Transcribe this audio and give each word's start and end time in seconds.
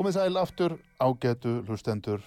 Komið 0.00 0.14
sæl 0.16 0.38
aftur, 0.40 0.72
ágætu 0.96 1.50
hlustendur, 1.68 2.22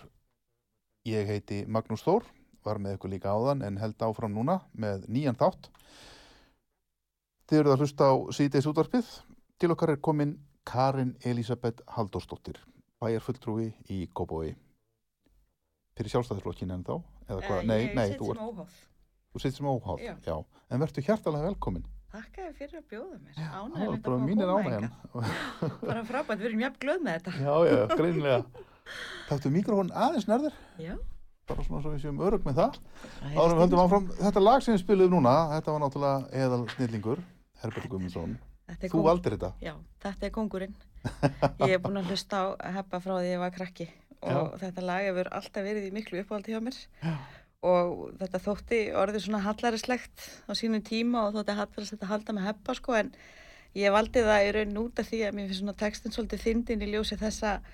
ég 1.10 1.26
heiti 1.26 1.64
Magnús 1.66 2.04
Þór, 2.06 2.28
var 2.62 2.78
með 2.78 3.00
ykkur 3.00 3.10
líka 3.10 3.32
áðan 3.34 3.64
en 3.66 3.80
held 3.82 4.06
áfram 4.06 4.36
núna 4.36 4.60
með 4.78 5.08
nýjan 5.10 5.40
þátt. 5.40 5.72
Þið 7.50 7.62
eruð 7.64 7.74
að 7.74 7.82
hlusta 7.82 8.12
á 8.14 8.16
síðdeis 8.38 8.68
útvarpið, 8.70 9.10
til 9.58 9.72
okkar 9.74 9.96
er 9.96 10.02
komin 10.06 10.36
Karin 10.70 11.16
Elisabeth 11.26 11.82
Halldórsdóttir, 11.96 12.62
bæjarfulltrúi 13.02 13.72
í 13.90 14.04
Kópói. 14.14 14.54
Fyrir 15.98 16.14
sjálfstæðisflokkin 16.14 16.78
en 16.78 16.86
þá? 16.86 17.00
Eða 17.26 17.42
hvað? 17.42 17.58
Eh, 17.58 17.68
nei, 17.72 17.82
nei, 17.88 17.98
nei, 17.98 18.20
þú 18.22 18.36
ert... 18.36 18.46
Ég 18.46 18.46
sitt 18.46 18.54
sem 18.54 18.54
óháð. 18.54 18.78
Þú 19.34 19.46
sitt 19.48 19.58
sem 19.58 19.74
óháð, 19.74 20.06
já. 20.06 20.16
já. 20.30 20.38
En 20.70 20.86
verður 20.86 21.10
hjartalega 21.10 21.50
velkomin. 21.50 21.90
Þakka 22.14 22.44
þér 22.44 22.52
fyrir 22.60 22.78
að 22.78 22.84
bjóða 22.92 23.16
mér, 23.18 23.38
ánægilegt 23.42 24.06
að 24.06 24.12
fá 24.14 24.44
að 24.44 24.50
koma 24.54 24.74
eitthvað. 24.78 25.80
Bara 25.88 26.04
frábært, 26.06 26.44
við 26.44 26.50
erum 26.52 26.62
jafn 26.62 26.78
glöð 26.84 27.00
með 27.08 27.16
þetta. 27.18 27.34
Já, 27.42 27.56
já, 27.66 27.78
greinlega. 27.90 28.66
Táttu 29.30 29.52
mikrofón 29.56 29.90
aðeins 29.98 30.28
nærður. 30.30 30.60
Já. 30.78 30.92
Bara 31.50 31.66
svona 31.66 31.82
svo 31.82 31.96
við 31.96 32.06
séum 32.06 32.22
örug 32.22 32.46
með 32.46 32.60
það. 32.62 32.80
Þá 33.24 33.42
erum 33.48 33.56
við 33.56 33.64
höndum 33.64 33.82
áfram, 33.82 34.08
þetta 34.22 34.46
lag 34.46 34.62
sem 34.62 34.78
við 34.78 34.84
spilum 34.84 35.16
núna, 35.16 35.36
þetta 35.56 35.74
var 35.74 35.84
náttúrulega 35.88 36.46
eðal 36.46 36.64
snillingur, 36.76 37.26
Herbert 37.64 37.90
Guðmundsson. 37.90 38.40
Þú 38.86 39.06
valdir 39.10 39.38
þetta. 39.40 39.54
Já, 39.66 39.74
þetta 40.06 40.30
er 40.30 40.36
kongurinn. 40.38 40.78
Ég 41.66 41.72
hef 41.74 41.82
búin 41.82 41.98
að 42.04 42.14
hlusta 42.14 42.46
á 42.46 42.46
heppa 42.78 43.02
frá 43.02 43.18
því 43.18 43.34
ég 43.34 43.42
var 43.42 43.58
krakki 43.58 43.90
og 44.24 44.30
já. 44.54 44.60
þetta 44.62 44.84
lag 44.86 45.02
hefur 45.04 45.28
alltaf 45.36 45.66
verið 45.66 45.90
í 45.90 45.96
miklu 45.98 46.22
uppáhaldi 46.22 46.54
hjá 46.54 46.62
mér. 46.64 46.78
Já 47.02 47.18
Og 47.64 48.10
þetta 48.20 48.42
þótti 48.44 48.82
orðið 49.00 49.26
svona 49.28 49.44
hallarislegt 49.46 50.26
á 50.50 50.52
sínum 50.58 50.84
tíma 50.84 51.28
og 51.28 51.38
þótti 51.38 51.56
hallarislegt 51.60 52.04
að 52.04 52.12
halda 52.12 52.36
með 52.36 52.50
heppa 52.50 52.76
sko 52.76 52.98
en 53.00 53.14
ég 53.78 53.94
valdi 53.96 54.26
það 54.26 54.48
í 54.48 54.52
raun 54.58 54.82
út 54.84 55.00
af 55.00 55.08
því 55.08 55.22
að 55.28 55.38
mér 55.38 55.48
finnst 55.48 55.62
svona 55.62 55.78
textin 55.80 56.14
svolítið 56.14 56.44
fyndin 56.44 56.84
í 56.84 56.92
ljósi 56.92 57.18
þess 57.22 57.48
að 57.48 57.72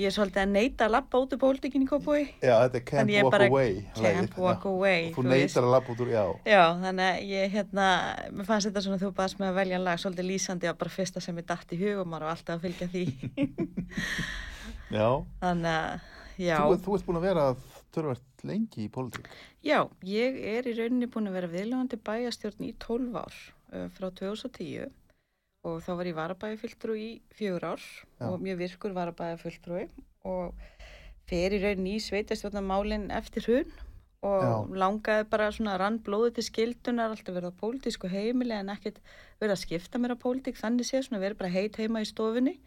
ég 0.00 0.08
er 0.08 0.14
svolítið 0.14 0.42
að 0.42 0.52
neita 0.54 0.86
að 0.86 0.94
lappa 0.94 1.20
út 1.20 1.32
úr 1.34 1.40
pólitíkinni 1.40 1.88
kópúi. 1.88 2.22
Já, 2.40 2.54
þetta 2.64 2.78
er 2.78 2.84
Can't 2.90 3.10
Walk 3.14 3.34
bara 3.34 3.48
Away. 3.50 3.74
Can't 3.96 4.36
walk 4.40 4.64
Já. 4.64 4.70
away. 4.70 5.08
Og 5.10 5.18
þú 5.18 5.24
neytar 5.28 5.66
að 5.66 5.74
lappa 5.74 5.92
út 5.92 6.04
úr, 6.04 6.12
já. 6.14 6.22
Já, 6.48 6.62
þannig 6.84 7.08
að 7.08 7.32
ég 7.34 7.56
hérna, 7.56 7.88
mér 8.36 8.48
fannst 8.48 8.70
þetta 8.70 8.84
svona 8.86 9.00
þú 9.02 9.10
baðast 9.18 9.40
með 9.40 9.50
að 9.50 9.58
velja 9.60 9.82
lag 9.82 10.00
svolítið 10.00 10.30
lýsandi 10.30 10.70
að 10.70 10.78
bara 10.80 10.94
fyrsta 10.94 11.24
sem 11.24 11.42
ég 11.42 11.48
datt 11.50 11.74
í 11.76 11.80
hug 11.82 12.00
og 12.04 12.16
alltaf 12.20 12.56
að 12.56 12.64
fylgja 12.68 12.88
því. 12.94 13.04
Já. 14.90 15.06
þannig 15.38 15.70
að, 15.70 16.08
já, 16.40 16.56
Þú, 16.58 16.78
þú 16.84 16.96
ert 16.96 17.06
búin 17.06 17.20
að 17.20 17.26
vera 17.28 17.44
törvert 17.94 18.24
lengi 18.46 18.86
í 18.86 18.92
pólitík. 18.92 19.28
já, 19.64 19.88
ég 20.06 20.38
er 20.54 20.68
í 20.68 20.76
rauninni 20.78 21.10
búin 21.10 21.30
að 21.30 21.38
vera 21.40 21.52
viðlöfandi 21.54 22.00
bæjastjórn 22.06 22.66
í 22.68 22.72
12 22.82 23.20
ár 23.20 23.36
uh, 23.74 23.86
frá 23.96 24.08
2010 24.10 24.90
og 25.68 25.82
þá 25.84 25.90
var 25.98 26.08
ég 26.08 26.16
varabæjafulltrú 26.16 26.96
í 26.96 27.10
fjögur 27.36 27.66
ár 27.74 27.82
Já. 27.82 28.30
og 28.30 28.40
mjög 28.40 28.62
virkur 28.64 28.96
varabæjafulltrúi 28.96 29.86
og 30.24 30.56
fer 31.28 31.54
í 31.54 31.60
rauninni 31.62 31.98
í 31.98 32.04
sveitastjórnarmálinn 32.04 33.10
eftir 33.12 33.44
hrun 33.44 33.74
og 34.24 34.42
Já. 34.44 34.54
langaði 34.82 35.28
bara 35.32 35.50
svona 35.52 35.76
rann 35.80 36.00
blóði 36.04 36.34
til 36.36 36.46
skildunar, 36.48 37.12
alltaf 37.12 37.36
verið 37.36 37.52
á 37.56 37.60
pólitísku 37.60 38.08
heimili 38.12 38.56
en 38.56 38.72
ekkert 38.72 39.00
verið 39.40 39.54
að 39.54 39.62
skipta 39.62 40.00
mér 40.00 40.16
á 40.16 40.22
pólitík, 40.24 40.58
þannig 40.60 40.88
sé 40.88 41.00
svona 41.04 41.22
verið 41.22 41.40
bara 41.40 41.54
heit 41.54 41.80
heima 41.80 42.02
í 42.04 42.08
stofunni 42.08 42.58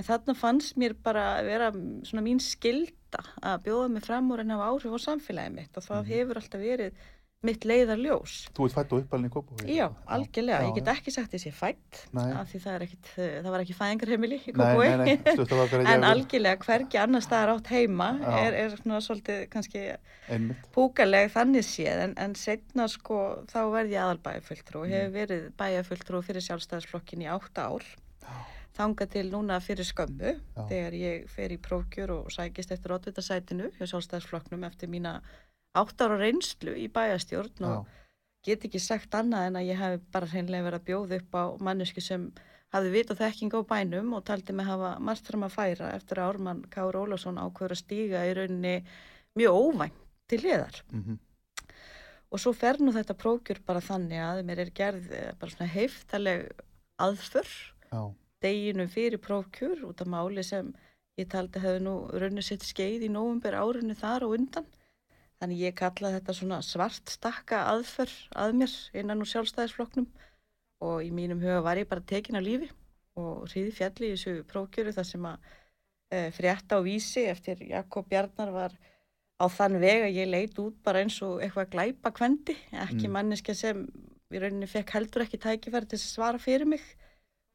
en 0.00 0.08
þarna 0.08 0.36
fannst 0.40 0.80
mér 0.80 0.96
bara 1.04 1.26
að 1.38 1.52
vera 1.52 1.70
svona 2.08 2.24
mín 2.26 2.40
skilda 2.42 3.22
að 3.44 3.64
bjóða 3.68 3.88
mig 3.94 4.04
fram 4.08 4.32
úr 4.32 4.40
en 4.44 4.56
hafa 4.56 4.72
áhrif 4.72 4.96
á 4.96 5.00
samfélagið 5.06 5.56
mitt 5.60 5.76
og 5.76 5.84
það 5.88 6.02
Mhm. 6.04 6.12
hefur 6.16 6.40
alltaf 6.40 6.60
verið 6.64 6.92
mitt 7.42 7.62
leiðarljós. 7.64 8.32
Þú 8.52 8.66
ert 8.68 8.74
fætt 8.76 8.90
og 8.92 8.98
uppalinn 9.00 9.30
í 9.30 9.32
Kópaví. 9.32 9.64
Já, 9.72 9.86
algjörlega, 10.12 10.58
Já, 10.60 10.66
ég 10.68 10.74
get 10.76 10.88
ekki 10.92 11.10
sagt 11.14 11.30
þessi 11.32 11.50
fætt 11.56 12.00
Nei. 12.12 12.32
af 12.36 12.50
því 12.52 12.58
það, 12.60 12.74
er 12.74 12.82
ekkit, 12.84 13.06
það 13.16 13.48
var 13.54 13.60
ekki 13.64 13.76
fæðingarheimili 13.78 14.38
í 14.44 14.52
það 14.60 15.86
En 15.94 16.04
algjörlega 16.04 16.58
hvergi 16.66 17.00
annar 17.00 17.24
staðar 17.24 17.54
átt 17.56 17.70
heima 17.72 18.10
Já. 18.20 18.28
er, 18.44 18.58
er 18.66 18.76
svona 18.76 19.00
svolítið 19.00 19.48
kannski 19.54 19.96
Einmitt. 20.28 20.68
púkaleg 20.76 21.32
þannig 21.32 21.64
séð 21.64 22.04
en, 22.04 22.14
en 22.18 22.34
setna 22.36 22.86
sko 22.92 23.22
þá 23.48 23.58
verði 23.72 23.96
ég 23.96 24.04
aðalbæjafulltrú 24.04 24.82
og 24.84 24.86
Mm. 24.90 24.92
hefur 24.92 25.16
verið 25.16 25.50
bæjafulltrú 25.56 26.22
fyrir 26.28 26.44
sjálfstæðisflokkin 26.44 27.24
í 27.24 27.30
átta 27.32 27.70
ár 27.72 27.82
þanga 28.80 29.06
til 29.12 29.26
núna 29.30 29.60
fyrir 29.62 29.86
skömmu 29.86 30.34
Já. 30.34 30.66
þegar 30.72 30.98
ég 30.98 31.30
fer 31.30 31.54
í 31.54 31.60
prófkjör 31.62 32.14
og 32.16 32.34
sækist 32.34 32.72
eftir 32.74 32.96
oddvitasætinu 32.96 33.70
hjá 33.76 33.86
sjálfstæðisflokknum 33.86 34.66
eftir 34.68 34.90
mína 34.92 35.18
átta 35.76 36.08
ára 36.08 36.18
reynslu 36.20 36.74
í 36.74 36.88
bæjastjórn 36.92 37.66
og 37.68 37.74
Já. 37.76 37.98
get 38.48 38.64
ekki 38.66 38.80
sagt 38.82 39.14
annað 39.14 39.50
en 39.50 39.60
að 39.60 39.68
ég 39.70 39.82
hef 39.82 40.06
bara 40.12 40.30
hreinlega 40.32 40.66
verið 40.66 40.80
að 40.80 40.88
bjóða 40.88 41.20
upp 41.20 41.38
á 41.38 41.44
mannesku 41.68 42.04
sem 42.04 42.30
hafði 42.74 42.92
vit 42.94 43.10
og 43.10 43.18
þekking 43.18 43.56
á 43.56 43.60
bænum 43.72 44.12
og 44.16 44.24
taldi 44.26 44.54
mig 44.54 44.68
hafa 44.68 44.92
margt 45.02 45.26
fram 45.26 45.46
að 45.46 45.56
færa 45.56 45.90
eftir 45.96 46.20
að 46.20 46.34
Ármann 46.34 46.62
Káur 46.70 47.00
Ólafsson 47.02 47.40
ákveður 47.42 47.74
að 47.74 47.82
stíga 47.82 48.22
í 48.28 48.36
rauninni 48.38 48.76
mjög 49.38 49.58
óvænt 49.58 50.06
til 50.30 50.40
hliðar. 50.44 50.84
Mm 50.92 51.18
Og 52.30 52.38
svo 52.38 52.52
fer 52.54 52.78
nú 52.78 52.92
þetta 52.94 53.16
prókjur 53.18 53.58
bara 53.66 53.80
þannig 53.82 54.20
að 54.22 54.44
mér 54.46 54.60
er 54.62 54.68
gerð 54.70 55.08
eh, 55.10 55.32
bara 55.34 55.50
svona 55.50 55.66
heiftaleg 55.72 56.44
aðför 57.02 57.48
Já. 57.90 58.02
Deginu 58.42 58.86
fyrir 58.88 59.20
prófkjör 59.22 59.84
út 59.88 60.00
af 60.00 60.08
máli 60.10 60.42
sem 60.46 60.72
ég 61.20 61.28
taldi 61.28 61.60
hefði 61.60 61.82
nú 61.84 61.94
raunni 62.12 62.42
sitt 62.42 62.64
skeið 62.64 63.06
í 63.08 63.10
nóvumber 63.12 63.56
árinu 63.58 63.96
þar 63.98 64.24
og 64.26 64.36
undan. 64.38 64.66
Þannig 65.40 65.62
ég 65.64 65.76
kalla 65.76 66.12
þetta 66.16 66.34
svona 66.36 66.58
svart 66.64 67.08
stakka 67.08 67.62
aðför 67.72 68.10
að 68.36 68.56
mér 68.60 68.74
innan 69.00 69.22
úr 69.24 69.28
sjálfstæðisflokknum 69.30 70.08
og 70.84 71.00
í 71.04 71.10
mínum 71.12 71.40
huga 71.40 71.62
var 71.64 71.80
ég 71.80 71.88
bara 71.88 72.04
tekin 72.04 72.36
á 72.36 72.42
lífi 72.44 72.68
og 73.20 73.48
hriði 73.50 73.72
fjalli 73.76 74.10
í 74.10 74.14
þessu 74.16 74.44
prófkjöru 74.48 74.92
þar 74.96 75.08
sem 75.08 75.26
að 75.28 75.50
e, 76.12 76.18
frétta 76.36 76.78
á 76.80 76.84
vísi 76.84 77.24
eftir 77.28 77.60
Jakob 77.68 78.08
Bjarnar 78.08 78.52
var 78.54 78.76
á 79.40 79.44
þann 79.48 79.80
veg 79.80 80.06
að 80.06 80.16
ég 80.20 80.28
leit 80.28 80.58
út 80.60 80.76
bara 80.84 81.00
eins 81.04 81.16
og 81.24 81.40
eitthvað 81.40 81.72
glæpa 81.74 82.12
kvendi, 82.12 82.56
ekki 82.72 83.08
Mm. 83.08 83.12
manneska 83.16 83.54
sem 83.54 83.86
í 84.30 84.38
rauninni 84.40 84.68
fekk 84.68 84.92
heldur 84.96 85.24
ekki 85.24 85.40
tækifæri 85.40 85.88
til 85.88 85.98
að 85.98 86.04
svara 86.04 86.38
fyrir 86.38 86.68
mig 86.68 86.84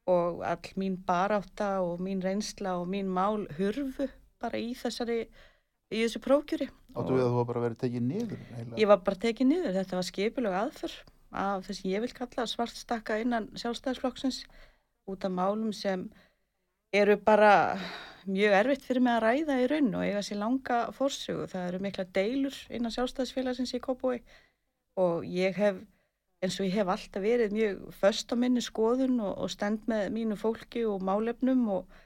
og 0.06 0.42
all 0.46 0.72
mín 0.78 0.96
barátta 1.06 1.80
og 1.82 2.00
mín 2.02 2.22
reynsla 2.22 2.76
og 2.80 2.88
mín 2.92 3.10
mál 3.10 3.46
hurfu 3.58 4.08
bara 4.42 4.60
í 4.60 4.72
þessari 4.78 5.24
í 5.90 6.02
þessu 6.02 6.22
prófkjöri 6.22 6.70
Áttu 6.96 7.12
við 7.12 7.26
að 7.26 7.32
þú 7.32 7.40
var 7.40 7.48
bara 7.50 7.64
verið 7.66 7.82
tekið 7.84 8.06
niður 8.06 8.38
eiginlega? 8.40 8.80
ég 8.80 8.90
var 8.92 9.02
bara 9.04 9.22
tekið 9.26 9.50
niður, 9.50 9.76
þetta 9.76 9.98
var 9.98 10.08
skipulög 10.10 10.58
aðför 10.62 10.96
af 11.36 11.66
þess 11.66 11.82
að 11.84 11.90
ég 11.90 12.04
vil 12.04 12.14
kalla 12.16 12.46
svartstakka 12.48 13.18
innan 13.20 13.50
sjálfstæðisflokksins 13.58 14.44
út 15.10 15.26
af 15.26 15.32
málum 15.32 15.72
sem 15.74 16.08
eru 16.94 17.16
bara 17.16 17.78
mjög 18.26 18.56
erfitt 18.60 18.86
fyrir 18.86 19.04
mig 19.04 19.16
að 19.16 19.24
ræða 19.24 19.58
í 19.62 19.66
raun 19.70 19.92
og 19.94 20.04
eiga 20.06 20.22
sér 20.24 20.40
langa 20.40 20.78
fórsögu. 20.96 21.46
Það 21.50 21.68
eru 21.68 21.82
mikla 21.84 22.06
deilur 22.16 22.56
innan 22.74 22.94
sjálfstæðisfélagsins 22.94 23.74
í 23.76 23.82
Kópói 23.82 24.18
og 24.98 25.26
ég 25.28 25.58
hef, 25.60 25.78
eins 26.44 26.58
og 26.60 26.66
ég 26.68 26.74
hef 26.76 26.90
alltaf 26.92 27.22
verið 27.24 27.54
mjög 27.56 27.78
föst 27.96 28.32
á 28.32 28.36
minni 28.38 28.62
skoðun 28.64 29.20
og, 29.24 29.32
og 29.44 29.52
stend 29.52 29.86
með 29.90 30.10
mínu 30.14 30.36
fólki 30.40 30.84
og 30.88 31.04
málefnum 31.04 31.62
og, 31.78 31.96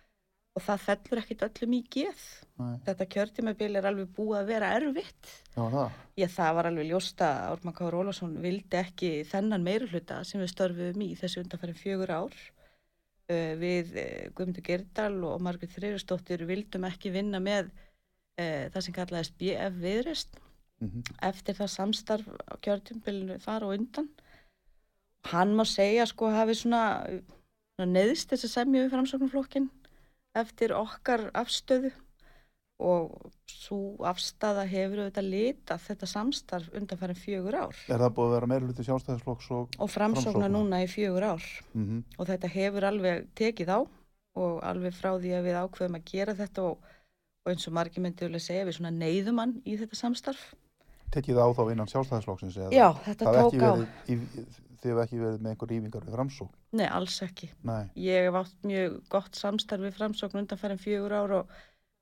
og 0.55 0.65
það 0.65 0.85
fellur 0.85 1.23
ekkit 1.23 1.45
öllum 1.49 1.75
í 1.79 1.81
geð. 1.97 2.23
Nei, 2.61 2.77
Þetta 2.87 3.09
kjörtímabil 3.15 3.81
er 3.81 3.89
alveg 3.91 4.13
búið 4.17 4.39
að 4.41 4.53
vera 4.53 4.71
erfitt. 4.79 5.35
já, 5.57 5.65
það. 5.75 5.99
Já, 6.21 6.27
það 6.37 6.55
var 6.59 6.71
alveg 6.71 6.91
ljósta 6.91 7.29
að 7.35 7.51
Ármann 7.57 7.77
Káur 7.81 7.99
Ólafsson 8.01 8.39
vildi 8.45 8.81
ekki 8.81 9.13
þennan 9.31 9.67
meiruluta 9.67 10.23
sem 10.29 10.43
við 10.43 10.53
störfum 10.55 11.05
í 11.07 11.13
þessu 11.19 11.45
undanfærin 11.45 11.81
fjögur 11.81 12.15
ár. 12.15 12.41
Uh, 13.31 13.55
við 13.59 13.95
uh, 13.95 14.27
Guðmundur 14.35 14.67
Gerdal 14.67 15.15
og 15.27 15.43
Margrét 15.43 15.75
Þreyristóttir 15.77 16.43
vildum 16.49 16.87
ekki 16.89 17.13
vinna 17.15 17.39
með 17.43 17.69
uh, 17.71 18.67
það 18.75 18.81
sem 18.87 18.97
kallaðist 18.97 19.37
BF 19.39 19.77
viðrist 19.83 20.41
Mm 20.81 21.03
eftir 21.31 21.59
það 21.59 21.71
samstarf 21.75 22.29
á 22.49 22.55
kjörtímbilinu 22.65 23.37
þar 23.45 23.67
og 23.67 23.75
undan. 23.77 24.07
Hann 25.29 25.53
má 25.53 25.67
segja 25.69 26.07
sko 26.09 26.31
hafi 26.33 26.55
svona, 26.57 27.05
svona 27.77 27.91
neðst 27.93 28.33
þess 28.33 28.49
að 28.49 28.55
semja 28.55 28.85
við 28.85 28.95
framsóknarflokkin 28.95 29.69
eftir 30.41 30.73
okkar 30.73 31.27
afstöðu 31.37 31.91
og 32.81 33.33
svo 33.51 34.01
afstaða 34.09 34.65
hefur 34.69 35.03
auðvitað 35.03 35.27
litað 35.29 35.83
þetta 35.85 36.09
samstarf 36.09 36.71
undanfærin 36.77 37.19
fjögur 37.19 37.59
ár 37.61 37.77
Er 37.91 38.01
það 38.01 38.15
búið 38.17 38.31
að 38.31 38.35
vera 38.37 38.49
meira 38.53 38.69
hluti 38.69 38.87
sjálfstæðisflokks 38.87 39.51
og... 39.53 39.75
og 39.77 39.91
Framsóknar. 39.93 40.53
núna 40.55 40.81
í 40.85 40.89
fjögur 40.89 41.27
ár 41.35 41.49
Mm 41.75 42.01
og 42.17 42.31
þetta 42.31 42.53
hefur 42.55 42.87
alveg 42.89 43.29
tekið 43.37 43.75
á 43.77 43.81
og 44.41 44.63
alveg 44.65 44.97
frá 44.97 45.13
því 45.19 45.35
að 45.37 45.47
við 45.49 45.61
ákveðum 45.61 45.99
að 45.99 46.09
gera 46.13 46.37
þetta 46.39 46.65
og, 46.71 46.91
og 47.45 47.53
eins 47.53 47.69
og 47.69 47.77
margir 47.77 48.05
myndi 48.05 48.27
vilja 48.27 48.43
segja 48.47 48.67
við 48.69 48.79
svona 48.79 48.93
neyðumann 48.95 49.57
í 49.67 49.77
þetta 49.81 49.99
samstarf. 49.99 50.43
Tekið 51.11 51.39
á 51.43 51.47
þá 51.57 51.63
innan 51.73 51.89
sjálfstæðisflokksins 51.91 52.57
eða? 52.61 52.71
Já, 52.77 52.87
þetta 53.07 53.33
tók 53.35 53.63
á. 53.67 53.73
í, 54.07 54.17
þið 54.81 54.91
hefur 54.93 55.03
ekki 55.05 55.19
verið 55.21 55.41
með 55.43 55.51
einhver 55.55 55.71
rýfingar 55.73 56.05
við 56.07 56.15
framsók. 56.17 56.53
Nei, 56.79 56.87
alls 56.87 57.17
ekki. 57.27 57.49
Nei, 57.67 57.91
Ég 57.99 58.29
hef 58.29 58.39
átt 58.45 58.63
mjög 58.71 59.01
gott 59.11 59.35
samstarf 59.41 59.83
við 59.89 59.97
framsókn 59.99 60.41
undanfærin 60.45 60.79
fjögur 60.81 61.13
ár 61.19 61.35
og 61.41 61.51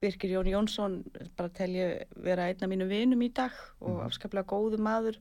Birkir 0.03 0.31
Jón 0.31 0.47
Jónsson 0.53 0.99
bara 1.37 1.49
tel 1.51 1.71
ég 1.75 2.05
vera 2.23 2.45
einn 2.53 2.63
af 2.63 2.71
mínum 2.71 2.89
vinum 2.93 3.23
í 3.27 3.33
dag 3.35 3.51
og 3.81 3.97
Mhm. 3.97 4.05
afskaplega 4.07 4.47
góðu 4.47 4.79
maður 4.79 5.17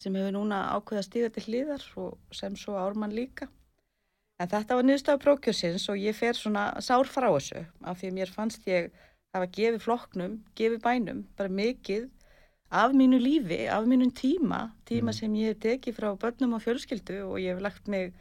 sem 0.00 0.14
hefur 0.14 0.32
núna 0.32 0.62
ákveða 0.72 1.02
stíða 1.04 1.32
til 1.34 1.42
hliðar 1.44 1.82
og 1.96 2.16
sem 2.32 2.54
svo 2.56 2.72
ármann 2.78 3.12
líka. 3.12 3.48
En 4.40 4.48
þetta 4.48 4.74
var 4.74 4.82
niðurstafa 4.82 5.18
prókjörsins 5.22 5.88
og 5.90 5.96
ég 6.00 6.14
fer 6.14 6.32
svona 6.34 6.80
sár 6.80 7.04
frá 7.06 7.28
þessu 7.28 7.66
af 7.84 8.00
því 8.00 8.08
að 8.08 8.14
mér 8.16 8.30
fannst 8.32 8.64
ég 8.66 8.90
hafa 9.34 9.46
gefið 9.46 9.80
flokknum, 9.84 10.40
gefið 10.56 10.80
bænum 10.82 11.24
bara 11.36 11.48
mikið 11.48 12.08
af 12.72 12.92
mínu 12.96 13.18
lífi, 13.20 13.66
af 13.68 13.84
mínum 13.84 14.10
tíma, 14.16 14.72
tíma 14.88 15.10
Mhm. 15.10 15.12
sem 15.12 15.34
ég 15.34 15.46
hef 15.52 15.58
tekið 15.60 15.94
frá 15.98 16.16
börnum 16.18 16.54
og 16.54 16.62
fjölskyldu 16.62 17.22
og 17.28 17.36
ég 17.38 17.52
hef 17.54 17.60
lagt 17.62 17.88
mig 17.88 18.12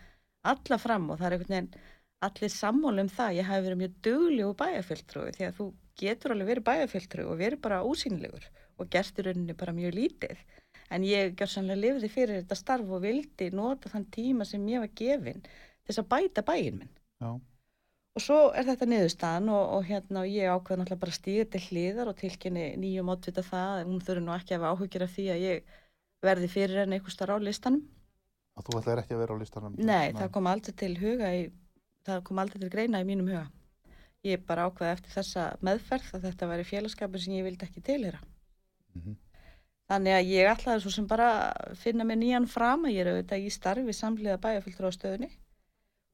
alla 0.43 0.77
fram 0.77 1.09
og 1.09 1.19
það 1.19 1.25
er 1.25 1.31
einhvern 1.37 1.47
veginn 1.47 1.73
allir 2.21 2.49
sammála 2.49 3.01
um 3.01 3.09
það, 3.09 3.35
ég 3.39 3.45
hef 3.45 3.63
verið 3.65 3.81
mjög 3.81 3.93
dugleg 4.03 4.45
og 4.45 4.57
bæjarfjöldtrúi 4.57 5.31
því 5.35 5.45
að 5.47 5.55
þú 5.57 5.73
getur 6.01 6.31
alveg 6.31 6.47
verið 6.51 6.67
bæjarfjöldtrúi 6.69 7.25
og 7.31 7.37
verið 7.39 7.61
bara 7.61 7.83
úsýnilegur 7.83 8.43
og 8.79 8.89
gert 8.89 9.17
í 9.19 9.23
rauninni 9.25 9.53
bara 9.57 9.73
mjög 9.73 9.93
lítið. 9.95 10.37
En 10.91 11.03
ég 11.03 11.35
gjör 11.35 11.47
sannlega 11.47 11.81
lifði 11.81 12.09
fyrir 12.09 12.41
þetta 12.43 12.55
starf 12.57 12.89
og 12.89 13.01
vildi 13.01 13.51
nota 13.53 13.89
þann 13.89 14.05
tíma 14.11 14.45
sem 14.45 14.65
ég 14.67 14.79
var 14.79 14.89
gefin 14.95 15.41
þess 15.87 15.99
að 15.99 16.09
bæta 16.09 16.41
bæin 16.43 16.79
minn. 16.79 16.89
Já, 17.21 17.39
Og 18.11 18.23
svo 18.23 18.37
er 18.51 18.65
þetta 18.67 18.87
niðurstaðan 18.91 19.49
og, 19.53 19.61
og 19.77 19.85
hérna 19.87 20.25
og 20.25 20.31
ég 20.31 20.51
ákveða 20.51 20.81
náttúrulega 20.81 20.99
bara 20.99 21.13
að 21.13 21.19
stíða 21.21 21.45
til 21.53 21.61
hliðar 21.69 22.09
og 22.11 22.17
tilkynni 22.19 22.65
nýjum 22.81 23.11
oddvita 23.13 23.43
það 23.47 23.75
að 23.77 23.83
hún 23.87 24.01
þurfi 24.03 24.23
nú 24.25 24.33
ekki 24.35 24.55
að 24.55 24.65
hafa 24.65 24.71
áhyggjur 24.75 25.05
af 25.05 25.13
því 25.13 25.27
að 25.31 25.43
ég 25.45 25.69
verði 26.27 26.49
fyrir 26.51 26.81
henni 26.81 26.97
einhver 26.97 27.13
starf 27.15 27.39
á 27.39 27.45
listanum. 27.45 27.85
Og 28.59 28.65
þú 28.67 28.81
ætlaðir 28.81 29.01
ekki 29.05 29.15
að 29.15 29.21
vera 29.23 29.37
á 29.39 29.41
listanum? 29.41 29.77
Nei, 29.79 30.11
það 30.17 30.31
kom 30.35 30.49
aldrei 30.51 30.75
til 30.81 30.91
huga 30.99 31.29
í, 31.37 31.45
það 32.09 32.23
kom 32.27 32.41
aldrei 32.43 32.59
til 32.59 32.71
greina 32.73 32.99
í 32.99 33.07
mínum 33.07 33.29
huga. 33.31 33.45
Ég 34.27 34.43
bara 34.49 34.65
ákveða 34.67 34.97
eftir 34.97 35.15
þessa 35.15 35.45
meðferð 35.63 36.09
að 36.17 36.25
þetta 36.27 36.49
væri 36.51 36.65
félagskapur 36.67 37.23
sem 37.23 37.37
ég 37.37 37.47
vildi 37.47 37.65
ekki 37.69 37.85
tilhera. 37.85 38.19
Mhm. 38.91 39.15
Þannig 39.91 40.17
að 40.17 40.29
ég 40.31 40.49
ætlaði 40.51 40.83
svo 40.83 40.91
sem 40.91 41.07
bara 41.07 41.29
finna 41.79 42.03
mér 42.07 42.19
nýjan 42.19 42.45
fram 42.47 42.85
að 42.87 42.93
ég 42.95 43.05
er 43.05 43.09
auðvitað 43.11 43.47
í 43.47 43.49
starfi 43.51 43.95
samhliða 43.95 44.37
bæjarfylgdur 44.43 44.87
á 44.87 44.91
stöðunni 44.95 45.31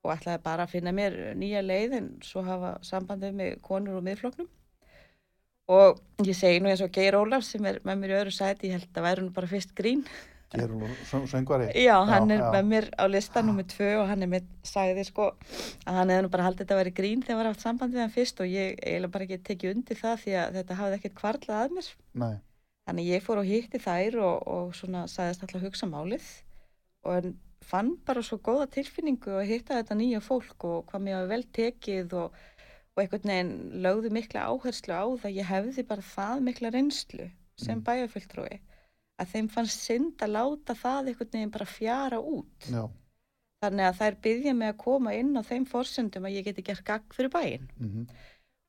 og 0.07 0.13
ætlaði 0.15 0.43
bara 0.45 0.65
að 0.65 0.77
finna 0.77 0.93
mér 0.95 1.17
nýja 1.37 1.63
leið 1.65 1.97
en 1.99 2.07
svo 2.23 2.43
hafa 2.47 2.77
sambandið 2.85 3.35
með 3.35 3.59
konur 3.65 3.99
og 3.99 4.07
miðfloknum. 4.07 4.47
Og 5.67 5.99
ég 6.23 6.37
segi 6.37 6.63
nú 6.63 6.71
eins 6.71 6.81
og 6.85 6.93
Geir 6.95 7.17
Ólaf 7.19 7.43
sem 7.43 7.65
er 7.67 7.81
með 7.83 8.01
mér 8.01 8.13
í 8.13 8.17
öðru 8.21 8.33
sæti, 8.33 8.71
ég 8.71 8.79
held 8.79 8.97
að 8.97 9.07
væri 9.09 9.25
nú 9.25 9.33
bara 9.35 9.51
fyrst 9.51 9.75
grín. 9.75 10.05
Gerur 10.53 10.79
nú 10.79 10.87
söngvari? 11.27 11.73
Já, 11.75 11.97
hann 12.07 12.31
er 12.31 12.39
já. 12.39 12.51
með 12.55 12.69
mér 12.71 12.85
á 12.95 13.03
lista 13.11 13.43
nummið 13.43 13.73
tvö 13.73 13.89
og 13.99 14.07
hann 14.07 14.23
er 14.23 14.31
með, 14.31 14.45
sagði 14.63 15.03
sko 15.09 15.25
að 15.83 15.97
hann 15.99 16.13
hefði 16.13 16.23
nú 16.23 16.31
bara 16.31 16.45
haldið 16.47 16.63
þetta 16.63 16.77
að 16.77 16.79
vera 16.85 16.93
grín 17.01 17.25
þegar 17.25 17.41
var 17.41 17.49
haft 17.51 17.65
samband 17.65 17.97
við 17.97 18.05
hann 18.05 18.13
fyrst 18.15 18.39
og 18.39 18.47
ég 18.47 18.77
eiginlega 18.79 19.13
bara 19.17 19.27
ekki 19.27 19.41
tekið 19.49 19.73
undir 19.75 19.99
það 19.99 20.21
því 20.23 20.37
að 20.39 20.59
þetta 20.61 20.77
hafði 20.79 20.99
ekkert 21.01 21.17
kvarlað 21.19 21.65
að 21.65 21.75
mér. 21.75 21.89
Nei, 22.23 22.37
Þannig 22.87 23.09
ég 23.11 23.23
fór 23.25 23.41
og 23.41 23.49
hitti 23.49 23.81
þær 23.83 24.15
og, 24.23 24.47
og 24.47 24.67
svona 24.77 25.03
sagðist 25.11 25.43
alltaf 25.43 25.65
hugsa 25.67 25.89
málið 25.91 26.27
og 27.03 27.17
en 27.17 27.33
fann 27.71 27.95
bara 28.07 28.23
svo 28.25 28.37
góða 28.43 28.67
tilfinningu 28.73 29.33
að 29.39 29.49
hitta 29.51 29.79
þetta 29.79 29.97
nýja 29.99 30.21
fólk 30.23 30.63
og 30.69 30.85
hvað 30.91 31.03
mér 31.05 31.17
hafi 31.19 31.31
vel 31.33 31.43
tekið 31.57 32.13
og, 32.21 32.37
og 32.95 33.01
einhvern 33.03 33.31
veginn 33.31 33.51
lögðu 33.85 34.11
mikla 34.17 34.45
áherslu 34.51 34.95
á 34.95 35.05
það 35.23 35.35
ég 35.41 35.49
hefði 35.51 35.87
bara 35.89 36.07
það 36.13 36.45
mikla 36.47 36.73
reynslu 36.77 37.27
sem 37.57 37.79
Mm. 37.79 37.83
bæjarfulltrúi 37.89 38.59
að 39.17 39.29
þeim 39.33 39.47
fannst 39.49 39.81
synd 39.81 40.21
að 40.21 40.33
láta 40.35 40.75
það 40.77 41.07
einhvern 41.11 41.31
veginn 41.33 41.51
bara 41.55 41.65
fjara 41.65 42.19
út. 42.21 42.67
já. 42.69 42.83
Þannig 43.63 43.85
að 43.89 43.95
þær 43.97 44.15
byggja 44.21 44.53
mig 44.53 44.69
að 44.69 44.77
koma 44.83 45.13
inn 45.17 45.31
á 45.33 45.41
þeim 45.41 45.65
forsendum 45.65 46.27
að 46.29 46.35
ég 46.37 46.45
geti 46.45 46.61
gert 46.61 46.83
gagg 46.85 47.13
fyrir 47.13 47.33
bæinn 47.33 47.69
Mm 47.79 48.07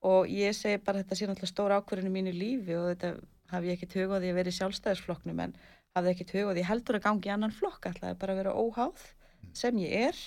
og 0.08 0.28
ég 0.30 0.54
segi 0.54 0.78
bara 0.78 1.00
þetta 1.02 1.16
sé 1.18 1.26
náttúrulega 1.26 1.50
stór 1.50 1.72
ákvörðin 1.74 2.06
í 2.06 2.12
mínu 2.14 2.32
lífi 2.32 2.74
og 2.78 2.84
þetta 2.92 3.08
hafi 3.50 3.66
ég 3.66 3.74
ekkert 3.74 3.96
hugað 3.98 4.20
því 4.22 4.28
að 4.30 4.36
vera 4.38 4.52
í 4.52 4.56
sjálfstæðisflokknum 4.58 5.40
en 5.42 5.54
hafði 5.98 6.14
ekkert 6.14 6.34
hugað 6.36 6.58
því 6.58 6.66
heldur 6.70 6.98
að 6.98 7.06
gangi 7.08 7.32
annan 7.34 7.54
flokk 7.54 7.90
ætlaði 7.90 8.20
bara 8.20 8.34
að 8.34 8.40
vera 8.42 8.56
óháð 8.56 9.04
sem 9.56 9.82
ég 9.82 10.08
er 10.08 10.22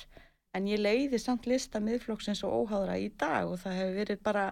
en 0.58 0.68
ég 0.68 0.82
leiði 0.82 1.20
samt 1.22 1.48
lista 1.48 1.80
miðflokksins 1.84 2.44
og 2.48 2.66
óháðra 2.66 2.98
í 3.00 3.10
dag 3.20 3.50
og 3.50 3.60
það 3.62 3.78
hefur 3.80 3.98
verið 4.02 4.24
bara 4.26 4.46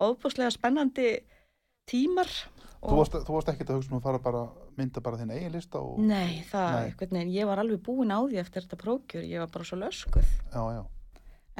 ofbúslega 0.00 0.50
spennandi 0.54 1.12
tímar 1.90 2.30
Þú 2.80 2.96
varst, 2.96 3.16
þú 3.26 3.34
varst 3.34 3.50
ekkert 3.52 3.70
að 3.70 3.76
hugsa 3.76 3.90
um 3.92 3.98
að 3.98 4.06
fara 4.06 4.20
bara, 4.24 4.38
mynda 4.78 5.02
bara 5.04 5.18
þinn 5.20 5.32
eigin 5.34 5.52
lista 5.52 5.82
og... 5.84 5.98
Nei, 6.00 6.40
það, 6.48 6.76
Nei. 6.78 6.94
veginn, 7.02 7.32
ég 7.34 7.48
var 7.50 7.60
alveg 7.60 7.82
búin 7.84 8.08
á 8.08 8.24
því 8.24 8.38
eftir 8.40 8.64
þetta 8.64 8.78
prókjur, 8.80 9.26
ég 9.28 9.42
var 9.42 9.50
bara 9.52 9.66
svo 9.68 9.76
löskuð 9.82 10.30
Já, 10.54 10.62
já. 10.78 10.80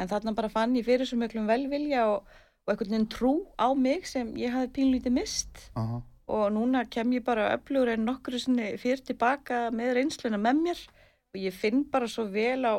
en 0.00 0.10
þarna 0.14 0.32
bara 0.38 0.48
fann 0.54 0.78
ég 0.78 0.86
fyrir 0.86 1.08
svo 1.08 1.18
miklum 1.20 1.50
velvilja 1.50 2.06
og, 2.14 2.30
og 2.64 2.72
einhvern 2.72 2.94
veginn 2.94 3.10
trú 3.12 3.34
á 3.60 3.68
mig 3.76 4.08
sem 4.08 4.32
ég 4.40 4.54
hafði 4.54 4.72
pínlítið 4.78 5.16
mist 5.18 5.66
Aha. 5.76 6.00
Og 6.36 6.46
núna 6.54 6.84
kem 6.94 7.12
ég 7.16 7.24
bara 7.26 7.50
öflugur 7.56 7.92
en 7.94 8.06
nokkru 8.06 8.38
sinni 8.38 8.72
fyrir 8.80 9.02
tilbaka 9.06 9.68
með 9.74 9.94
reynsluna 9.98 10.38
með 10.40 10.62
mér 10.66 10.86
og 11.34 11.42
ég 11.42 11.56
finn 11.56 11.84
bara 11.92 12.08
svo 12.10 12.26
vel 12.30 12.62
á 12.66 12.74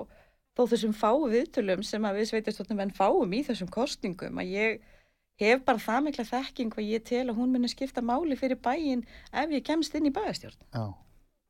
þó 0.57 0.63
þessum 0.71 0.95
fáu 0.95 1.27
viðtölum 1.31 1.83
sem 1.87 2.07
að 2.07 2.21
við 2.21 2.31
sveitastóttum 2.31 2.81
en 2.83 2.95
fáum 2.95 3.35
í 3.35 3.43
þessum 3.47 3.69
kostningum 3.71 4.41
að 4.41 4.55
ég 4.55 4.89
hef 5.41 5.63
bara 5.65 5.81
það 5.81 6.03
mikla 6.07 6.27
þekking 6.27 6.73
hvað 6.73 6.89
ég 6.91 7.05
tel 7.07 7.23
að 7.27 7.37
hún 7.39 7.53
muni 7.53 7.71
skipta 7.71 8.03
máli 8.05 8.37
fyrir 8.39 8.59
bæinn 8.61 9.05
ef 9.31 9.55
ég 9.55 9.65
kemst 9.65 9.95
inn 9.97 10.09
í 10.09 10.13
bæjastjórn. 10.13 10.59
Já, 10.75 10.85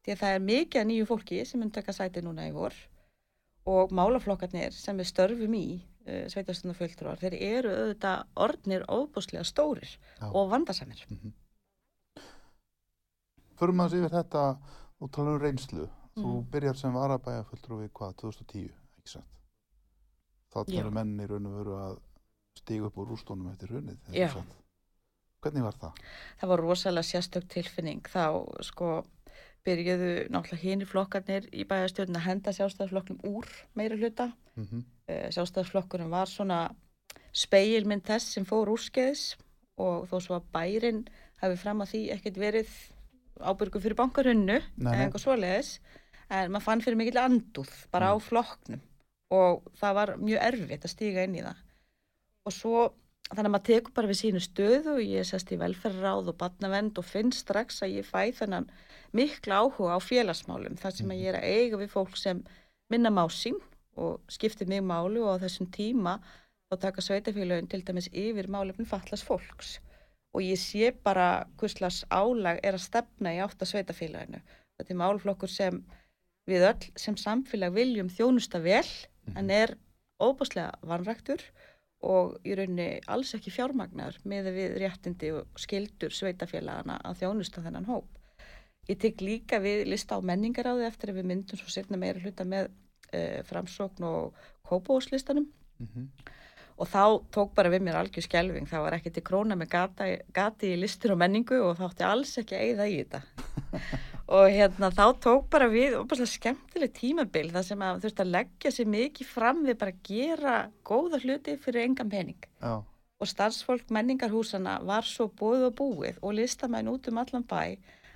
Því 0.02 0.14
að 0.14 0.22
það 0.24 0.36
er 0.36 0.44
mikið 0.48 0.82
að 0.82 0.88
nýju 0.90 1.08
fólki 1.10 1.44
sem 1.46 1.62
mun 1.62 1.72
taka 1.74 1.94
sæti 1.94 2.24
núna 2.26 2.48
í 2.50 2.54
vor 2.56 2.74
og 3.70 3.92
málaflokkarnir 3.94 4.74
sem 4.74 4.98
við 4.98 5.10
störfum 5.12 5.58
í 5.58 5.66
uh, 5.78 6.26
sveitastóttum 6.34 7.20
þeir 7.22 7.36
eru 7.38 7.74
auðvitað 7.76 8.24
orðnir 8.46 8.88
óbúslega 8.90 9.46
stórir 9.46 9.92
já. 9.92 10.26
og 10.32 10.50
vandasamir. 10.54 11.04
Förum 13.62 13.78
maður 13.78 14.00
yfir 14.02 14.16
þetta 14.16 14.44
og 15.02 15.12
tala 15.14 15.36
um 15.36 15.42
reynslu. 15.42 15.88
Þú 16.18 16.30
Mm. 16.42 16.48
byrjar 16.52 16.76
sem 16.78 16.94
varabæja 16.94 17.44
fulltrúi 17.46 17.90
hvað, 17.90 18.16
2010, 18.18 18.72
ekki 19.00 19.10
satt? 19.14 19.28
Þá 20.52 20.66
Já. 20.68 20.82
talar 20.82 20.92
menn 20.92 21.20
í 21.20 21.28
raun 21.30 21.46
og 21.46 21.54
veru 21.60 21.76
að 21.78 22.00
stíga 22.58 22.86
upp 22.90 22.98
úr 22.98 23.08
rústónum 23.08 23.52
eftir 23.54 23.70
hrunið, 23.70 23.98
ekki 24.10 24.18
Já. 24.20 24.28
satt? 24.34 24.58
Hvernig 25.42 25.64
var 25.64 25.74
það? 25.74 25.94
það 26.42 26.48
var 26.50 26.60
rosalega 26.60 27.04
sérstök 27.04 27.48
tilfinning 27.48 28.02
þá 28.04 28.62
sko 28.62 29.06
byrjuðu 29.66 30.30
náttúrulega 30.30 30.62
hini 30.62 30.86
flokkarnir 30.86 31.48
í 31.54 31.64
bæjarstjórn 31.64 32.16
að 32.18 32.26
henda 32.28 32.52
sjálfstæðarflokknum 32.52 33.20
úr 33.24 33.46
meira 33.76 33.96
hluta. 33.96 34.34
Mm 34.58 34.66
-hmm. 34.66 34.84
Uh, 35.08 35.30
sjálfstæðarflokkurinn 35.32 36.10
var 36.10 36.26
svona 36.26 36.76
speilmynd 37.34 38.04
þess 38.04 38.34
sem 38.34 38.46
fór 38.46 38.68
úrskeiðis 38.68 39.36
og 39.78 40.08
þó 40.10 40.20
svo 40.20 40.36
að 40.36 40.50
bærin 40.54 41.08
hafi 41.42 41.56
fram 41.58 41.82
að 41.82 41.90
því 41.94 42.12
ekkert 42.12 42.38
verið 42.38 42.91
ábyrgu 43.44 43.82
fyrir 43.84 43.98
bankarunnu 44.00 44.58
Nei, 44.62 44.92
eða 44.94 45.04
einhver 45.06 45.24
svoleiðis 45.24 45.74
en 46.32 46.52
maður 46.54 46.66
fann 46.68 46.82
fyrir 46.86 47.00
mikill 47.00 47.20
andúð 47.22 47.72
bara 47.92 48.12
á 48.12 48.16
Mm. 48.16 48.26
flokknum 48.30 48.82
og 49.32 49.64
það 49.80 49.94
var 49.96 50.10
mjög 50.20 50.42
erfitt 50.48 50.86
að 50.86 50.92
stíga 50.94 51.24
inn 51.24 51.36
í 51.40 51.44
það. 51.46 51.60
Og 52.46 52.52
svo 52.56 52.82
þannig 53.32 53.48
að 53.48 53.54
maður 53.56 53.68
tekur 53.70 53.94
bara 53.96 54.08
við 54.12 54.20
sínu 54.20 54.42
stöðu 54.44 54.96
og 54.98 55.02
ég 55.08 55.28
sest 55.28 55.52
í 55.56 55.60
velferðaráð 55.62 56.32
og 56.34 56.38
batnavend 56.42 56.98
og 57.00 57.06
finn 57.08 57.32
strax 57.32 57.82
að 57.86 57.94
ég 58.02 58.08
fæ 58.10 58.32
þennan 58.36 58.68
mikla 59.16 59.62
áhuga 59.64 59.96
á 59.96 60.00
félagsmálum 60.04 60.76
þar 60.80 60.96
sem 60.98 61.14
að 61.14 61.22
ég 61.22 61.32
er 61.32 61.40
að 61.40 61.48
eiga 61.48 61.80
við 61.80 61.94
fólk 61.94 62.18
sem 62.20 62.44
minna 62.92 63.12
má 63.12 63.24
sín 63.32 63.56
og 63.96 64.20
skiptir 64.32 64.68
mig 64.68 64.84
máli 64.84 65.20
og 65.24 65.40
á 65.40 65.44
þessum 65.44 65.68
tíma 65.72 66.18
þá 66.72 66.76
taka 66.80 67.02
sveitafélagin 67.04 67.70
til 67.72 67.82
dæmis 67.88 68.08
yfir 68.12 68.48
málefnin 68.52 68.88
fallast 68.88 69.28
fólks 69.28 69.80
og 70.32 70.44
ég 70.46 70.60
sé 70.60 70.92
bara 71.04 71.48
hvuslas 71.60 72.04
álag 72.10 72.62
er 72.64 72.78
að 72.78 72.86
stefna 72.86 73.34
í 73.36 73.42
átt 73.44 73.62
að 73.62 73.74
sveitafélaginu 73.74 74.42
þetta 74.42 74.94
er 74.94 75.02
málflokkur 75.02 75.52
sem 75.52 75.82
við 76.50 76.68
öll 76.72 76.88
sem 77.00 77.18
samfélag 77.20 77.76
viljum 77.76 78.10
þjónusta 78.10 78.62
vel 78.64 78.88
en 79.38 79.52
er 79.54 79.76
óbúslega 80.22 80.74
vanræktur 80.88 81.44
og 82.02 82.40
í 82.48 82.56
rauninni 82.58 83.02
alls 83.14 83.36
ekki 83.38 83.54
fjármagnar 83.54 84.18
með 84.26 84.50
við 84.56 84.78
réttindi 84.82 85.32
og 85.38 85.62
skildur 85.62 86.14
sveitafélagana 86.16 86.98
að 87.06 87.20
þjónusta 87.22 87.62
þennan 87.62 87.86
hóp. 87.90 88.08
Ég 88.90 88.98
tek 89.02 89.22
líka 89.22 89.60
við 89.62 89.86
lista 89.92 90.18
á 90.18 90.20
menningaráði 90.26 90.88
eftir 90.88 91.12
að 91.12 91.22
við 91.22 91.30
myndum 91.30 91.62
svo 91.62 91.70
setna 91.70 92.00
meira 92.02 92.22
hluta 92.24 92.48
með 92.48 92.72
uh, 92.72 93.42
framsókn 93.46 94.08
og 94.10 94.46
kópóslistanum 94.68 95.50
Mm 95.82 95.88
og 96.78 96.90
þá 96.92 97.04
tók 97.34 97.56
bara 97.58 97.72
við 97.74 97.86
mér 97.88 98.00
algjör 98.00 98.28
skelving. 98.28 98.70
Það 98.70 98.86
var 98.86 98.98
ekki 98.98 99.14
til 99.16 99.26
króna 99.28 99.58
með 99.60 99.74
gata, 99.74 100.08
gati 100.34 100.74
í 100.76 100.80
listur 100.80 101.16
og 101.16 101.22
menningu 101.22 101.60
og 101.66 101.76
þá 101.80 101.84
átti 101.90 102.08
alls 102.08 102.38
ekki 102.42 102.58
að 102.58 102.66
eigða 102.68 102.88
í 102.88 102.98
þetta. 103.02 103.24
og 104.32 104.48
hérna 104.48 104.88
þá 104.96 105.06
tók 105.20 105.48
bara 105.52 105.68
við 105.72 105.98
opaslega 106.00 106.32
skemmtileg 106.32 106.94
tímabil 106.96 107.50
þar 107.52 107.66
sem 107.68 107.82
að 107.84 108.06
þurfti 108.06 108.24
að 108.24 108.34
leggja 108.36 108.72
sér 108.72 108.92
mikið 108.94 109.28
fram 109.28 109.64
við 109.66 109.80
bara 109.82 109.98
gera 110.08 110.56
góða 110.88 111.20
hluti 111.24 111.58
fyrir 111.60 111.84
engan 111.84 112.12
pening 112.12 112.48
Já, 112.62 112.80
og 112.80 113.32
starfsfólk 113.32 113.92
menningarhúsana 113.92 114.78
var 114.88 115.08
svo 115.08 115.28
búið 115.42 115.68
og 115.68 115.76
búið 115.82 116.22
og 116.22 116.38
listamenn 116.40 116.92
út 116.94 117.12
um 117.12 117.20
allan 117.20 117.48
bæ 117.48 117.60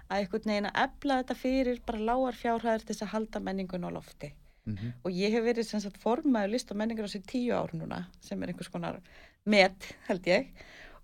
að 0.05 0.17
einhvern 0.21 0.51
veginn 0.51 0.69
að 0.71 0.81
efla 0.85 1.19
þetta 1.21 1.39
fyrir 1.41 1.83
bara 1.85 2.07
lágar 2.11 2.39
fjárhæðir 2.39 2.85
til 2.85 2.93
þess 2.93 3.07
að 3.07 3.13
halda 3.17 3.43
menningun 3.49 3.87
á 3.87 3.89
lofti 3.91 4.31
mm 4.65 4.93
og 5.03 5.11
ég 5.11 5.31
hef 5.31 5.43
verið 5.45 5.67
sem 5.67 5.81
sagt 5.83 6.01
formaður 6.01 6.53
list 6.55 6.71
og 6.71 6.77
menningar 6.77 7.05
á 7.05 7.13
sér 7.13 7.25
tíu 7.25 7.53
ár 7.53 7.73
núna 7.73 8.05
sem 8.21 8.41
er 8.41 8.49
einhvers 8.49 8.71
konar 8.73 9.01
met 9.45 9.95
held 10.07 10.25
ég 10.25 10.49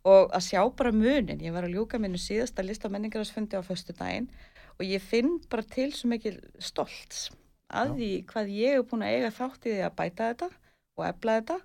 og 0.04 0.32
að 0.34 0.48
sjá 0.48 0.62
bara 0.76 0.92
munin, 0.92 1.42
ég 1.42 1.54
var 1.54 1.64
að 1.64 1.76
ljúka 1.76 2.00
minnu 2.02 2.18
síðasta 2.18 2.66
list 2.66 2.86
og 2.86 2.92
menningar 2.92 3.26
fundi 3.26 3.54
á 3.54 3.62
föstu 3.62 3.94
daginn 3.94 4.30
og 4.80 4.86
ég 4.86 5.02
finn 5.02 5.40
bara 5.50 5.62
til 5.62 5.92
svo 5.94 6.10
mikil 6.10 6.40
stolts 6.58 7.30
að 7.70 7.94
Já. 7.94 7.96
því 7.98 8.10
hvað 8.32 8.56
ég 8.56 8.78
hef 8.78 8.88
búin 8.90 9.06
að 9.06 9.14
eiga 9.16 9.36
þátt 9.38 9.68
í 9.68 9.76
því 9.76 9.84
að 9.86 9.96
bæta 10.00 10.32
þetta 10.32 10.50
og 10.98 11.06
efla 11.08 11.38
þetta 11.40 11.60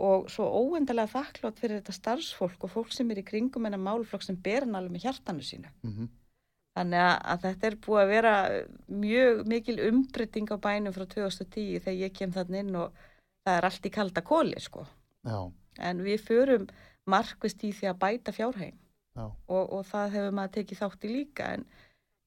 og 0.00 0.30
svo 0.32 0.46
óendalega 0.48 1.12
þakklátt 1.12 1.60
fyrir 1.60 1.80
þetta 1.80 1.92
starfsfólk 1.96 2.64
og 2.64 2.72
fólk 2.72 2.92
sem 2.96 3.10
er 3.12 3.20
í 3.20 3.26
kringum 3.26 3.68
en 3.68 3.76
að 3.76 3.84
máluflokk 3.84 4.24
sem 4.24 4.38
ber 4.40 4.64
hann 4.64 4.78
alveg 4.78 4.96
með 4.96 5.06
hjartanu 5.06 5.44
sínu. 5.44 5.70
mm 5.82 6.08
Þannig 6.80 7.02
að, 7.04 7.40
þetta 7.44 7.66
er 7.68 7.76
búið 7.84 8.00
að 8.00 8.10
vera 8.14 8.34
mjög 9.02 9.40
mikil 9.52 9.76
umbreyting 9.84 10.48
á 10.48 10.56
bænum 10.64 10.94
frá 10.96 11.04
2010 11.12 11.82
þegar 11.84 11.98
ég 11.98 12.14
kem 12.16 12.30
þann 12.32 12.56
inn 12.62 12.78
og 12.80 13.02
það 13.44 13.56
er 13.58 13.66
allt 13.68 13.88
í 13.88 13.92
kalda 13.92 14.22
kóli 14.24 14.62
sko. 14.64 14.86
já, 15.28 15.52
En 15.78 16.00
við 16.04 16.24
förum 16.24 16.64
markvist 17.04 17.60
í 17.64 17.72
því 17.76 17.90
að 17.90 18.00
bæta 18.00 18.32
fjárhægin 18.32 18.78
já, 19.16 19.26
og, 19.26 19.64
og 19.76 19.84
það 19.90 20.16
hefur 20.16 20.34
maður 20.38 20.54
tekið 20.56 20.80
þátt 20.80 21.04
í 21.04 21.12
líka 21.12 21.50
en 21.58 21.66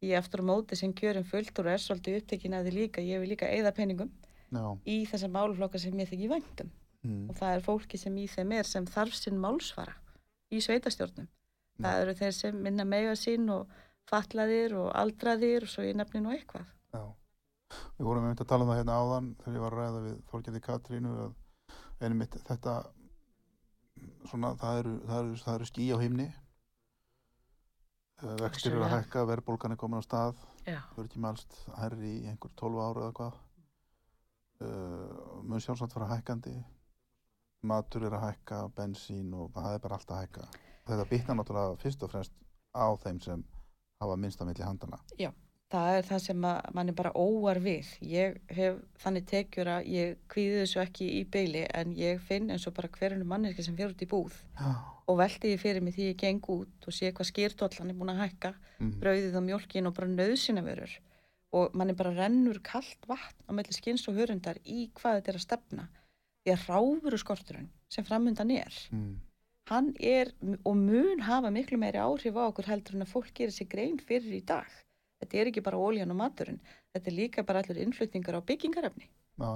ég 0.04 0.20
eftir 0.20 0.44
á 0.46 0.50
móti 0.52 0.78
sem 0.78 0.94
kjörum 0.94 1.26
fullt 1.26 1.60
og 1.60 1.70
er 1.74 1.82
svolítið 1.82 2.20
upptekin 2.22 2.58
að 2.58 2.68
því 2.68 2.74
líka, 2.78 3.02
ég 3.02 3.24
vil 3.24 3.32
líka 3.34 3.50
eigða 3.50 3.74
peningum 3.74 4.12
já, 4.54 4.66
í 4.86 4.98
þessar 5.10 5.34
máluflokka 5.34 5.82
sem 5.82 5.98
ég 5.98 6.12
þykir 6.12 6.34
væntum. 6.36 6.72
mm. 7.04 7.30
og 7.30 7.40
það 7.40 7.56
er 7.56 7.66
fólki 7.66 8.00
sem 8.00 8.18
í 8.18 8.28
þeim 8.28 8.54
er 8.60 8.70
sem 8.70 8.86
þarf 8.86 9.18
sinn 9.18 9.40
málsvara 9.42 9.96
í 10.54 10.62
sveitastjórnum. 10.62 11.28
Það 11.82 12.02
eru 12.04 12.14
þeir 12.20 12.36
sem 12.38 12.60
minna 12.62 12.86
mega 12.86 13.16
sín 13.18 13.50
og 13.50 13.72
fatlaðir 14.10 14.76
og 14.80 14.90
aldraðir 14.98 15.68
og 15.68 15.72
svo 15.72 15.86
ég 15.86 15.98
nefni 15.98 16.22
nú 16.24 16.34
eitthvað. 16.34 16.68
Já. 16.94 17.04
Við 17.98 18.08
vorum 18.08 18.28
einmitt 18.28 18.44
að 18.44 18.52
tala 18.52 18.66
um 18.66 18.72
það 18.72 18.82
hérna 18.82 18.98
áðan 19.00 19.30
þegar 19.42 19.56
ég 19.58 19.64
var 19.66 19.76
að 19.76 19.82
ræða 19.82 20.04
við 20.04 20.18
Þorgjandi 20.32 20.62
Katrínu 20.68 21.14
að 21.24 21.40
einmitt 22.04 22.38
þetta 22.48 22.76
svona 24.30 24.54
það 24.60 24.80
eru, 24.82 24.94
það 25.08 25.20
eru, 25.22 25.38
það 25.44 25.58
eru 25.60 25.70
skí 25.70 25.88
á 25.94 25.98
himni. 26.02 26.28
Eh, 28.24 28.36
vextir 28.44 28.76
eru 28.76 28.86
að 28.86 28.94
hækka, 28.98 29.26
verðbólgan 29.30 29.76
er 29.76 29.80
komin 29.80 30.04
á 30.04 30.06
stað. 30.06 30.44
Þau 30.66 31.00
eru 31.00 31.08
ekki 31.08 31.24
mælst 31.24 31.58
herri 31.80 32.14
í 32.22 32.28
einhver 32.32 32.54
12 32.60 32.84
ára 32.84 33.08
eða 33.08 33.18
hvað. 33.20 33.42
Uh, 34.64 35.42
mun 35.44 35.60
sjálfsagt 35.60 35.96
fara 35.96 36.08
hækkandi. 36.14 36.54
Matur 37.68 38.06
er 38.08 38.14
að 38.16 38.30
hækka 38.30 38.60
bensín 38.78 39.34
og 39.36 39.50
það 39.56 39.76
er 39.76 39.82
bara 39.84 39.98
allt 39.98 40.14
að 40.14 40.22
hækka. 40.22 40.46
Þetta 40.88 41.10
bitna 41.10 41.36
náttúrulega 41.40 41.82
fyrst 41.82 42.06
og 42.06 42.12
fremst 42.14 42.38
á 42.76 42.88
þeim 43.04 43.20
sem 43.24 43.44
hafa 44.04 44.20
minnst 44.20 44.42
að 44.44 44.52
milli 44.52 44.68
handana 44.68 45.00
Það 45.74 45.96
er 45.98 46.04
það 46.06 46.20
sem 46.22 46.44
að 46.46 46.74
mann 46.78 46.90
er 46.92 46.94
bara 46.94 47.12
óar 47.18 47.58
við. 47.58 47.88
Ég 48.06 48.36
hef 48.54 48.76
þannig 49.02 49.24
tekjur 49.26 49.70
að 49.74 49.88
ég 49.90 50.12
kvíði 50.30 50.60
þessu 50.60 50.82
ekki 50.84 51.08
í 51.18 51.22
beili 51.34 51.64
en 51.74 51.96
ég 51.98 52.20
finn 52.28 52.52
eins 52.54 52.68
og 52.70 52.76
bara 52.78 52.92
hverjum 52.94 53.24
manneski 53.26 53.66
sem 53.66 53.74
fyrir 53.80 53.96
út 53.96 54.04
í 54.06 54.10
búð 54.12 54.36
Já. 54.60 54.70
og 55.10 55.18
velti 55.18 55.50
ég 55.56 55.64
fyrir 55.64 55.82
mig 55.82 55.96
því 55.96 56.06
ég 56.12 56.20
geng 56.22 56.46
út 56.54 56.86
og 56.86 56.94
sé 56.94 57.10
hvað 57.10 57.30
skýrtollan 57.32 57.90
er 57.90 57.98
búin 57.98 58.14
að 58.14 58.22
hækka, 58.22 58.54
Mm. 58.84 58.94
brauðið 59.02 59.36
og 59.40 59.44
mjólkin 59.48 59.88
og 59.88 59.94
bara 59.98 60.08
nöðsynavörur 60.14 60.94
og 61.54 61.74
mann 61.74 61.90
er 61.90 61.96
bara 61.96 62.14
rennur 62.22 62.60
kallt 62.62 63.06
vatn 63.10 63.42
á 63.50 63.52
melli 63.54 63.74
skins 63.74 64.06
og 64.08 64.16
hörundar 64.18 64.58
í 64.66 64.92
hvað 64.94 65.22
þetta 65.24 65.30
er 65.34 65.38
að 65.40 65.46
stefna. 65.48 65.88
Því 66.46 66.54
að 66.54 66.66
ráfuru 66.70 67.18
skorturinn 67.18 67.70
sem 67.90 68.04
framundan 68.06 68.52
er, 68.52 68.74
Mm. 68.92 69.18
Hann 69.70 69.94
er 70.00 70.32
og 70.66 70.76
mun 70.78 71.22
hafa 71.24 71.50
miklu 71.54 71.78
meiri 71.80 72.02
áhrif 72.04 72.36
á 72.36 72.44
okkur 72.50 72.68
heldur 72.68 72.96
en 72.98 73.06
að 73.06 73.14
fólk 73.14 73.32
gerir 73.38 73.54
sér 73.56 73.70
grein 73.72 74.00
fyrir 74.00 74.36
í 74.40 74.42
dag. 74.46 74.68
Þetta 75.24 75.38
er 75.40 75.50
ekki 75.52 75.64
bara 75.64 75.80
óljan 75.80 76.12
og 76.12 76.20
maturinn, 76.20 76.60
þetta 76.94 77.10
er 77.12 77.16
líka 77.16 77.44
bara 77.48 77.62
allir 77.64 77.80
innflutningar 77.86 78.36
á 78.36 78.42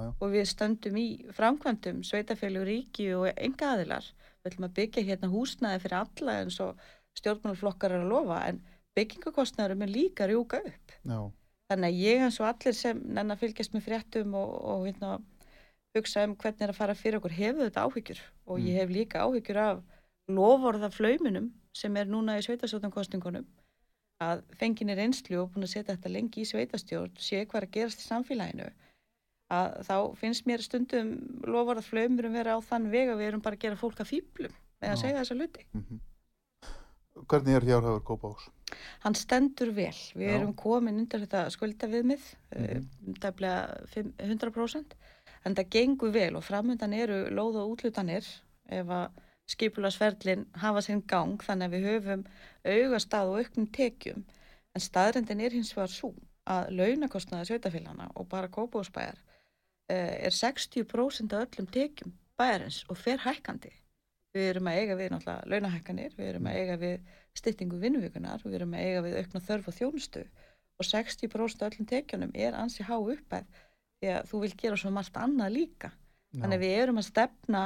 já. 0.02 0.10
og 0.20 0.30
við 0.32 0.46
stöndum 0.48 0.96
í 0.98 1.08
framkvæmdum, 1.36 2.00
sveitafélug, 2.02 2.64
ríki 2.66 3.10
og 3.14 3.28
enga 3.36 3.74
aðilar. 3.76 4.06
Við 4.42 4.52
ætlum 4.52 4.68
að 4.68 4.74
byggja 4.80 5.04
hérna 5.04 5.28
húsnaði 5.30 5.82
fyrir 5.84 5.98
alla 6.00 6.38
eins 6.40 6.58
og 6.64 6.80
stjórnmálflokkar 7.20 7.92
er 7.92 8.02
að 8.02 8.08
lofa 8.10 8.40
en 8.48 8.62
byggingakostnaðurum 8.96 9.82
er 9.84 9.92
líka 9.92 10.24
að 10.24 10.32
rjúka 10.32 10.62
upp. 10.64 10.92
já. 11.04 11.20
Þannig 11.68 11.88
að 11.92 12.00
ég 12.00 12.22
eins 12.24 12.40
og 12.40 12.46
allir 12.48 12.72
sem 12.74 13.00
nenn 13.04 13.30
að 13.30 13.40
fylgjast 13.44 13.74
með 13.76 13.84
fréttum 13.84 14.34
og, 14.34 14.54
og 14.64 14.86
hérna, 14.88 15.18
hugsa 15.94 16.24
um 16.24 16.34
hvernig 16.34 16.64
er 16.64 16.72
að 16.72 16.78
fara 16.80 16.94
fyrir 16.96 17.18
okkur 17.20 17.34
hefur 17.36 17.68
þetta 17.68 17.84
áhyggjur 17.84 18.20
og 18.46 18.58
ég 18.58 18.72
Mm. 18.72 18.78
hef 18.80 18.88
líka 18.90 19.20
áhyggjur 19.26 19.58
af 19.60 19.82
loforða 20.28 20.90
flauminum 20.92 21.52
sem 21.76 21.96
er 21.96 22.10
núna 22.10 22.38
í 22.38 22.44
sveitasjóðankostingunum 22.46 23.46
að 24.24 24.42
fenginni 24.58 24.96
reynslu 24.98 25.38
og 25.42 25.52
búin 25.54 25.66
að 25.66 25.74
setja 25.76 25.94
þetta 25.94 26.10
lengi 26.10 26.42
í 26.42 26.48
sveitastjórn, 26.48 27.14
sé 27.22 27.44
hvað 27.44 27.60
er 27.60 27.66
að 27.68 27.74
gerast 27.76 28.02
í 28.02 28.06
samfélaginu 28.08 28.68
að 29.54 29.76
þá 29.88 29.96
finnst 30.20 30.48
mér 30.48 30.64
stundum 30.64 31.12
loforða 31.46 31.84
flaumirum 31.86 32.34
vera 32.36 32.58
á 32.58 32.60
þann 32.60 32.90
veg 32.92 33.12
að 33.12 33.22
við 33.22 33.30
erum 33.30 33.44
bara 33.44 33.56
að 33.56 33.64
gera 33.64 33.80
fólk 33.80 34.02
að 34.02 34.10
fýblum 34.10 34.56
með 34.82 34.92
að 34.92 35.00
segja 35.02 35.22
þessa 35.22 35.38
hluti. 35.38 35.66
Mm 35.72 36.04
Hvernig 37.28 37.56
er 37.58 37.64
fjárhafur 37.66 38.02
Kópavóks? 38.06 38.44
Hann 39.02 39.16
stendur 39.18 39.72
vel. 39.74 39.96
Við 40.14 40.28
Já. 40.28 40.34
erum 40.36 40.52
komin 40.54 41.00
undir 41.00 41.24
þetta 41.24 41.48
skuldaviðmið, 41.50 42.28
mm 42.54 42.84
fimm- 43.90 44.12
100%, 44.22 44.94
en 45.44 45.56
það 45.58 45.70
gengur 45.74 46.12
vel 46.14 46.36
og 46.38 46.44
framöndan 46.46 46.94
eru 46.94 47.24
lóð 47.34 47.58
og 47.58 47.72
útlutanir 47.74 48.22
ef 48.70 48.86
að 48.86 49.10
skipularsferlin 49.48 50.46
hafa 50.62 50.82
sinn 50.84 51.02
gang 51.08 51.40
þannig 51.44 51.68
að 51.68 51.74
við 51.76 51.86
höfum 51.88 52.24
augastað 52.68 53.32
og 53.32 53.42
auknum 53.42 53.68
tekjum. 53.72 54.24
En 54.76 54.84
staðrendin 54.84 55.40
er 55.40 55.56
hins 55.56 55.72
vegar 55.76 55.92
svo 55.92 56.12
að 56.48 56.70
launakostnaði 56.76 57.50
sveitafélana 57.50 58.08
og 58.16 58.28
bara 58.28 58.50
kópásbæjar 58.52 59.18
uh, 59.18 60.14
er 60.28 60.34
60% 60.34 61.36
af 61.36 61.46
öllum 61.46 61.68
tekjum 61.72 62.14
bæjarins 62.38 62.84
og 62.88 62.98
fer 63.00 63.20
hækkandi. 63.24 63.72
Við 64.36 64.50
erum 64.52 64.68
að 64.70 64.82
eiga 64.82 64.96
við 64.98 65.10
náttúrulega 65.12 65.48
launahækkanir, 65.50 66.12
við 66.18 66.28
erum 66.32 66.46
að 66.46 66.58
eiga 66.60 66.76
við 66.78 67.14
styttingu 67.38 67.80
vinnuvikunar, 67.80 68.44
við 68.44 68.58
erum 68.60 68.76
að 68.76 68.84
eiga 68.84 69.04
við 69.06 69.16
aukna 69.22 69.42
þörf 69.48 69.70
og 69.70 69.76
þjónustu 69.78 70.24
og 70.78 70.86
60% 70.86 71.64
af 71.64 71.72
öllum 71.72 71.88
tekjunum 71.88 72.34
er 72.36 72.54
ansi 72.54 72.84
há 72.86 72.94
uppæð 72.98 73.48
því 73.98 74.12
að 74.14 74.28
þú 74.30 74.42
vil 74.44 74.52
gera 74.60 74.78
svo 74.78 74.92
margt 74.94 75.16
annað 75.18 75.54
líka. 75.56 75.90
Þannig 76.36 76.58
að 76.58 76.64
við 76.64 76.74
erum 76.82 77.00
að 77.00 77.08
stefna 77.08 77.62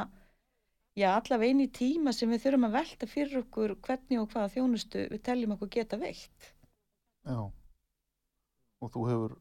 já, 0.99 1.09
allavega 1.15 1.53
einu 1.53 1.69
í 1.69 1.73
tíma 1.73 2.15
sem 2.17 2.31
við 2.33 2.45
þurfum 2.47 2.69
að 2.69 2.77
velta 2.79 3.09
fyrir 3.11 3.39
okkur 3.45 3.77
hvernig 3.87 4.21
og 4.21 4.29
hvaða 4.33 4.53
þjónustu 4.57 5.07
við 5.13 5.25
teljum 5.29 5.57
okkur 5.57 5.73
geta 5.79 6.01
veitt. 6.01 6.53
Já. 7.27 7.39
Og 8.83 8.93
þú 8.93 9.07
hefur 9.09 9.39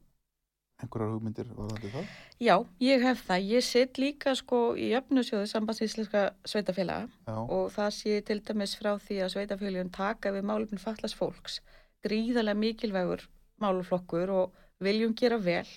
einhverjar 0.82 1.12
hugmyndir 1.14 1.50
varðandi 1.58 1.92
það? 1.94 2.16
Já, 2.42 2.56
ég 2.82 3.04
hef 3.06 3.22
það. 3.28 3.46
Ég 3.52 3.66
sitt 3.66 4.00
líka 4.02 4.34
sko 4.38 4.62
í 4.78 4.92
öfnusjóðu 4.98 5.50
sambandsíslenska 5.50 6.24
sveitafélaga 6.46 7.10
Já. 7.28 7.38
og 7.38 7.70
það 7.76 7.92
sé 7.98 8.18
til 8.26 8.40
dæmis 8.46 8.74
frá 8.80 8.96
því 8.98 9.22
að 9.22 9.34
sveitafélagin 9.36 9.94
taka 9.94 10.34
við 10.34 10.48
málefnin 10.50 10.82
fallast 10.82 11.18
fólks 11.20 11.60
gríðarlega 12.06 12.58
mikilvægur 12.58 13.28
máluflokkur 13.62 14.34
og 14.34 14.60
viljum 14.82 15.14
gera 15.18 15.38
vel 15.38 15.68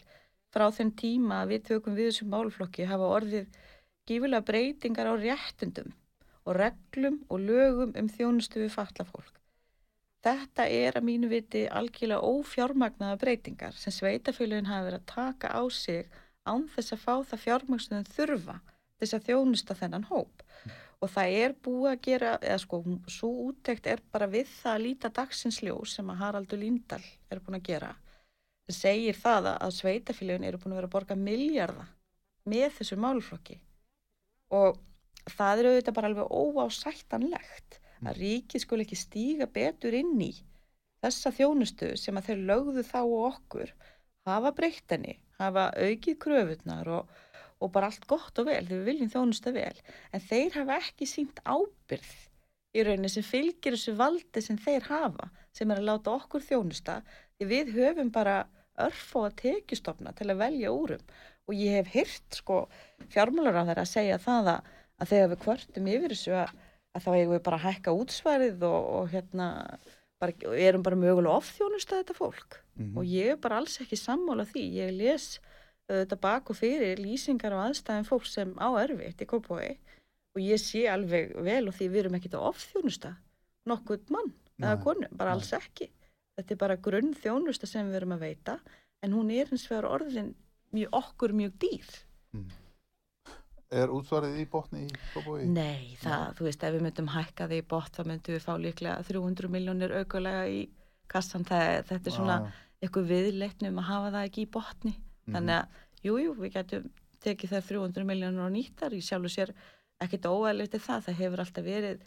frá 0.55 0.71
þeim 0.73 0.93
tíma 0.97 1.43
að 1.43 1.55
við 1.55 1.65
tökum 1.69 1.97
við 1.99 2.11
þessum 2.11 2.31
máluflokki 2.33 2.89
hafa 2.89 3.11
orðið 3.19 3.59
gífulega 4.09 4.45
breytingar 4.45 5.09
á 5.09 5.15
réttundum 5.17 5.93
og 6.45 6.59
reglum 6.61 7.23
og 7.33 7.41
lögum 7.41 7.95
um 7.97 8.11
þjónustu 8.13 8.61
við 8.61 8.75
falla 8.77 9.07
fólk. 9.09 9.41
Þetta 10.25 10.67
er 10.73 10.97
að 10.97 11.07
mínu 11.09 11.29
viti 11.29 11.65
algjörlega 11.69 12.25
ófjármagnaða 12.25 13.19
breytingar 13.21 13.77
sem 13.77 13.93
sveitafélagin 13.93 14.69
hafa 14.71 14.87
verið 14.89 15.01
að 15.01 15.11
taka 15.13 15.51
á 15.53 15.63
sig 15.69 16.07
án 16.45 16.69
þess 16.73 16.95
að 16.97 17.03
fá 17.03 17.15
það 17.31 17.43
fjármagn 17.45 17.83
sem 17.85 18.05
þau 18.05 18.15
þurfa 18.19 18.57
þess 19.01 19.17
að 19.17 19.27
þjónusta 19.29 19.77
þennan 19.81 20.09
hóp 20.09 20.45
og 21.05 21.11
það 21.13 21.35
er 21.41 21.55
búið 21.67 21.91
að 21.91 22.01
gera, 22.07 22.31
eða 22.41 22.61
sko, 22.63 22.81
svo 23.13 23.31
úttekt 23.51 23.89
er 23.91 24.01
bara 24.13 24.29
við 24.31 24.49
það 24.49 24.73
að 24.75 24.85
líta 24.87 25.11
dagsins 25.13 25.61
ljós 25.61 25.97
sem 25.99 26.09
að 26.09 26.21
Haraldur 26.23 26.61
Líndal 26.61 27.03
er 27.29 27.43
búin 27.45 27.59
að 27.59 27.67
gera. 27.69 27.91
Það 28.65 28.79
segir 28.79 29.19
það 29.21 29.51
að- 29.51 29.59
að 29.67 29.75
sveitafélagin 29.81 30.47
eru 30.49 30.59
búin 30.63 30.73
að 30.73 30.81
vera 30.81 30.89
að 30.89 30.95
borga 30.97 31.17
miljarda 31.21 31.87
með 32.49 32.71
þessu 32.79 32.97
málflokki 32.97 33.59
og 34.53 34.81
það 35.31 35.61
er 35.61 35.69
auðvitað 35.71 35.97
bara 35.97 36.11
alveg 36.11 36.35
óásættanlegt 36.35 37.79
að 38.05 38.19
ríkið 38.21 38.65
skul 38.65 38.83
ekki 38.85 38.99
stíga 39.01 39.47
betur 39.49 39.97
inn 39.97 40.19
í 40.21 40.33
þessa 41.05 41.33
þjónustu 41.37 41.95
sem 42.01 42.17
að 42.19 42.31
þeir 42.31 42.43
lögðu 42.51 42.85
þá 42.89 43.01
og 43.03 43.23
okkur 43.31 43.73
hafa 44.29 44.53
breytt 44.57 44.93
henni, 44.95 45.19
hafa 45.41 45.69
aukið 45.77 46.19
kröfurnar 46.25 46.91
og, 46.99 47.09
og 47.61 47.73
bara 47.75 47.91
allt 47.91 48.07
gott 48.09 48.41
og 48.41 48.49
vel, 48.49 48.63
þegar 48.65 48.81
við 48.81 48.89
viljum 48.89 49.13
þjónusta 49.13 49.53
vel. 49.55 49.75
En 50.13 50.25
þeir 50.25 50.57
hafa 50.61 50.79
ekki 50.81 51.09
sínt 51.09 51.43
ábyrð 51.45 52.15
í 52.75 52.85
rauninni 52.87 53.13
sem 53.13 53.27
fylgir 53.27 53.77
þessu 53.77 53.95
valdi 53.99 54.43
sem 54.43 54.59
þeir 54.61 54.89
hafa, 54.89 55.29
sem 55.55 55.71
er 55.71 55.83
að 55.83 55.91
láta 55.91 56.17
okkur 56.17 56.45
þjónusta, 56.45 57.03
því 57.37 57.51
við 57.53 57.75
höfum 57.77 58.11
bara 58.15 58.45
örfóa 58.81 59.31
tekjustofna 59.39 60.15
til 60.19 60.31
að 60.33 60.41
velja 60.41 60.73
úrum 60.75 61.03
og 61.49 61.55
ég 61.59 61.75
hef 61.81 61.91
hýrt 61.95 62.39
sko 62.41 62.61
fjármálar 63.13 63.59
á 63.61 63.67
þeirra 63.69 63.85
að 63.85 63.93
segja 63.93 64.19
það 64.23 64.51
að, 64.55 64.71
að 65.03 65.11
þegar 65.13 65.31
við 65.35 65.43
kvörtum 65.45 65.91
yfir 65.95 66.15
þessu 66.15 66.37
að, 66.41 66.55
að 66.95 67.05
þá 67.05 67.11
eigum 67.19 67.35
við 67.37 67.43
bara 67.49 67.59
að 67.61 67.67
hækka 67.69 67.95
útsvarið 68.01 68.65
og, 68.69 68.89
og 68.99 69.09
hérna 69.13 69.49
bara, 70.23 70.37
og 70.49 70.55
erum 70.69 70.85
bara 70.87 70.97
mögulega 71.01 71.41
ofþjónusta 71.41 72.01
þetta 72.03 72.19
fólk 72.21 72.61
Mhm. 72.75 72.97
og 72.99 73.05
ég 73.07 73.29
er 73.31 73.37
bara 73.39 73.61
alls 73.61 73.77
ekki 73.79 73.95
sammála 73.95 74.43
því, 74.51 74.63
ég 74.81 74.89
les 74.99 75.39
þetta 75.87 76.17
bak 76.19 76.49
og 76.51 76.57
fyrir 76.59 76.99
lýsingar 76.99 77.55
á 77.55 77.63
aðstæðin 77.69 78.09
fólk 78.09 78.25
sem 78.27 78.51
á 78.59 78.67
erfitt 78.83 79.21
í 79.23 79.29
Kópói 79.31 79.77
og 80.35 80.41
ég 80.43 80.59
sé 80.59 80.83
alveg 80.91 81.37
vel 81.47 81.69
og 81.71 81.75
því 81.77 81.87
við 81.93 82.01
erum 82.03 82.17
ekkit 82.19 82.35
að 82.35 82.49
ofþjónusta 82.49 83.13
nokkuð 83.71 84.11
mann 84.11 84.33
eða 84.59 84.75
Nei, 84.75 84.83
konu, 84.83 85.07
bara 85.15 85.31
nei. 85.31 85.39
alls 85.39 85.53
ekki 85.55 85.87
þetta 86.35 86.51
er 86.57 86.61
bara 86.65 86.77
grunn 86.89 87.15
þjónusta 87.15 87.69
sem 87.71 87.87
við 87.93 88.01
erum 88.01 88.17
að 88.17 88.25
veita 88.27 88.57
en 89.07 89.15
hún 89.15 89.31
er 89.31 89.47
hins 89.53 89.69
vegar 89.71 89.87
orðin 89.93 90.35
mjög 90.75 90.99
okkur 91.01 91.35
mjög 91.37 91.57
dýr. 91.65 91.95
Er 93.75 93.91
útsvarið 93.91 94.37
í 94.43 94.45
botni 94.51 94.85
í 94.87 94.91
Kópavogi? 95.15 95.47
Nei, 95.51 95.95
það, 96.03 96.27
þú 96.39 96.47
veist, 96.47 96.67
ef 96.67 96.75
við 96.75 96.85
myndum 96.85 97.11
hækka 97.11 97.49
því 97.51 97.61
í 97.63 97.67
bótt 97.73 97.97
þá 97.97 98.03
myndum 98.11 98.37
við 98.37 98.45
fá 98.45 98.53
líklega 98.61 99.07
300 99.09 99.51
miljónir 99.51 99.95
aukulega 99.99 100.45
í 100.51 100.61
kassan. 101.11 101.47
Það, 101.49 101.81
þetta 101.89 102.11
er 102.11 102.17
svona 102.17 102.37
já. 102.45 102.53
eitthvað 102.85 103.09
viðleitni 103.11 103.71
um 103.73 103.81
að 103.83 103.89
hafa 103.91 104.13
það 104.15 104.29
ekki 104.29 104.45
í 104.45 104.53
botni. 104.59 104.95
Mhm. 105.25 105.35
þannig 105.35 105.57
að, 105.57 105.81
jú, 106.05 106.19
jú, 106.21 106.35
við 106.37 106.53
getum 106.59 106.91
tekið 107.25 107.55
þær 107.55 107.69
300 107.71 108.05
miljónur 108.05 108.45
og 108.45 108.53
nýttar 108.53 108.93
í 108.93 109.01
sjálfu 109.01 109.31
sér 109.33 109.55
ekkit 110.05 110.27
óæðilegt 110.29 110.77
það, 110.77 111.07
það 111.07 111.21
hefur 111.23 111.43
alltaf 111.45 111.65
verið 111.65 112.03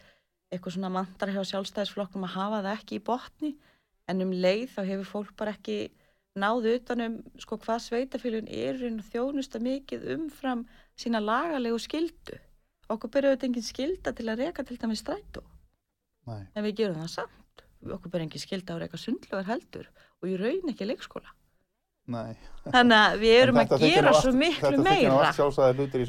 eitthvað 0.54 0.76
svona 0.76 0.92
mantar 0.94 1.32
hjá 1.34 1.42
sjálfstæðisflokkum 1.50 2.28
að 2.28 2.36
hafa 2.36 2.60
það 2.62 2.76
ekki 2.78 3.00
í 3.00 3.06
botni. 3.10 3.56
En 4.08 4.24
um 4.24 4.32
leið 4.32 4.70
þá 4.76 4.82
hefur 4.88 5.10
fólk 5.10 5.34
bara 5.40 5.56
ekki 5.58 5.90
náðu 6.42 6.74
utanum 6.78 7.18
sko 7.42 7.58
hvað 7.64 7.84
sveitafélun 7.88 8.48
er 8.50 8.80
þjónusta 9.12 9.62
mikið 9.64 10.06
umfram 10.16 10.66
sína 10.98 11.22
lagalegu 11.24 11.80
skildu. 11.82 12.38
Okkur 12.88 13.12
byrjuðu 13.18 13.36
þetta 13.36 13.48
engin 13.50 13.66
skilda 13.68 14.14
til 14.16 14.28
að 14.32 14.46
reka 14.46 14.64
til 14.64 14.78
dæmis 14.80 15.02
strætó. 15.04 15.44
Nei, 16.28 16.44
En 16.56 16.64
við 16.64 16.78
gerum 16.82 17.02
það 17.02 17.12
samt. 17.18 17.66
Okkur 17.84 18.12
byrjuðu 18.14 18.28
engin 18.30 18.44
skilda 18.46 18.76
að 18.76 18.86
reka 18.86 19.02
sundlögar 19.02 19.50
heldur 19.52 19.90
og 20.22 20.30
í 20.32 20.38
raun 20.40 20.72
ekki 20.72 20.88
leikskóla. 20.88 21.34
nei. 22.08 22.38
Þannig 22.72 22.98
að 22.98 23.18
við 23.20 23.34
erum 23.42 23.58
að 23.60 23.74
gera 23.84 24.14
svo 24.16 24.32
miklu 24.32 24.78
meira. 24.80 25.32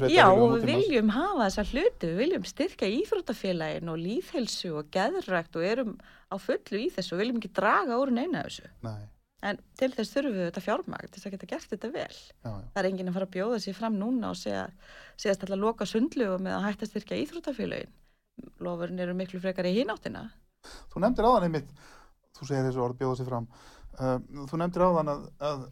Já, 0.07 0.25
og 0.31 0.53
við 0.55 0.65
viljum 0.69 1.11
hafa 1.11 1.49
þessa 1.49 1.65
hluti, 1.73 2.07
við 2.07 2.21
viljum 2.23 2.47
styrka 2.47 2.87
íþróttafélagin 2.87 3.91
og 3.91 3.99
líðhelsu 3.99 4.71
og 4.79 4.89
geðrækt 4.95 5.59
og 5.59 5.67
erum 5.67 5.93
á 6.31 6.35
fullu 6.39 6.79
í 6.79 6.87
þessu 6.95 7.15
og 7.15 7.21
viljum 7.23 7.41
ekki 7.41 7.51
draga 7.59 7.99
úr 7.99 8.11
neina 8.15 8.45
þessu. 8.47 8.71
Nei, 8.87 9.03
En 9.39 9.59
til 9.79 9.87
þess 9.93 10.11
þurfum 10.11 10.35
við 10.35 10.45
þetta 10.49 10.63
fjármagn 10.65 11.07
til 11.07 11.15
þess 11.15 11.27
að 11.29 11.33
geta 11.35 11.47
gert 11.53 11.71
þetta 11.71 11.89
vel. 11.93 12.15
já, 12.43 12.49
já. 12.49 12.65
Það 12.73 12.81
er 12.81 12.87
enginn 12.89 13.11
að 13.11 13.15
fara 13.15 13.27
að 13.29 13.35
bjóða 13.37 13.59
sér 13.63 13.77
fram 13.77 13.95
núna 13.99 14.33
og 14.33 14.39
segja, 14.39 14.65
segast 15.15 15.45
alltaf 15.45 15.55
að 15.55 15.63
loka 15.63 15.87
sundlu 15.87 16.27
með 16.43 16.55
að 16.57 16.65
hætta 16.65 16.89
styrkja 16.89 17.19
íþróttafélagin. 17.23 17.93
Lofurinn 18.63 18.99
eru 18.99 19.15
miklu 19.15 19.39
frekar 19.39 19.67
í 19.69 19.73
hináttina. 19.77 20.25
Þú 20.91 21.03
nefndir 21.03 21.27
áðan 21.29 21.47
einmitt, 21.47 21.71
þú 22.35 22.49
segir 22.49 22.67
þessu 22.67 22.83
orð 22.83 22.99
bjóða 22.99 23.19
sér 23.19 23.29
fram, 23.31 23.47
uh, 23.95 24.17
þú 24.51 24.59
nefndir 24.59 24.85
áðan 24.89 25.13
að, 25.13 25.25
að 25.49 25.65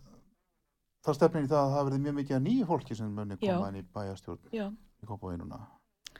það 1.03 1.19
stefnir 1.19 1.47
í 1.47 1.51
það 1.51 1.63
að 1.65 1.75
það 1.75 1.87
verði 1.89 2.01
mjög 2.05 2.17
mikið 2.21 2.43
nýju 2.47 2.69
fólki 2.71 2.97
sem 2.99 3.13
muni 3.19 3.39
koma 3.43 3.69
inn 3.71 3.81
í 3.81 3.85
bæjastjórn 3.95 4.55
Já. 4.55 4.65
í 5.03 5.09
Kópaví 5.11 5.39
núna. 5.41 5.59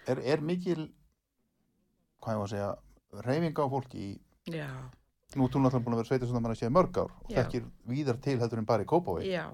Er, 0.07 0.19
er 0.35 0.43
mikil, 0.43 0.89
hvað 2.23 2.35
ég 2.35 2.43
var 2.43 2.47
að 2.47 2.53
segja, 2.53 2.69
reyfing 3.27 3.59
á 3.59 3.65
fólki 3.71 4.03
í, 4.03 4.13
Já. 4.51 4.67
Nú 5.35 5.47
þú 5.51 5.59
náttúrulega 5.59 5.83
búin 5.83 5.95
að 5.97 6.01
vera 6.01 6.07
sveitir 6.07 6.27
sem 6.29 6.35
það 6.37 6.43
mann 6.45 6.53
að 6.55 6.59
séð 6.61 6.73
mörg 6.77 6.97
ár 7.01 7.11
og 7.11 7.31
þekkir 7.33 7.63
víðar 7.91 8.19
til 8.23 8.37
heldur 8.39 8.61
en 8.61 8.67
bara 8.69 8.83
í 8.85 8.87
Kópaví. 8.87 9.25
Já. 9.27 9.49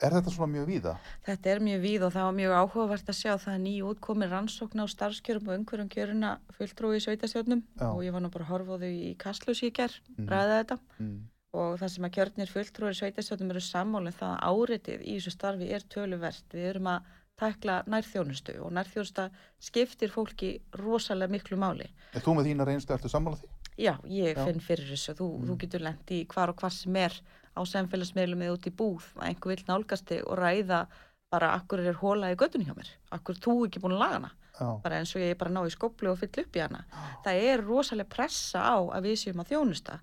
Er 0.00 0.14
þetta 0.16 0.32
svona 0.32 0.48
mjög 0.52 0.66
víða? 0.68 0.92
Þetta 1.26 1.50
er 1.52 1.58
mjög 1.60 1.80
víð 1.84 2.04
og 2.06 2.12
það 2.14 2.26
var 2.28 2.36
mjög 2.36 2.52
áhugavert 2.60 3.10
að 3.12 3.16
sjá 3.18 3.32
það 3.36 3.54
er 3.54 3.62
nýju 3.64 3.88
útkomi 3.94 4.28
rannsókn 4.30 4.80
á 4.80 4.86
starfskjörum 4.88 5.48
og 5.48 5.56
umhverjum 5.58 5.90
kjöruna 5.92 6.30
fulltrúi 6.56 6.96
í 6.96 7.02
sveitastjórnum 7.04 7.62
Já. 7.80 7.88
og 7.92 8.00
ég 8.04 8.12
var 8.16 8.24
nú 8.24 8.30
bara 8.32 8.44
að 8.44 8.52
horfa 8.54 8.76
á 8.76 8.80
þau 8.80 8.88
í 8.92 9.16
kastlus 9.20 9.60
í 9.64 9.70
ger, 9.72 9.92
Mhm. 10.16 10.28
ræða 10.28 10.56
þetta 10.64 10.78
Mm. 11.00 11.28
og 11.52 11.78
það 11.80 11.88
sem 11.90 12.04
að 12.04 12.14
kjörnir 12.16 12.48
fulltrúi 12.48 12.90
í 12.92 13.00
sveitastjórnum 13.00 13.50
eru 13.50 13.60
sammálinn 13.60 14.16
það 14.16 14.32
að 14.36 14.44
áritið 14.48 15.00
í 15.04 15.16
þessu 15.20 15.30
starfi 15.36 15.68
er 15.72 15.80
töluvert. 15.88 16.44
Við 16.52 16.64
erum 16.74 16.84
að 16.88 17.00
tækla 17.36 17.84
nærþjónustu 17.88 18.60
og 18.64 18.72
nærþjónusta 18.72 19.30
skiptir 19.60 20.08
fólki 20.08 20.60
rosalega 20.72 21.28
miklu 21.32 21.56
máli. 21.56 21.88
Er 22.14 22.20
þú 22.20 22.36
með 22.36 22.48
þína 22.48 22.64
reynslu 22.68 22.94
eftir 22.96 23.08
sammála 23.12 23.36
því? 23.36 23.48
Já, 23.78 23.94
ég 24.04 24.36
Já. 24.36 24.44
finn 24.44 24.60
fyrir 24.60 24.88
þessu. 24.90 25.14
Þú, 25.18 25.28
Mm. 25.38 25.46
þú 25.48 25.56
getur 25.58 25.80
lent 25.80 26.06
í 26.10 26.26
hvar 26.26 26.48
og 26.48 26.56
hvar 26.56 26.72
sem 26.72 26.96
er 26.96 27.12
á 27.56 27.60
samfélagsmiðlum 27.66 28.42
eða 28.44 28.56
út 28.56 28.66
í 28.66 28.74
búð 28.76 29.04
að 29.16 29.28
einhver 29.28 29.54
vill 29.56 29.64
nálgast 29.68 30.06
þig 30.06 30.22
og 30.26 30.38
ræða 30.38 30.86
bara 31.30 31.52
akkur 31.58 31.80
er 31.86 31.94
hóla 31.94 32.32
í 32.32 32.36
göttunni 32.36 32.66
hjá 32.66 32.74
mér. 32.74 32.90
Akkur 33.12 33.34
þú 33.38 33.66
ekki 33.66 33.80
búin 33.80 33.94
að 33.94 34.02
laga 34.02 34.12
hana. 34.18 34.30
Já, 34.60 34.82
Bara 34.82 34.96
eins 35.00 35.14
og 35.16 35.22
ég 35.22 35.38
bara 35.38 35.50
ná 35.50 35.62
í 35.64 35.70
skoplu 35.72 36.10
og 36.10 36.18
fyll 36.18 36.44
upp 36.44 36.52
í 36.56 36.60
hana. 36.60 36.84
Það 37.24 37.42
er 37.48 37.62
rosalega 37.64 38.08
pressa 38.08 38.60
á 38.60 38.76
að 38.92 39.02
við 39.06 39.16
séum 39.16 39.40
að 39.40 39.48
þjónusta 39.54 40.00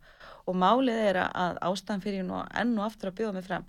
og 0.47 0.55
málið 0.55 1.01
er 1.11 1.19
að 1.27 1.59
ástæðan 1.61 2.01
fyrir 2.01 2.23
nú 2.25 2.39
enn 2.55 2.77
og 2.79 2.85
aftur 2.87 3.11
að 3.11 3.17
bjóða 3.19 3.33
mig 3.33 3.43
fram 3.45 3.65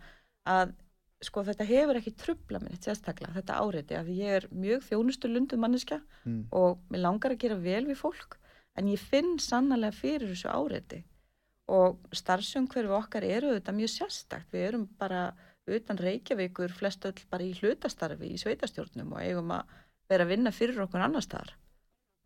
að 0.47 0.73
sko 1.21 1.43
þetta 1.43 1.65
hefur 1.67 1.99
ekki 1.99 2.15
trubla 2.17 2.61
minni 2.63 2.79
sérstaklega 2.79 3.35
þetta 3.35 3.59
áriði 3.59 3.97
að 3.99 4.09
ég 4.15 4.37
er 4.39 4.45
mjög 4.55 4.85
þjónustu 4.87 5.29
lundum 5.29 5.61
manneska 5.61 6.01
mm. 6.25 6.45
og 6.55 6.79
mér 6.89 7.03
langar 7.03 7.35
að 7.35 7.39
gera 7.43 7.57
vel 7.59 7.85
við 7.89 7.99
fólk 7.99 8.39
en 8.77 8.91
ég 8.91 9.01
finn 9.01 9.39
sannlega 9.43 9.95
fyrir 9.97 10.29
þessu 10.33 10.51
áreiti. 10.53 11.03
Og 11.69 11.99
starfsumhverfi 12.17 12.95
okkar 12.97 13.27
eru 13.29 13.53
þetta 13.57 13.75
mjög 13.77 13.93
sérstakt. 13.93 14.49
Við 14.53 14.67
erum 14.71 14.87
bara 14.99 15.23
utan 15.69 16.01
Reykjavíkur 16.01 16.73
flest 16.73 17.05
öll 17.05 17.25
bara 17.31 17.45
í 17.45 17.55
hlutastarfi 17.59 18.33
í 18.33 18.39
sveitastjórnum 18.41 19.17
og 19.17 19.25
eigum 19.25 19.51
að 19.53 19.75
vera 20.09 20.25
að 20.25 20.33
vinna 20.33 20.53
fyrir 20.55 20.81
okkur 20.85 21.05
annar 21.05 21.25
staðar. 21.25 21.53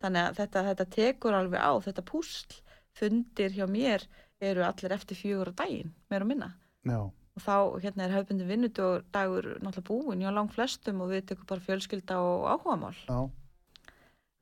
Þannig 0.03 0.29
að 0.29 0.37
þetta, 0.39 0.63
þetta 0.69 0.85
tekur 0.95 1.35
alveg 1.37 1.59
á 1.63 1.71
þetta 1.83 2.05
púsl 2.07 2.61
fundir 2.97 3.55
hjá 3.55 3.65
mér 3.67 4.05
eru 4.43 4.63
allir 4.67 4.95
eftir 4.95 5.19
fjögur 5.19 5.51
á 5.55 5.59
daginn 5.63 5.93
meir 6.11 6.23
og 6.25 6.29
minna. 6.29 6.49
Já, 6.87 6.99
og 7.07 7.41
þá 7.41 7.55
hérna 7.83 8.05
er 8.05 8.15
hefbundi 8.17 8.47
vinnudagur 8.47 9.05
dagur 9.15 9.47
náttúrulega 9.63 9.87
búin 9.87 10.23
hjá 10.23 10.31
lang 10.33 10.51
flestum 10.53 11.01
og 11.03 11.13
við 11.13 11.29
tekum 11.31 11.49
bara 11.49 11.65
fjölskylda 11.67 12.19
og 12.21 12.45
áhugamál. 12.51 12.97
Já, 13.07 13.19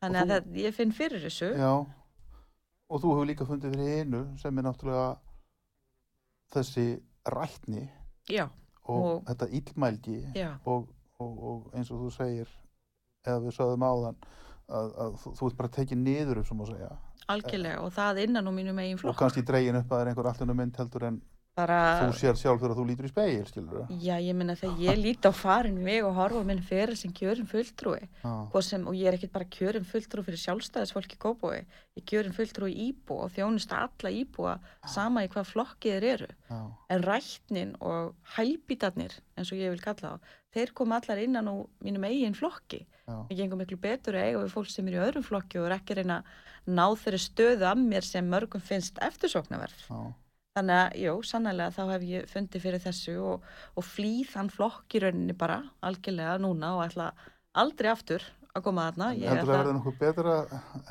þannig 0.01 0.21
Og 0.21 0.21
að 0.21 0.29
þú- 0.31 0.35
þetta, 0.35 0.61
ég 0.65 0.73
finn 0.77 0.91
fyrir 0.97 1.21
þessu. 1.25 1.49
Já. 1.57 1.71
Og 2.91 3.01
þú 3.01 3.11
hefur 3.13 3.27
líka 3.29 3.45
fundið 3.47 3.75
fyrir 3.75 3.99
einu 4.01 4.21
sem 4.41 4.57
er 4.57 4.63
náttúrulega 4.63 5.17
þessi 6.53 6.85
rætni 7.31 7.83
já, 8.29 8.47
og, 8.83 9.03
Og- 9.05 9.23
þetta 9.29 9.47
illmælgi 9.59 10.17
já, 10.35 10.49
og, 10.65 10.87
og, 11.19 11.43
og 11.51 11.71
eins 11.77 11.91
og 11.91 12.01
þú 12.01 12.09
segir 12.17 12.49
eða 13.27 13.39
við 13.45 13.55
sagðum 13.55 13.85
áðan 13.85 14.17
að, 14.71 14.91
að 15.05 15.15
þú, 15.21 15.33
þú 15.37 15.47
ert 15.51 15.57
bara 15.61 15.69
tekið 15.77 15.97
niður 16.01 16.41
upp 16.41 16.47
sem 16.49 16.63
að 16.65 16.71
segja. 16.73 16.91
Algjörlega 17.31 17.81
og 17.85 17.93
það 17.95 18.19
innan 18.25 18.47
á 18.49 18.51
mínum 18.51 18.79
eigin 18.81 18.97
og 18.97 19.03
flokk 19.05 19.19
kannski 19.21 19.43
dregin 19.47 19.77
upp 19.79 19.85
að 19.91 19.95
það 19.95 20.01
er 20.01 20.11
einhver 20.11 20.29
allinu 20.33 20.55
mynd 20.57 20.79
heldur 20.81 21.03
en 21.07 21.21
bara, 21.61 21.79
þú 22.01 22.17
sér 22.19 22.39
sjálf 22.41 22.61
þegar 22.63 22.75
þú 22.79 22.87
lítur 22.89 23.07
í 23.07 23.11
speil 23.13 23.45
skilur 23.49 23.93
já 24.01 24.15
ég 24.17 24.37
minna 24.37 24.57
þegar 24.59 24.83
ég 24.87 25.01
líti 25.01 25.29
á 25.29 25.33
farin 25.35 25.79
veg 25.85 26.07
og 26.07 26.17
horfa 26.19 26.43
minn 26.47 26.63
fyrir 26.65 26.97
sem 26.99 27.13
kjörin 27.15 27.49
fulltrúi 27.49 28.01
það 28.25 28.67
sem, 28.67 28.87
og 28.87 28.97
ég 28.97 29.11
er 29.11 29.19
ekkit 29.19 29.33
bara 29.35 29.49
kjörin 29.57 29.87
fulltrúi 29.87 30.27
fyrir 30.27 30.43
sjálfstæðisfólki 30.45 31.19
Kópói 31.21 31.61
ég 31.97 32.05
kjörin 32.07 32.35
fulltrúi 32.35 32.71
íbú 32.87 33.17
og 33.25 33.33
þjónusta 33.35 33.81
alla 33.85 34.11
íbúa 34.15 34.57
sama 34.87 35.25
í 35.25 35.29
hvað 35.31 35.49
flokkið 35.51 35.97
þeir 35.97 36.05
eru. 36.11 36.29
Já, 36.49 36.59
en 36.93 37.03
rætnin 37.03 37.73
og 37.83 38.13
hælbítarnir 38.37 39.17
eins 39.35 39.51
og 39.51 39.59
ég 39.59 39.73
vil 39.73 39.83
kalla 39.83 40.15
þá 40.15 40.31
þeir 40.55 40.73
koma 40.75 40.99
allar 40.99 41.21
innan 41.21 41.51
á 41.51 41.55
mínum 41.83 42.07
eigin 42.07 42.37
flokki. 42.37 42.85
Já, 43.07 43.17
Ég 43.31 43.37
gengum 43.41 43.59
miklu 43.59 43.79
betur 43.81 44.15
að 44.15 44.27
eiga 44.29 44.41
við 44.43 44.55
fólk 44.55 44.71
sem 44.71 44.87
er 44.87 44.97
í 44.97 45.03
öðrum 45.03 45.27
flokki 45.27 45.59
og 45.59 45.67
er 45.67 45.77
ekki 45.77 45.99
reyna 45.99 46.21
ná 46.67 46.85
þeirri 46.95 47.21
stöðu 47.25 47.67
að 47.67 47.83
mér 47.83 48.07
sem 48.07 48.27
mörgum 48.31 48.63
finnst 48.63 48.99
eftirsóknarverð. 49.03 49.87
Þannig 50.57 50.75
að, 50.75 50.95
jú, 50.99 51.11
sannlega 51.23 51.71
þá 51.71 51.81
hef 51.93 52.01
ég 52.09 52.25
fundið 52.27 52.63
fyrir 52.65 52.81
þessu 52.83 53.13
og, 53.23 53.43
og 53.79 53.85
flýð 53.87 54.33
hann 54.35 54.49
flokk 54.51 54.95
í 54.97 54.99
rauninni 54.99 55.35
bara, 55.39 55.61
algjörlega 55.87 56.33
núna 56.43 56.73
og 56.75 56.81
ætla 56.89 57.05
aldrei 57.61 57.87
aftur 57.93 58.25
að 58.51 58.65
koma 58.65 58.89
þarna. 58.89 59.07
Ég 59.15 59.29
heldur 59.31 59.45
það 59.47 59.53
ætla- 59.53 59.59
verði 59.61 59.75
nokkuð 59.77 59.95
betra 60.01 60.33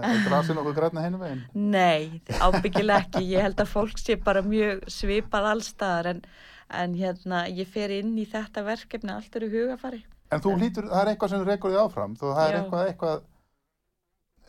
er 0.00 0.22
grasið 0.24 0.56
nokkuð 0.56 0.78
græna 0.78 1.02
hinu 1.04 1.20
veginn 1.20 1.42
Nei, 1.74 2.22
ábyggilega 2.40 3.02
ekki. 3.04 3.22
Ég 3.34 3.44
held 3.44 3.60
að 3.60 3.68
fólk 3.74 4.00
sé 4.00 4.16
bara 4.24 4.40
mjög 4.46 4.86
svipað 4.96 5.50
allstaðar 5.52 6.08
en, 6.14 6.22
en 6.80 6.94
hérna, 6.96 7.42
ég 7.52 7.68
fer 7.68 7.92
inn 7.98 8.14
í 8.16 8.24
þetta 8.32 8.64
verkefni 8.64 9.12
allt 9.12 9.36
eru 9.36 9.50
hugafari. 9.52 10.00
en 10.32 10.40
þú 10.40 10.56
lítur, 10.56 10.88
það 10.88 11.02
er 11.04 11.12
eitthvað 11.12 11.34
sem 11.36 11.44
rekur 11.44 11.72
þig 11.74 11.82
áfram 11.84 12.16
þú, 12.16 12.32
það 12.32 12.48
er 12.48 12.58
eitthvað, 12.62 12.88
eitthvað 12.94 13.22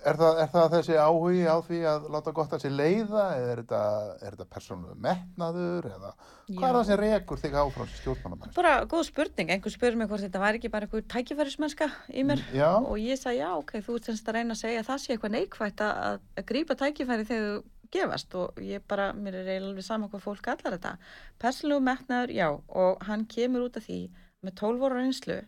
er 0.06 0.18
það, 0.20 0.40
er 0.44 0.50
það 0.52 0.68
þessi 0.76 0.98
áhugi 0.98 1.42
á 1.46 1.58
því 1.66 1.80
að 1.92 2.06
láta 2.14 2.34
gott 2.36 2.54
að 2.56 2.64
sér 2.64 2.74
leiða 2.76 3.26
eða 3.38 3.52
er 3.52 3.62
þetta, 3.62 3.82
þetta 4.22 4.48
persónulega 4.56 5.02
metnaður 5.06 5.90
eða 5.92 6.12
hvað 6.52 6.68
er 6.68 6.78
það 6.78 6.88
sem 6.90 7.02
rekur 7.02 7.42
þig 7.42 7.58
áfram 7.62 7.90
sem 7.90 8.00
stjórnmannamenn 8.02 8.56
Bara 8.56 8.74
góð 8.92 9.04
spurning, 9.10 9.52
einhver 9.54 9.76
spurði 9.76 10.02
mig 10.02 10.10
hvort 10.12 10.26
þetta 10.26 10.42
var 10.44 10.58
ekki 10.58 10.72
bara 10.74 10.88
einhver 10.88 11.06
tækifærismennska 11.14 11.90
í 12.12 12.26
mér. 12.28 12.42
Já, 12.56 12.72
og 12.80 12.98
ég 13.02 13.20
sagði 13.20 13.44
já, 13.44 13.50
ok, 13.58 13.76
þú 13.86 14.00
ert 14.00 14.10
semst 14.10 14.32
að 14.32 14.38
reyna 14.40 14.58
að 14.58 14.64
segja 14.64 14.82
að 14.82 14.90
það 14.90 15.04
sé 15.04 15.14
eitthvað 15.16 15.36
neikvægt 15.38 15.86
að, 15.86 16.02
að, 16.08 16.26
að 16.42 16.50
grípa 16.52 16.78
tækifæri 16.82 17.28
þegar 17.30 17.48
þú 17.48 17.62
gefast. 17.92 18.36
Og 18.40 18.62
ég 18.66 18.86
bara, 18.88 19.12
mér 19.14 19.40
er 19.42 19.52
eiginlega 19.52 19.72
alveg 19.72 19.88
saman 19.88 20.12
hvað 20.12 20.26
fólk 20.26 20.52
allar 20.54 20.78
þetta. 20.78 20.94
Persónlegu 21.42 21.86
metnaður, 21.88 22.36
já, 22.36 22.48
og 22.52 23.06
hann 23.08 23.28
kemur 23.32 23.68
út 23.68 23.80
af 23.80 23.88
því 23.88 24.02
með 24.42 24.58
12 24.64 24.88
ára 24.88 25.00
reynslu 25.02 25.40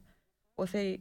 og 0.61 0.69
þeir 0.69 0.91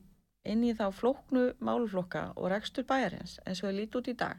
inn 0.44 0.64
í 0.66 0.72
þá 0.74 0.88
flóknu 0.94 1.52
máluflokka 1.62 2.32
og 2.36 2.50
rekstur 2.50 2.84
bæjarins 2.88 3.38
eins 3.46 3.62
og 3.62 3.68
þeir 3.70 3.76
líti 3.78 3.98
út 4.00 4.08
í 4.10 4.16
dag, 4.18 4.36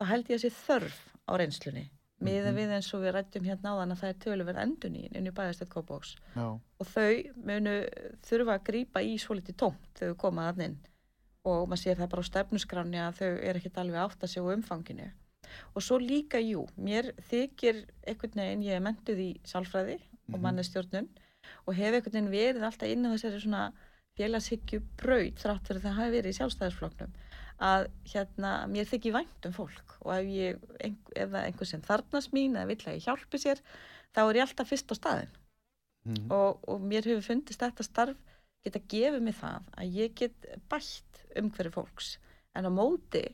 þá 0.00 0.04
held 0.10 0.30
ég 0.32 0.38
að 0.38 0.44
sé 0.46 0.50
þörf 0.66 0.98
á 1.28 1.32
reynslunni. 1.36 1.84
Miða 2.24 2.48
Mhm. 2.52 2.56
við 2.56 2.70
eins 2.72 2.94
og 2.94 3.02
við 3.02 3.12
rættum 3.12 3.44
hérna 3.44 3.72
áðan 3.76 3.92
að 3.92 4.00
það 4.00 4.08
er 4.08 4.20
töluverð 4.24 4.62
endun 4.62 4.94
í 4.96 5.02
inn 5.12 5.26
í 5.26 5.30
bæjarstætt 5.36 5.68
kópóks 5.68 6.14
já, 6.34 6.46
og 6.80 6.86
þau 6.86 7.34
munu 7.36 7.74
þurfa 8.24 8.54
að 8.56 8.64
grípa 8.64 9.02
í 9.04 9.18
svolítið 9.20 9.56
tómt 9.60 9.92
þegar 9.94 10.14
þau 10.14 10.16
koma 10.24 10.46
þann 10.52 10.64
inn 10.64 10.78
og 11.44 11.68
maður 11.68 11.82
sér 11.84 11.96
það 12.00 12.08
bara 12.10 12.22
á 12.24 12.30
stefnuskráni 12.30 12.98
að 13.04 13.18
þau 13.20 13.32
er 13.44 13.56
ekkert 13.60 13.76
alveg 13.78 14.00
átt 14.00 14.22
að 14.24 14.32
segja 14.32 14.56
umfanginu 14.56 15.10
og 15.76 15.82
svo 15.82 15.98
líka, 16.00 16.40
jú, 16.40 16.66
mér 16.80 17.12
þykir 17.28 17.84
einhvern 18.06 18.34
veginn, 18.40 18.62
ég 18.64 18.76
er 18.76 18.80
mentuð 18.80 19.18
í 19.20 19.40
sálfræði 19.44 20.00
og 20.32 20.40
Mhm. 20.40 20.42
mannestjórnun 20.42 21.08
og 21.68 21.74
hef 21.74 21.94
einhvern 21.94 22.12
veginn 22.12 22.32
verið 22.32 22.62
alltaf 22.64 22.88
inn 22.88 23.04
á 23.04 23.12
þessari 23.12 23.40
svona 23.44 23.72
félagshyggju 24.16 24.82
braut 25.00 25.40
þrátt 25.42 25.68
fyrir 25.68 25.80
að 25.80 25.86
það 25.86 25.98
hafi 26.00 26.14
verið 26.16 26.32
í 26.32 26.36
sjálfstæðisflokknum 26.38 27.16
að 27.66 27.86
hérna, 28.12 28.52
mér 28.68 28.88
þykir 28.88 29.14
vænt 29.14 29.48
um 29.48 29.54
fólk. 29.56 29.94
Og 30.04 30.12
ef, 30.12 30.26
ég, 30.28 30.64
ef 30.84 31.30
það 31.30 31.38
er 31.40 31.46
einhver 31.48 31.70
sem 31.70 31.84
þarnast 31.84 32.34
mín 32.36 32.56
eða 32.56 32.70
vill 32.70 32.82
að 32.84 32.98
ég 32.98 33.06
hjálpi 33.06 33.40
sér 33.40 33.62
þá 34.12 34.20
er 34.26 34.38
ég 34.38 34.46
alltaf 34.46 34.70
fyrst 34.70 34.92
á 34.92 34.94
staðin 34.96 35.32
mm, 36.08 36.26
og, 36.32 36.60
og 36.68 36.84
mér 36.84 37.08
hefur 37.08 37.24
fundist 37.24 37.62
þetta 37.64 37.86
starf 37.86 38.36
geta 38.66 38.82
gefið 38.92 39.24
mig 39.24 39.36
það 39.38 39.72
að 39.78 39.98
ég 40.00 40.14
get 40.18 40.48
bætt 40.70 41.24
umhverju 41.38 41.74
fólks. 41.76 42.16
En 42.56 42.68
á 42.68 42.70
móti 42.72 43.24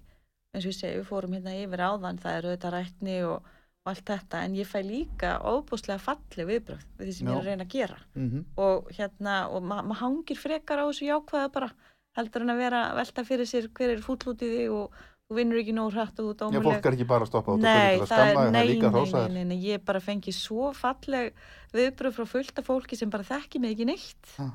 eins 0.52 0.66
og 0.66 0.72
ég 0.72 0.76
segi, 0.76 1.00
við 1.00 1.08
fórum 1.08 1.34
hérna 1.36 1.54
yfir 1.56 1.82
áðan 1.86 2.20
það 2.20 2.38
eru 2.38 2.54
þetta 2.54 2.72
rætni 2.74 3.18
og, 3.24 3.52
og 3.82 3.90
allt 3.90 4.04
þetta 4.06 4.42
en 4.46 4.52
ég 4.54 4.68
fæ 4.68 4.78
líka 4.86 5.36
óbúslega 5.42 5.98
falleg 6.02 6.46
viðbröð 6.48 6.82
við 6.98 7.08
því 7.08 7.14
sem 7.16 7.26
ég 7.26 7.32
er 7.32 7.38
Já. 7.38 7.40
að 7.40 7.48
reyna 7.50 7.64
að 7.66 7.72
gera. 7.76 7.96
Mm 8.14 8.44
og 8.62 8.92
hérna, 8.94 9.38
og 9.50 9.62
ma 9.62 9.80
maður 9.82 10.02
hangir 10.02 10.38
frekar 10.38 10.82
á 10.82 10.86
þessu 10.86 11.08
jákvæða 11.08 11.48
bara 11.56 11.70
heldur 12.16 12.44
en 12.44 12.52
að 12.52 12.60
vera 12.62 12.82
velta 12.94 13.24
fyrir 13.26 13.48
sér 13.48 13.70
hver 13.74 13.96
er 13.96 14.04
fúll 14.04 14.20
út 14.30 14.44
í 14.44 14.50
því 14.52 14.68
og 14.70 15.00
þú 15.26 15.38
vinnur 15.38 15.60
ekki 15.62 15.74
nóg 15.74 15.94
hrætt 15.96 16.20
og 16.20 16.28
þú 16.28 16.32
ert 16.32 16.54
Já, 16.54 16.62
fólk 16.66 16.86
er 16.86 16.96
ekki 16.96 17.08
bara 17.08 17.26
að 17.26 17.30
stoppa 17.32 17.54
út 17.54 17.58
og 17.58 17.64
Nei, 17.64 17.98
skamma 18.06 18.44
er, 18.44 18.68
þig, 18.68 18.82
nei, 18.84 19.04
nei, 19.12 19.28
nei, 19.36 19.44
nei, 19.50 19.58
ég 19.64 19.84
bara 19.88 20.02
fengi 20.04 20.34
svo 20.36 20.70
falleg 20.76 21.32
viðbröð 21.72 22.18
frá 22.18 22.28
fullta 22.36 22.64
fólki 22.66 22.98
sem 22.98 23.10
bara 23.10 23.26
þekki 23.26 23.62
mig 23.62 23.74
ekki 23.74 23.88
neitt. 23.88 24.34
Ah. 24.38 24.52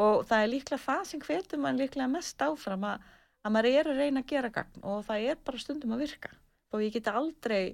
og 0.00 0.22
það 0.24 0.44
er 0.44 0.52
líklega 0.54 0.84
það 0.86 1.02
sem 1.10 1.24
hvetur 1.26 1.60
mann 1.60 1.80
líklega 1.80 2.08
mest 2.08 2.40
áfram 2.40 2.86
að, 2.88 3.08
að 3.44 3.56
maður 3.56 3.72
er 3.74 3.90
að 3.90 4.00
reyna 4.00 4.22
að 4.22 4.30
gera 4.30 4.52
gagn 4.54 4.86
og 4.86 5.02
það 5.08 5.26
er 5.32 5.42
bara 5.44 5.60
stundum 5.60 5.96
að 5.96 6.06
virka. 6.06 6.30
Og 6.70 6.84
ég 6.84 6.94
geti 6.94 7.10
aldrei 7.10 7.64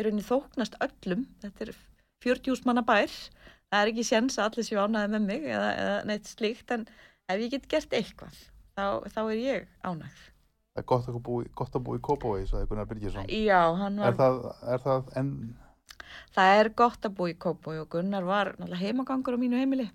í 0.00 0.06
rauninni 0.06 0.26
þóknast 0.26 0.78
öllum, 0.86 1.26
þetta 1.44 1.66
er 1.68 1.72
40 2.24 2.66
manna 2.68 2.84
bær, 2.86 3.14
það 3.70 3.84
er 3.84 3.92
ekki 3.92 4.06
séns 4.10 4.38
að 4.40 4.50
allir 4.50 4.68
séu 4.68 4.82
ánæði 4.82 5.12
með 5.14 5.28
mig 5.30 5.46
eða, 5.48 5.70
eða 5.84 6.00
neitt 6.10 6.28
slíkt 6.30 6.74
en 6.76 6.88
ef 7.30 7.38
ég 7.44 7.54
get 7.54 7.70
gert 7.70 7.96
eitthvað 7.96 8.36
þá, 8.76 8.84
þá 9.12 9.20
er 9.28 9.38
ég 9.40 9.72
ánægð 9.86 10.26
Það 10.70 10.82
er 10.82 10.86
gott 10.86 11.08
að 11.10 11.16
búi, 11.26 11.46
að 11.50 11.82
búi 11.86 11.98
í 11.98 12.02
Kópavogi, 12.06 12.44
sagði 12.46 12.68
Gunnar 12.70 12.86
Byrgisson. 12.86 13.24
Já, 13.34 13.58
hann 13.74 13.96
var 13.98 14.12
Er 14.12 14.18
það, 14.20 14.36
er 14.70 14.84
það 14.84 15.08
en, 15.18 15.32
Það 16.36 16.58
er 16.60 16.70
gott 16.78 17.08
að 17.08 17.16
búa 17.18 17.32
í 17.32 17.34
Kópói 17.42 17.80
og 17.82 17.88
Gunnar 17.90 18.28
var 18.28 18.52
heimagangur 18.78 19.36
á 19.36 19.42
mínu 19.42 19.58
heimili. 19.60 19.88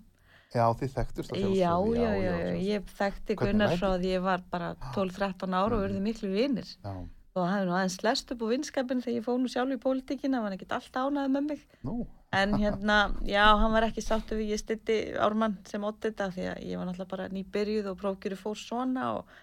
já, 0.52 0.64
þið 0.78 0.92
þekktust 0.94 1.32
að 1.32 1.40
Já, 1.40 1.72
sjálfsögðu, 1.72 1.96
já, 1.96 2.02
já, 2.02 2.12
já, 2.12 2.28
sjálfsögðu. 2.28 2.60
ég 2.68 2.92
þekkti 3.00 3.36
Gunnar 3.40 3.74
frá 3.80 3.88
því 3.96 4.12
ég 4.12 4.22
var 4.24 4.44
bara 4.52 4.68
12-13 4.94 5.56
ára 5.56 5.78
og 5.78 5.82
verði 5.86 6.04
miklu 6.04 6.30
vinir. 6.32 6.70
Já, 6.84 6.94
Og 7.36 7.42
það 7.44 7.50
hefði 7.52 7.66
nú 7.68 7.74
aðeins 7.76 7.96
lest 8.06 8.30
upp 8.32 8.42
á 8.42 8.46
vinskapin 8.48 9.00
þegar 9.04 9.16
ég 9.18 9.24
fóð 9.26 9.40
nú 9.42 9.48
sjálf 9.52 9.74
í 9.74 9.80
pólitíkina, 9.82 10.38
hann 10.38 10.46
var 10.46 10.54
ekkert 10.56 10.70
alltaf 10.78 11.10
ánæði 11.10 11.32
með 11.34 11.48
mig. 11.50 11.64
nú, 11.84 11.96
En 12.32 12.54
hérna, 12.58 12.96
já, 13.36 13.44
hann 13.60 13.72
var 13.76 13.84
ekki 13.90 14.02
sáttu 14.04 14.38
við 14.40 14.54
ég 14.54 14.62
stytti 14.62 14.96
Ármann 15.20 15.58
sem 15.68 15.84
ótti 15.84 16.08
þetta 16.10 16.30
því 16.32 16.46
að 16.52 16.62
ég 16.66 16.80
var 16.80 16.88
náttúrulega 16.88 17.12
bara 17.12 17.28
nýbyrjuð 17.36 17.90
og 17.92 17.98
prófkjöru 18.00 18.38
fór 18.40 18.56
svona 18.60 19.10
og 19.18 19.36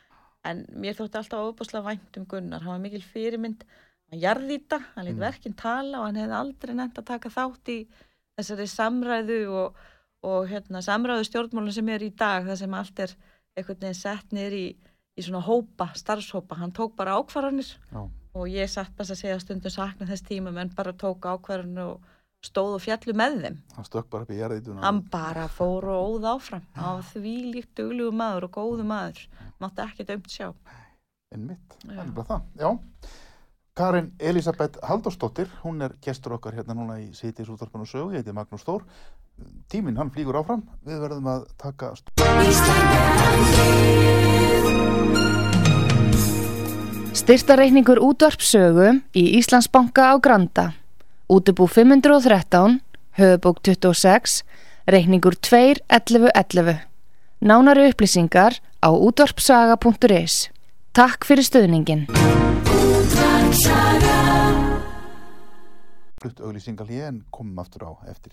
en 0.44 0.66
mér 0.76 0.98
þótti 0.98 1.22
alltaf 1.22 1.46
óbúslega 1.54 1.86
vænt 1.88 2.18
um 2.20 2.26
Gunnar, 2.34 2.66
hann 2.66 2.74
var 2.76 2.82
mikil 2.84 3.04
fyrirmynd 3.06 3.64
hann 4.12 4.20
jarðýta, 4.26 4.82
hann 4.96 5.06
lét 5.08 5.16
Mm. 5.16 5.24
verkinn 5.24 5.56
tala 5.56 6.00
og 6.02 6.06
hann 6.10 6.20
hefði 6.20 6.36
aldrei 6.42 6.74
nefnt 6.76 7.00
að 7.00 7.06
taka 7.14 7.30
þátt 7.30 7.72
í 7.72 7.78
þessari 8.38 8.68
samræðu 8.68 9.40
og, 9.54 9.78
og 10.28 10.50
hérna, 10.52 10.82
samræðu 10.84 11.30
stjórnmálun 11.30 11.74
sem 11.78 11.90
er 11.94 12.04
í 12.04 12.10
dag, 12.16 12.44
það 12.50 12.58
sem 12.66 12.74
allt 12.74 13.00
er 13.00 13.16
einhvern 13.56 13.80
veginn 13.80 14.02
sett 14.02 14.32
niður 14.36 14.58
í, 14.60 14.66
í 15.18 15.24
svona 15.26 15.44
hópa, 15.46 15.92
starfshópa, 15.98 16.58
hann 16.58 16.74
tók 16.74 16.96
bara 16.98 17.18
ákvarðanir 17.20 17.70
já, 17.70 18.02
og 18.34 18.50
ég 18.50 18.70
satt 18.72 18.94
bara 18.98 19.14
að 19.14 19.22
segja 19.22 19.40
stundum 19.42 19.74
sakna 19.74 20.08
þess 20.10 20.26
tíma 20.26 20.54
menn 20.54 20.74
bara 20.74 20.94
tók 20.98 21.26
ákvarðanir 21.30 21.94
og 21.94 22.12
stóð 22.44 22.78
og 22.78 22.82
fjallu 22.84 23.14
með 23.16 23.38
þeim. 23.44 23.58
Hann 23.78 23.88
stökk 23.88 24.10
bara 24.12 24.26
upp 24.26 24.32
í 24.34 24.40
jarðítuna. 24.40 24.82
hann 24.84 25.02
bara 25.12 25.48
fór 25.48 25.86
og 25.94 26.18
óð 26.18 26.26
áfram. 26.34 26.66
Á 26.76 27.00
því 27.14 27.36
líkt 27.54 27.76
duglugu 27.80 28.12
maður 28.20 28.50
og 28.50 28.56
góðu 28.58 28.88
maður. 28.88 29.22
Mátti 29.64 29.86
ekki 29.86 30.08
dömt 30.10 30.32
sjá. 30.34 30.50
En 31.34 31.48
mitt, 31.48 31.78
það 31.86 32.02
er 32.04 32.12
bara 32.18 32.28
það, 32.34 32.42
já. 32.60 32.70
Karin 33.74 34.12
Elisabeth 34.20 34.78
Halldórsdóttir, 34.86 35.50
hún 35.64 35.82
er 35.82 35.96
gestur 36.04 36.36
okkar 36.36 36.54
hérna 36.54 36.76
núna 36.78 37.00
í 37.02 37.10
Sýtis 37.18 37.50
útvarpinu 37.50 37.88
og 37.88 37.90
sögu, 37.90 38.14
ég 38.14 38.22
heiti 38.22 38.36
Magnús 38.36 38.68
Þór. 38.68 38.86
Tíminn, 39.72 39.98
hann 39.98 40.14
flýgur 40.14 40.38
áfram, 40.44 40.62
við 40.86 41.02
verðum 41.08 41.32
að 41.34 41.48
taka 41.58 41.96
Styrtareikningur 47.14 48.02
útvarpsögu 48.04 48.90
í 49.16 49.24
Íslandsbanka 49.40 50.12
á 50.12 50.16
Granda. 50.20 50.74
Útubú 51.32 51.70
513, 51.72 52.82
höfubók 53.16 53.62
26, 53.64 54.44
reikningur 54.86 55.40
2.11.11. 55.40 56.84
Nánari 57.40 57.88
upplýsingar 57.94 58.60
á 58.84 58.90
útvarpsaga.is. 58.92 60.50
Takk 60.92 61.24
fyrir 61.26 61.48
stöðningin. 61.48 62.08
flutt 66.24 66.40
auglýsingal 66.40 66.88
hér 66.88 67.10
en 67.12 67.24
komum 67.36 67.60
aftur 67.60 67.84
á 67.84 67.92
eftir. 68.08 68.32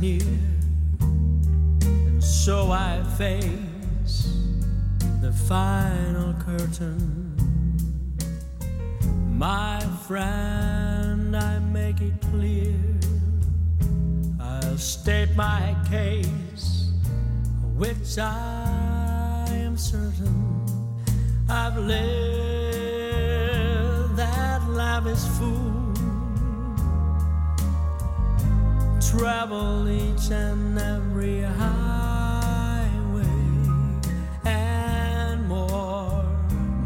Near, 0.00 0.20
and 1.00 2.22
so 2.22 2.70
I 2.70 3.02
face 3.16 4.32
the 5.20 5.32
final 5.32 6.34
curtain. 6.34 7.34
My 9.36 9.80
friend, 10.06 11.36
I 11.36 11.58
make 11.58 12.00
it 12.00 12.20
clear. 12.30 12.74
I'll 14.40 14.78
state 14.78 15.34
my 15.36 15.76
case, 15.90 16.92
which 17.76 18.18
I 18.18 19.46
am 19.50 19.76
certain 19.76 20.48
I've 21.50 21.78
lived 21.78 23.08
that 24.16 24.68
lavish 24.68 25.24
fool. 25.38 25.77
Travel 29.16 29.88
each 29.88 30.30
and 30.30 30.78
every 30.78 31.40
highway 31.40 33.24
and 34.44 35.48
more, 35.48 36.24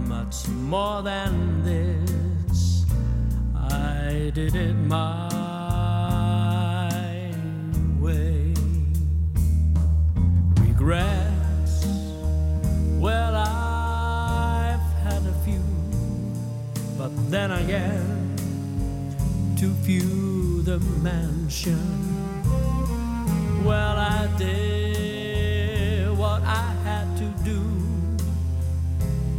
much 0.06 0.48
more 0.48 1.02
than 1.02 1.64
this. 1.64 2.86
I 3.56 4.30
did 4.34 4.54
it 4.54 4.74
my 4.74 5.28
way. 8.00 8.54
Regrets, 10.60 11.84
well, 13.00 13.34
I've 13.34 14.80
had 15.02 15.26
a 15.26 15.34
few, 15.44 15.62
but 16.96 17.10
then 17.32 17.50
again, 17.50 18.36
too 19.58 19.74
few 19.82 20.41
the 20.64 20.78
mansion. 21.02 21.78
Well, 23.64 23.96
I 23.98 24.28
did 24.38 26.16
what 26.16 26.42
I 26.42 26.72
had 26.84 27.16
to 27.16 27.24
do, 27.44 27.60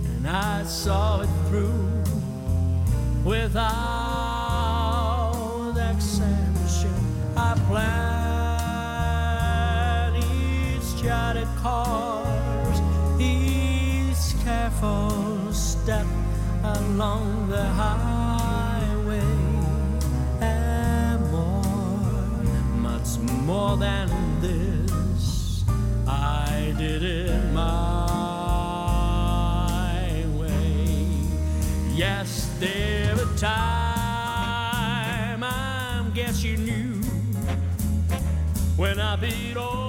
and 0.06 0.28
I 0.28 0.66
saw 0.66 1.22
it 1.22 1.30
through 1.48 2.04
without 3.24 3.64
exemption. 5.92 6.94
I 7.38 7.56
planned 7.70 8.18
each 10.18 11.02
charted 11.02 11.48
course, 11.64 12.82
each 13.18 14.36
careful 14.44 15.54
step 15.54 16.06
along 16.64 17.48
the 17.50 17.64
highway, 17.64 18.13
more 23.46 23.76
than 23.78 24.10
this. 24.40 25.64
I 26.08 26.74
did 26.78 27.04
it 27.04 27.54
my 27.54 28.86
way. 30.38 30.98
Yes, 31.94 32.56
there 32.60 33.16
were 33.16 33.36
time 33.38 33.54
I 35.44 36.06
guess 36.14 36.44
you 36.44 36.58
knew 36.58 37.02
when 38.78 39.00
I 39.00 39.16
beat 39.18 39.58
all 39.58 39.83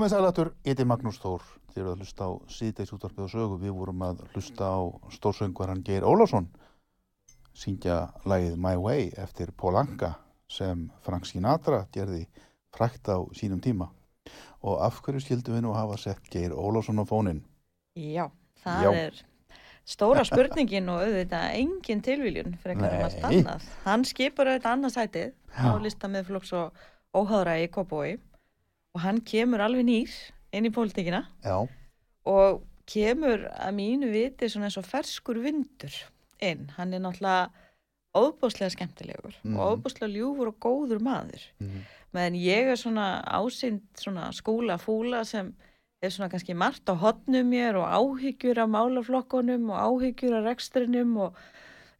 Með 0.00 0.14
sælatur, 0.14 0.48
ég 0.64 0.72
heiti 0.72 0.84
Magnús 0.88 1.18
Þór, 1.20 1.42
þið 1.74 1.80
eru 1.82 1.90
að 1.90 1.98
hlusta 2.00 2.24
á 2.24 2.30
síðdeis 2.48 2.92
útvarpið 2.94 3.24
og 3.26 3.32
sögu. 3.34 3.56
Við 3.60 3.72
vorum 3.76 4.04
að 4.06 4.22
hlusta 4.30 4.68
á 4.72 4.80
stórsöngvaran 5.12 5.82
Geir 5.84 6.06
Ólafsson, 6.08 6.46
syngja 7.52 7.98
lagið 8.24 8.56
My 8.56 8.78
Way 8.80 9.10
eftir 9.20 9.52
Paul 9.52 9.74
Anka 9.76 10.14
sem 10.48 10.86
Frank 11.04 11.28
Sinatra 11.28 11.82
gerði 11.92 12.22
frækt 12.72 13.10
á 13.12 13.20
sínum 13.36 13.60
tíma. 13.60 13.90
Og 14.64 14.80
af 14.86 15.02
hverju 15.04 15.20
skildum 15.20 15.58
við 15.58 15.66
nú 15.66 15.74
hafa 15.76 16.00
sett 16.00 16.32
Geir 16.32 16.56
Ólafsson 16.56 16.96
á 16.96 17.04
fóninn? 17.04 17.44
Já, 17.92 18.30
það 18.64 18.86
Já. 18.86 18.90
er 19.02 19.20
stóra 19.84 20.24
spurningin 20.24 20.88
og 20.94 21.04
auðvitað 21.04 21.60
engin 21.60 22.00
tilviljun 22.08 22.56
fyrir 22.62 22.78
eitthvað 22.78 22.96
um 22.96 23.04
allt 23.10 23.28
annað. 23.34 23.68
Hann 23.84 24.08
skipur 24.08 24.48
auðvitað 24.48 24.72
annarsætið 24.78 25.36
á 25.60 25.76
lista 25.76 26.08
með 26.08 26.32
flokks 26.32 26.56
og 26.56 26.88
óháðra 27.12 27.60
í 27.60 27.68
Kópói 27.68 28.16
og 28.94 29.00
hann 29.04 29.20
kemur 29.26 29.62
alveg 29.64 29.84
nýr 29.86 30.14
inn 30.52 30.66
í 30.66 30.72
pólitíkina 30.74 31.24
Já, 31.44 31.56
og 32.26 32.62
kemur 32.90 33.44
að 33.54 33.74
mínu 33.76 34.10
viti 34.10 34.48
svona 34.50 34.66
eins 34.66 34.78
og 34.80 34.86
ferskur 34.88 35.38
vindur 35.44 35.94
inn. 36.42 36.70
Hann 36.76 36.94
er 36.96 36.98
náttúrulega 37.04 37.50
óbúslega 38.16 38.72
skemmtilegur 38.74 39.34
Mhm. 39.44 39.56
og 39.56 39.78
óbúslega 39.78 40.10
ljúfur 40.10 40.48
og 40.48 40.58
góður 40.60 41.00
maður. 41.00 41.42
Mhm. 41.60 41.80
meðan 42.12 42.34
ég 42.34 42.66
er 42.72 42.76
svona 42.76 43.22
ásýnd 43.24 43.80
svona 43.94 44.32
skúla 44.34 44.76
fúla 44.82 45.24
sem 45.24 45.54
er 46.02 46.08
svona 46.10 46.28
kannski 46.30 46.54
margt 46.56 46.84
á 46.90 46.94
hotnum 46.98 47.46
mér 47.50 47.76
og 47.78 47.86
áhyggjur 47.86 48.58
af 48.58 48.68
málaflokkunum 48.68 49.70
og 49.70 49.78
áhyggjur 50.02 50.34
af 50.34 50.44
rekstrinum 50.44 51.16
og 51.16 51.34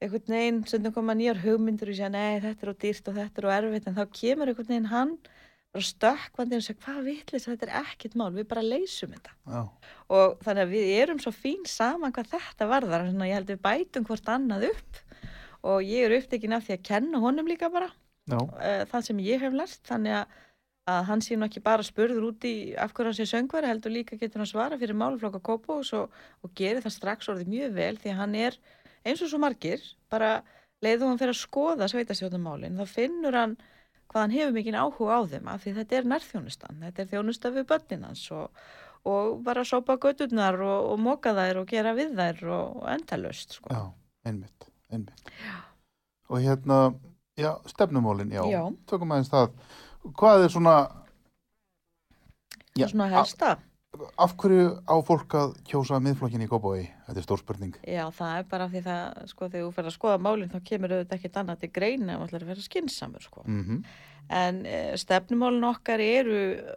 einhvern 0.02 0.26
veginn 0.26 0.66
sem 0.66 0.92
koma 0.92 1.12
nýjar 1.14 1.38
hugmyndur 1.44 1.90
og 1.90 1.94
segja 1.94 2.08
nei 2.10 2.40
þetta 2.40 2.62
er 2.66 2.72
á 2.74 2.76
dýrt 2.82 3.08
og 3.08 3.14
þetta 3.14 3.38
er 3.38 3.46
á 3.46 3.58
erfitt 3.62 3.86
en 3.86 3.94
þá 3.94 4.06
kemur 4.10 4.48
einhvern 4.48 4.66
veginn 4.66 4.86
hann 4.90 5.18
stökkvandi 5.78 6.58
og 6.58 6.64
segja 6.64 6.82
hvað 6.82 7.04
vitlis 7.06 7.46
þetta 7.46 7.68
er 7.68 7.74
ekkert 7.84 8.16
mál, 8.18 8.32
við 8.34 8.48
bara 8.50 8.64
leysum 8.64 9.12
þetta. 9.14 9.36
Já, 9.46 9.60
og 10.10 10.42
þannig 10.42 10.64
að 10.66 10.74
við 10.74 10.90
erum 10.96 11.22
svo 11.22 11.32
fín 11.34 11.62
saman 11.70 12.14
hvað 12.16 12.32
þetta 12.32 12.68
varðar 12.70 13.06
þannig 13.06 13.22
að 13.22 13.30
ég 13.30 13.38
held 13.38 13.52
við 13.52 13.62
bætum 13.68 14.06
hvort 14.08 14.32
annað 14.34 14.66
upp 14.72 15.00
og 15.70 15.86
ég 15.86 16.06
er 16.08 16.16
upptekin 16.18 16.56
af 16.56 16.66
því 16.66 16.76
að 16.76 16.86
kenna 16.90 17.22
honum 17.22 17.50
líka 17.50 17.70
bara 17.70 17.90
uh, 18.34 18.84
það 18.90 19.06
sem 19.06 19.22
ég 19.22 19.42
hef 19.44 19.54
lært 19.54 19.86
þannig 19.86 20.16
að, 20.18 20.36
að 20.90 21.02
hann 21.10 21.24
sé 21.24 21.38
nú 21.38 21.46
ekki 21.46 21.62
bara 21.64 21.86
spurður 21.86 22.30
út 22.32 22.46
í 22.48 22.54
af 22.74 22.94
hverju 22.96 23.12
hann 23.12 23.18
sé 23.20 23.28
söngvari 23.30 23.70
heldur 23.70 23.94
líka 23.94 24.18
getur 24.18 24.42
hann 24.42 24.50
svara 24.50 24.78
fyrir 24.80 24.98
máluflokka 24.98 25.42
Kópós 25.44 25.92
og, 25.94 26.14
og 26.42 26.54
gerir 26.58 26.82
það 26.82 26.96
strax 26.96 27.30
orðið 27.30 27.52
mjög 27.54 27.76
vel 27.76 27.92
því 28.00 28.14
að 28.14 28.22
hann 28.24 28.38
er 28.48 28.58
eins 29.04 29.22
og 29.22 29.30
svo 29.30 29.40
margir 29.42 29.84
bara 30.10 30.40
leiðu 30.82 31.06
hann 31.06 31.20
fyrir 31.20 31.36
að 31.36 31.44
skoða 31.44 31.90
sveitastjórnumálin 31.92 32.80
þá 32.80 32.86
finnur 32.88 33.38
hann 33.38 33.60
hvað 34.10 34.24
hann 34.24 34.34
hefur 34.34 34.54
mikinn 34.56 34.78
áhuga 34.78 35.18
á 35.18 35.20
þeim 35.30 35.50
af 35.52 35.64
því 35.64 35.74
þetta 35.78 35.98
er 36.00 36.08
nærþjónustan 36.12 36.80
þetta 36.84 37.02
er 37.04 37.10
þjónusta 37.12 37.52
við 37.54 37.66
börnin 37.70 38.06
hans 38.08 38.24
og, 38.34 38.62
og 39.06 39.40
bara 39.46 39.64
sópa 39.68 39.96
götturnar 40.02 40.58
og, 40.60 40.90
og 40.92 40.98
moka 41.02 41.34
þær 41.36 41.62
og 41.62 41.70
gera 41.70 41.94
við 41.98 42.16
þær 42.18 42.42
og, 42.50 42.80
og 42.82 42.88
endalust 42.96 43.58
sko. 43.58 43.70
já, 43.70 43.82
einmitt, 44.26 44.68
einmitt. 44.90 45.30
Og 46.30 46.42
hérna, 46.44 46.80
já, 47.38 47.52
stefnumólin, 47.66 48.30
já, 48.30 48.44
Já. 48.46 48.60
tökum 48.86 49.10
aðeins 49.10 49.30
það. 49.32 49.54
Hvað 50.14 50.44
er 50.44 50.52
svona, 50.54 50.74
Já, 52.78 52.86
svona 52.86 53.08
helsta 53.10 53.56
af 54.20 54.34
hverju 54.38 54.66
á 54.86 54.94
fólk 55.02 55.34
að 55.34 55.56
kjósa 55.66 55.98
miðflokkin 56.02 56.44
í 56.44 56.48
Kópavogi? 56.50 56.84
Þetta 57.06 57.20
er 57.20 57.26
stór 57.26 57.40
spurning. 57.40 57.78
Já, 57.82 58.04
það 58.14 58.36
er 58.36 58.46
bara 58.52 58.68
því 58.70 58.82
það, 58.84 59.24
sko, 59.32 59.48
þegar 59.48 59.66
þú 59.66 59.72
fer 59.78 59.88
að 59.88 59.96
skoða 59.96 60.20
málinn 60.26 60.52
þá 60.52 60.60
kemur 60.68 60.94
auðvitað 60.94 61.16
ekkert 61.18 61.40
annað 61.40 61.64
til 61.64 61.70
greina 61.74 62.14
ef 62.14 62.22
allir 62.26 62.44
að 62.44 62.52
vera 62.54 62.68
skinsamur, 62.68 63.26
sko. 63.26 63.44
Mm 63.48 63.82
En 64.30 64.60
e, 64.62 64.94
stefnumálinn 65.00 65.64
okkar 65.66 65.98
eru 65.98 66.36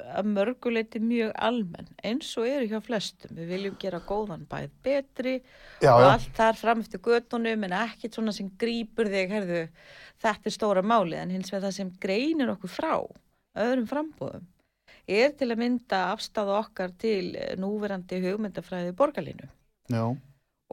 að 0.10 0.30
mörguleiti 0.32 0.98
mjög 0.98 1.36
almenn, 1.38 1.92
eins 2.02 2.32
og 2.42 2.48
eru 2.50 2.66
hjá 2.72 2.80
flestum. 2.82 3.36
Við 3.38 3.52
viljum 3.52 3.76
gera 3.78 4.00
góðan 4.02 4.48
bæð 4.50 4.72
betri 4.82 5.36
Já, 5.84 5.92
og 5.92 6.02
já, 6.02 6.08
allt 6.08 6.32
þar 6.34 6.58
fram 6.58 6.82
eftir 6.82 7.04
göttunum 7.06 7.68
en 7.68 7.76
ekkert 7.78 8.18
svona 8.18 8.34
sem 8.34 8.50
grípur 8.58 9.12
þig, 9.12 9.36
herðu, 9.36 9.62
þetta 10.24 10.50
er 10.50 10.56
stóra 10.56 10.82
málið, 10.82 11.20
en 11.20 11.36
hins 11.36 11.54
vegar 11.54 11.68
það 11.68 11.78
sem 11.78 11.94
greinir 12.02 12.56
okkur 12.56 12.74
frá 12.74 12.96
öðrum 13.54 13.86
frambúðum 13.92 14.50
er 15.08 15.34
til 15.38 15.50
að 15.52 15.62
mynda 15.64 16.04
afstáða 16.14 16.60
okkar 16.62 16.94
til 17.00 17.34
eh, 17.36 17.56
núverandi 17.60 18.22
hugmyndafræði 18.24 18.96
borgarlínu. 19.00 19.50
Já, 19.92 20.06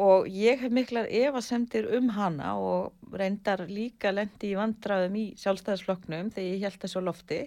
og 0.00 0.28
ég 0.32 0.62
hef 0.62 0.72
miklar 0.72 1.08
efasemdir 1.10 1.88
um 1.98 2.08
hana 2.16 2.54
og 2.56 3.16
reyndar 3.20 3.66
líka 3.68 4.12
lendi 4.14 4.54
í 4.54 4.58
vandraðum 4.58 5.18
í 5.18 5.24
sjálfstæðisflokknum 5.42 6.30
þegar 6.34 6.48
ég 6.54 6.64
held 6.64 6.80
þessu 6.84 7.02
lofti. 7.04 7.40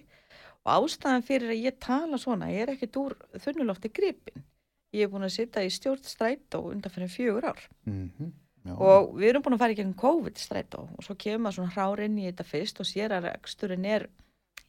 Og 0.63 0.85
ástæðan 0.85 1.25
fyrir 1.27 1.51
að 1.51 1.63
ég 1.65 1.79
tala 1.81 2.19
svona 2.21 2.51
ég 2.53 2.67
er 2.67 2.75
ekkert 2.75 2.99
úr 3.01 3.17
þunnulofti 3.43 3.91
gripin. 3.91 4.45
Ég 4.93 5.07
er 5.07 5.11
búin 5.11 5.25
að 5.25 5.35
sitja 5.39 5.63
í 5.65 5.71
stjórn 5.73 6.05
strætó 6.05 6.61
undan 6.69 6.93
fyrir 6.93 7.11
fjögur 7.11 7.49
ár. 7.51 7.67
Mm 7.89 8.31
já, 8.63 8.73
og 8.77 9.15
við 9.17 9.29
erum 9.31 9.43
búin 9.43 9.57
að 9.57 9.63
fara 9.63 9.75
í 9.75 9.77
gegnum 9.79 9.97
COVID 9.99 10.39
strætó 10.39 10.85
og 10.85 11.03
svo 11.03 11.15
kemur 11.19 11.41
maður 11.43 11.57
svona 11.57 11.73
hrár 11.73 12.03
inn 12.05 12.19
í 12.21 12.27
þetta 12.29 12.45
fyrst 12.47 12.79
og 12.79 12.87
sér 12.87 13.15
að 13.17 13.27
reksturinn 13.27 13.87
er 13.89 14.07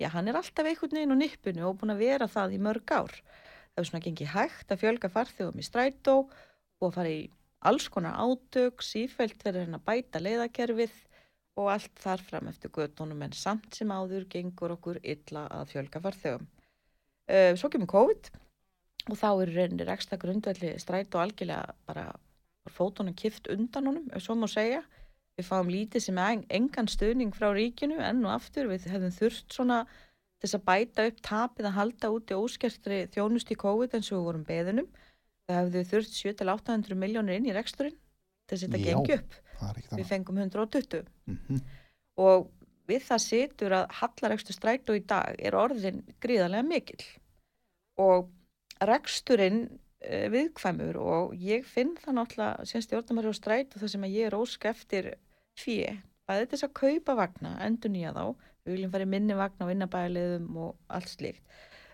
já, 0.01 0.09
hann 0.11 0.28
er 0.28 0.38
alltaf 0.40 0.66
einhvern 0.66 0.99
veginn 0.99 1.14
á 1.14 1.18
nippinu 1.20 1.68
og 1.68 1.80
búin 1.80 1.95
að 1.95 2.05
vera 2.05 2.30
það 2.30 2.57
í 2.57 2.61
mörg 2.66 2.95
ár 2.95 3.14
það 3.74 3.82
er 3.82 3.88
svona 3.88 4.05
gengið 4.05 4.34
hægt 4.34 4.70
að 4.70 4.82
fjölga 4.84 5.11
farþjóðum 5.11 5.62
í 5.62 5.66
strætó 5.66 6.16
og 6.24 6.86
að 6.88 6.95
fara 6.99 7.11
í 7.14 7.22
alls 7.64 7.88
konar 7.90 8.18
átök, 8.20 8.84
sífælt 8.84 9.42
verður 9.42 9.66
hann 9.66 9.78
að 9.78 9.86
bæta 9.88 10.20
leiðakerfið 10.22 10.95
og 11.59 11.70
allt 11.72 12.03
þar 12.03 12.22
fram 12.28 12.51
eftir 12.51 12.72
göttunum 12.74 13.22
en 13.24 13.34
samt 13.34 13.74
sem 13.78 13.90
áður 13.90 14.26
gengur 14.30 14.74
okkur 14.76 15.01
illa 15.03 15.47
að 15.55 15.72
fjölga 15.72 16.03
farþjóðum. 16.05 16.49
Uh, 17.24 17.53
svo 17.57 17.70
kemur 17.72 17.90
COVID 17.90 18.30
og 19.11 19.18
þá 19.20 19.28
er 19.32 19.53
reynir 19.55 19.90
ekstra 19.95 20.18
grundvelli 20.20 20.74
strætó 20.82 21.22
algjörlega 21.22 21.74
bara 21.88 22.09
fótunum 22.74 23.16
kift 23.16 23.49
undan 23.53 23.90
honum, 23.90 24.11
ef 24.12 24.24
svo 24.24 24.36
má 24.38 24.47
segja. 24.51 24.82
Við 25.39 25.49
fáum 25.49 25.70
lítið 25.72 26.05
sem 26.07 26.18
en, 26.22 26.45
engan 26.49 26.89
stuðning 26.91 27.35
frá 27.35 27.49
ríkinu 27.55 27.99
enn 27.99 28.22
og 28.26 28.37
aftur. 28.37 28.68
Við 28.70 28.87
hefðum 28.93 29.14
þurft 29.16 29.57
svona 29.57 29.80
þess 30.43 30.59
að 30.59 30.66
bæta 30.68 31.07
upp 31.11 31.22
tapið 31.24 31.70
að 31.70 31.76
halda 31.78 32.11
úti 32.14 32.39
óskertri 32.39 33.01
þjónust 33.14 33.51
í 33.51 33.59
COVID 33.59 33.97
eins 33.97 34.12
og 34.12 34.20
við 34.20 34.28
vorum 34.28 34.45
beðinum. 34.49 34.91
Það 35.49 35.61
hefðu 35.61 35.87
þurft 35.91 36.18
700-800 36.20 37.01
miljónir 37.01 37.41
inn 37.41 37.49
í 37.49 37.57
reksturinn 37.57 37.97
þess 38.51 38.66
að 38.66 38.76
þetta 38.76 38.85
gengi 38.85 39.18
upp. 39.18 39.41
Við 39.95 40.07
fengum 40.11 40.39
120 40.45 41.09
Mm 41.30 41.64
og 42.20 42.51
við 42.89 43.07
það 43.09 43.22
situr 43.24 43.76
að 43.78 43.87
hallarekstur 44.01 44.57
strætó 44.57 44.97
í 44.97 45.05
dag 45.09 45.39
er 45.39 45.57
orðin 45.59 46.03
gríðarlega 46.22 46.66
mikil 46.68 47.01
og 48.01 48.28
reksturinn 48.85 49.64
uh, 49.66 50.26
viðkvæmur 50.35 50.99
og 51.01 51.35
ég 51.41 51.66
finn 51.68 51.95
það 52.01 52.18
náttúrulega 52.18 52.68
sem 52.70 52.85
stjórnumari 52.85 53.32
á 53.32 53.35
strætó 53.35 53.80
þar 53.80 53.95
sem 53.95 54.07
að 54.07 54.16
ég 54.18 54.28
er 54.28 54.39
ósk 54.39 54.68
eftir 55.55 55.64
fjö, 55.64 55.96
bæði 56.28 56.48
þess 56.50 56.64
að 56.64 56.74
kaupa 56.74 57.14
vagna, 57.14 57.55
endur 57.64 57.90
nýja 57.90 58.12
þá. 58.14 58.34
Við 58.64 58.74
viljum 58.74 58.92
fara 58.92 59.05
í 59.05 59.09
minni 59.12 59.34
vagna 59.36 59.66
og 59.66 59.72
innabæliðum 59.74 60.57
og 60.57 60.76
allt 60.88 61.09
slíkt. 61.09 61.42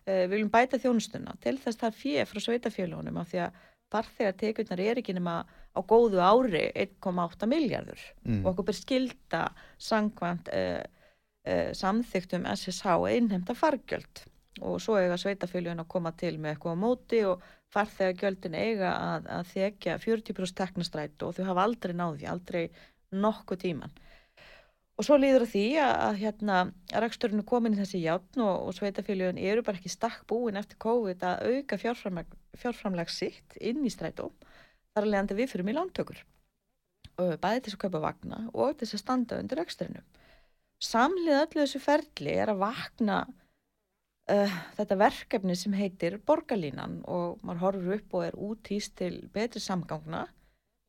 Uh, 0.07 0.27
við 0.27 0.37
viljum 0.37 0.51
bæta 0.51 0.79
þjónustuna. 0.79 1.35
Til 1.41 1.59
þess 1.59 1.81
það 1.81 1.99
fjö 1.99 2.25
frá 2.27 2.41
sveitafélónum 2.41 3.19
af 3.21 3.29
því 3.31 3.43
að 3.45 3.59
farþegar 3.91 4.37
tekjurnar 4.39 4.81
er 4.81 5.01
ekki 5.01 5.15
nema 5.17 5.45
á 5.75 5.81
góðu 5.83 6.21
ári 6.23 6.71
1,8 6.75 7.47
miljardur 7.51 7.99
Mm. 8.25 8.45
og 8.45 8.53
okkur 8.53 8.65
ber 8.65 8.75
skilda 8.75 9.43
sangvænt 9.79 10.49
uh, 10.55 10.83
uh, 11.49 11.71
samþyktum 11.75 12.47
SSH 12.47 12.87
að 12.87 13.17
innhemta 13.17 13.55
fargjöld. 13.55 14.25
Og 14.61 14.81
svo 14.83 14.97
eiga 14.99 15.17
sveitafélagin 15.17 15.81
að 15.81 15.89
koma 15.89 16.13
til 16.13 16.39
með 16.39 16.55
eitthvað 16.55 16.75
á 16.79 16.83
móti 16.83 17.25
og 17.25 17.43
farþegagjöldin 17.75 18.55
eiga 18.55 18.91
að, 18.95 19.27
að 19.27 19.53
þekja 19.55 19.99
40% 19.99 20.57
teknastrætt 20.59 21.23
og 21.23 21.35
þau 21.35 21.45
hafa 21.51 21.65
aldrei 21.65 21.95
náði, 21.95 22.27
aldrei 22.27 22.65
nokkuð 23.13 23.63
tíman. 23.65 23.95
Og 25.01 25.07
svo 25.07 25.17
líður 25.17 25.47
að 25.47 25.53
því 25.55 25.65
að, 25.81 25.93
að 26.05 26.19
hérna 26.21 26.57
að 26.93 27.03
reksturinn 27.07 27.41
er 27.41 27.49
komin 27.49 27.73
í 27.73 27.79
þessi 27.79 28.03
játn 28.03 28.43
og, 28.45 28.67
og 28.69 28.75
sveitafélagin 28.77 29.41
eru 29.41 29.63
bara 29.65 29.81
ekki 29.81 29.93
stakk 29.93 30.27
búin 30.29 30.61
eftir 30.61 30.77
COVID 30.85 31.25
að 31.25 31.45
auka 31.49 31.79
fjárframlag, 31.81 32.35
fjárframlag 32.61 33.13
sitt 33.13 33.57
inn 33.57 33.81
í 33.89 33.93
strætó. 33.93 34.29
Þar 34.93 35.07
að 35.07 35.13
leiðandi 35.15 35.39
við 35.39 35.53
fyrir 35.55 35.73
í 35.73 35.77
lántökur. 35.79 36.21
Bæði 37.17 37.63
til 37.65 37.73
að 37.73 37.81
kaupa 37.87 38.03
vagna 38.05 38.43
og 38.53 38.77
til 38.77 38.91
að 38.91 39.01
standa 39.01 39.39
undir 39.41 39.61
reksturinnum. 39.63 40.05
Samlið 40.85 41.39
öllu 41.39 41.63
þessu 41.63 41.81
ferli 41.85 42.37
er 42.41 42.53
að 42.53 42.61
vakna 42.63 43.19
uh, 43.25 44.59
þetta 44.77 45.01
verkefni 45.01 45.57
sem 45.57 45.77
heitir 45.77 46.19
borgarlínan 46.29 47.01
og 47.09 47.41
maður 47.45 47.65
horfur 47.65 47.97
upp 47.97 48.17
og 48.17 48.27
er 48.29 48.39
útýst 48.49 48.97
til 49.01 49.15
betri 49.33 49.61
samgangna 49.65 50.27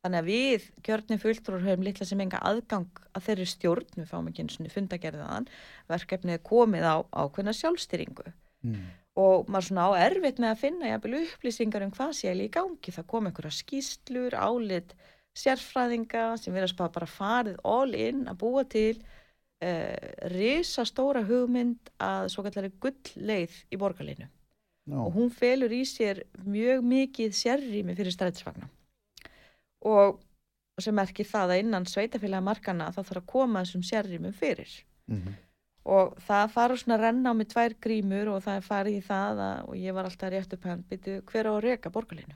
þannig 0.01 0.21
að 0.21 0.29
við 0.31 0.67
kjörnum 0.85 1.21
fulltrúar 1.21 1.65
höfum 1.65 1.85
litla 1.85 2.07
sem 2.09 2.23
enga 2.23 2.41
aðgang 2.47 3.03
að 3.13 3.25
þeirri 3.27 3.47
stjórn. 3.51 3.91
Við 3.97 4.09
fáum 4.09 4.29
ekki 4.31 4.45
eins 4.45 4.57
og 4.59 4.71
fundagerðaðan 4.73 5.47
verkefnið 5.91 6.37
er 6.37 6.43
komið 6.51 6.87
á 6.89 6.95
ákveðna 7.11 7.57
sjálfstyringu 7.57 8.31
Mm. 8.61 8.91
og 9.17 9.47
maður 9.49 9.65
svona 9.65 9.85
á 9.89 9.91
erfitt 10.05 10.37
með 10.37 10.51
að 10.51 10.59
finna 10.61 10.89
jafnvel 10.91 11.15
upplýsingar 11.23 11.81
um 11.81 11.93
hvað 11.95 12.11
sé 12.13 12.29
í 12.29 12.49
gangi. 12.53 12.91
Það 12.93 13.07
kom 13.09 13.25
einhverja 13.25 13.55
skýslur, 13.57 14.35
álit 14.37 14.93
sérfræðinga 15.33 16.37
sem 16.37 16.53
verðast 16.53 16.77
bara, 16.77 16.93
bara 16.93 17.07
farið 17.09 17.57
all 17.63 17.95
in 17.95 18.27
að 18.29 18.37
búa 18.43 18.63
til 18.69 18.99
uh, 18.99 19.95
risastóra 20.33 21.23
hugmynd 21.27 21.91
að 22.01 22.27
svo 22.33 22.43
kallari 22.45 22.71
gullleið 22.83 23.55
í 23.71 23.79
borgarlinu 23.81 24.27
Já. 24.27 24.97
og 24.99 25.13
hún 25.15 25.31
felur 25.33 25.71
í 25.71 25.81
sér 25.87 26.23
mjög 26.43 26.83
mikið 26.85 27.35
sérrými 27.37 27.95
fyrir 27.97 28.13
strætisvagna 28.15 28.69
og 29.81 30.19
sem 30.81 30.95
merkir 30.95 31.27
það 31.29 31.53
að 31.53 31.63
innan 31.63 31.87
sveitafélaga 31.89 32.45
markana 32.45 32.89
þá 32.93 33.01
þarf 33.01 33.21
að 33.21 33.31
koma 33.31 33.63
þessum 33.63 33.85
sérrýmum 33.85 34.33
fyrir. 34.33 34.75
Mhm. 35.07 35.33
og 35.81 36.13
það 36.21 36.51
fara 36.53 36.75
svona 36.77 36.95
að 36.97 37.01
renna 37.01 37.31
á 37.31 37.33
mig 37.33 37.47
tvær 37.49 37.73
grímur 37.81 38.27
og 38.29 38.43
það 38.45 38.55
er 38.59 38.65
farið 38.67 38.97
í 38.99 39.01
það 39.01 39.39
að, 39.41 39.69
og 39.69 39.75
ég 39.81 39.93
var 39.97 40.05
alltaf 40.05 40.29
rétt 40.29 40.53
upp 40.53 40.63
hann 40.69 40.83
byrju 40.89 41.21
hver 41.25 41.49
á 41.49 41.51
að 41.57 42.35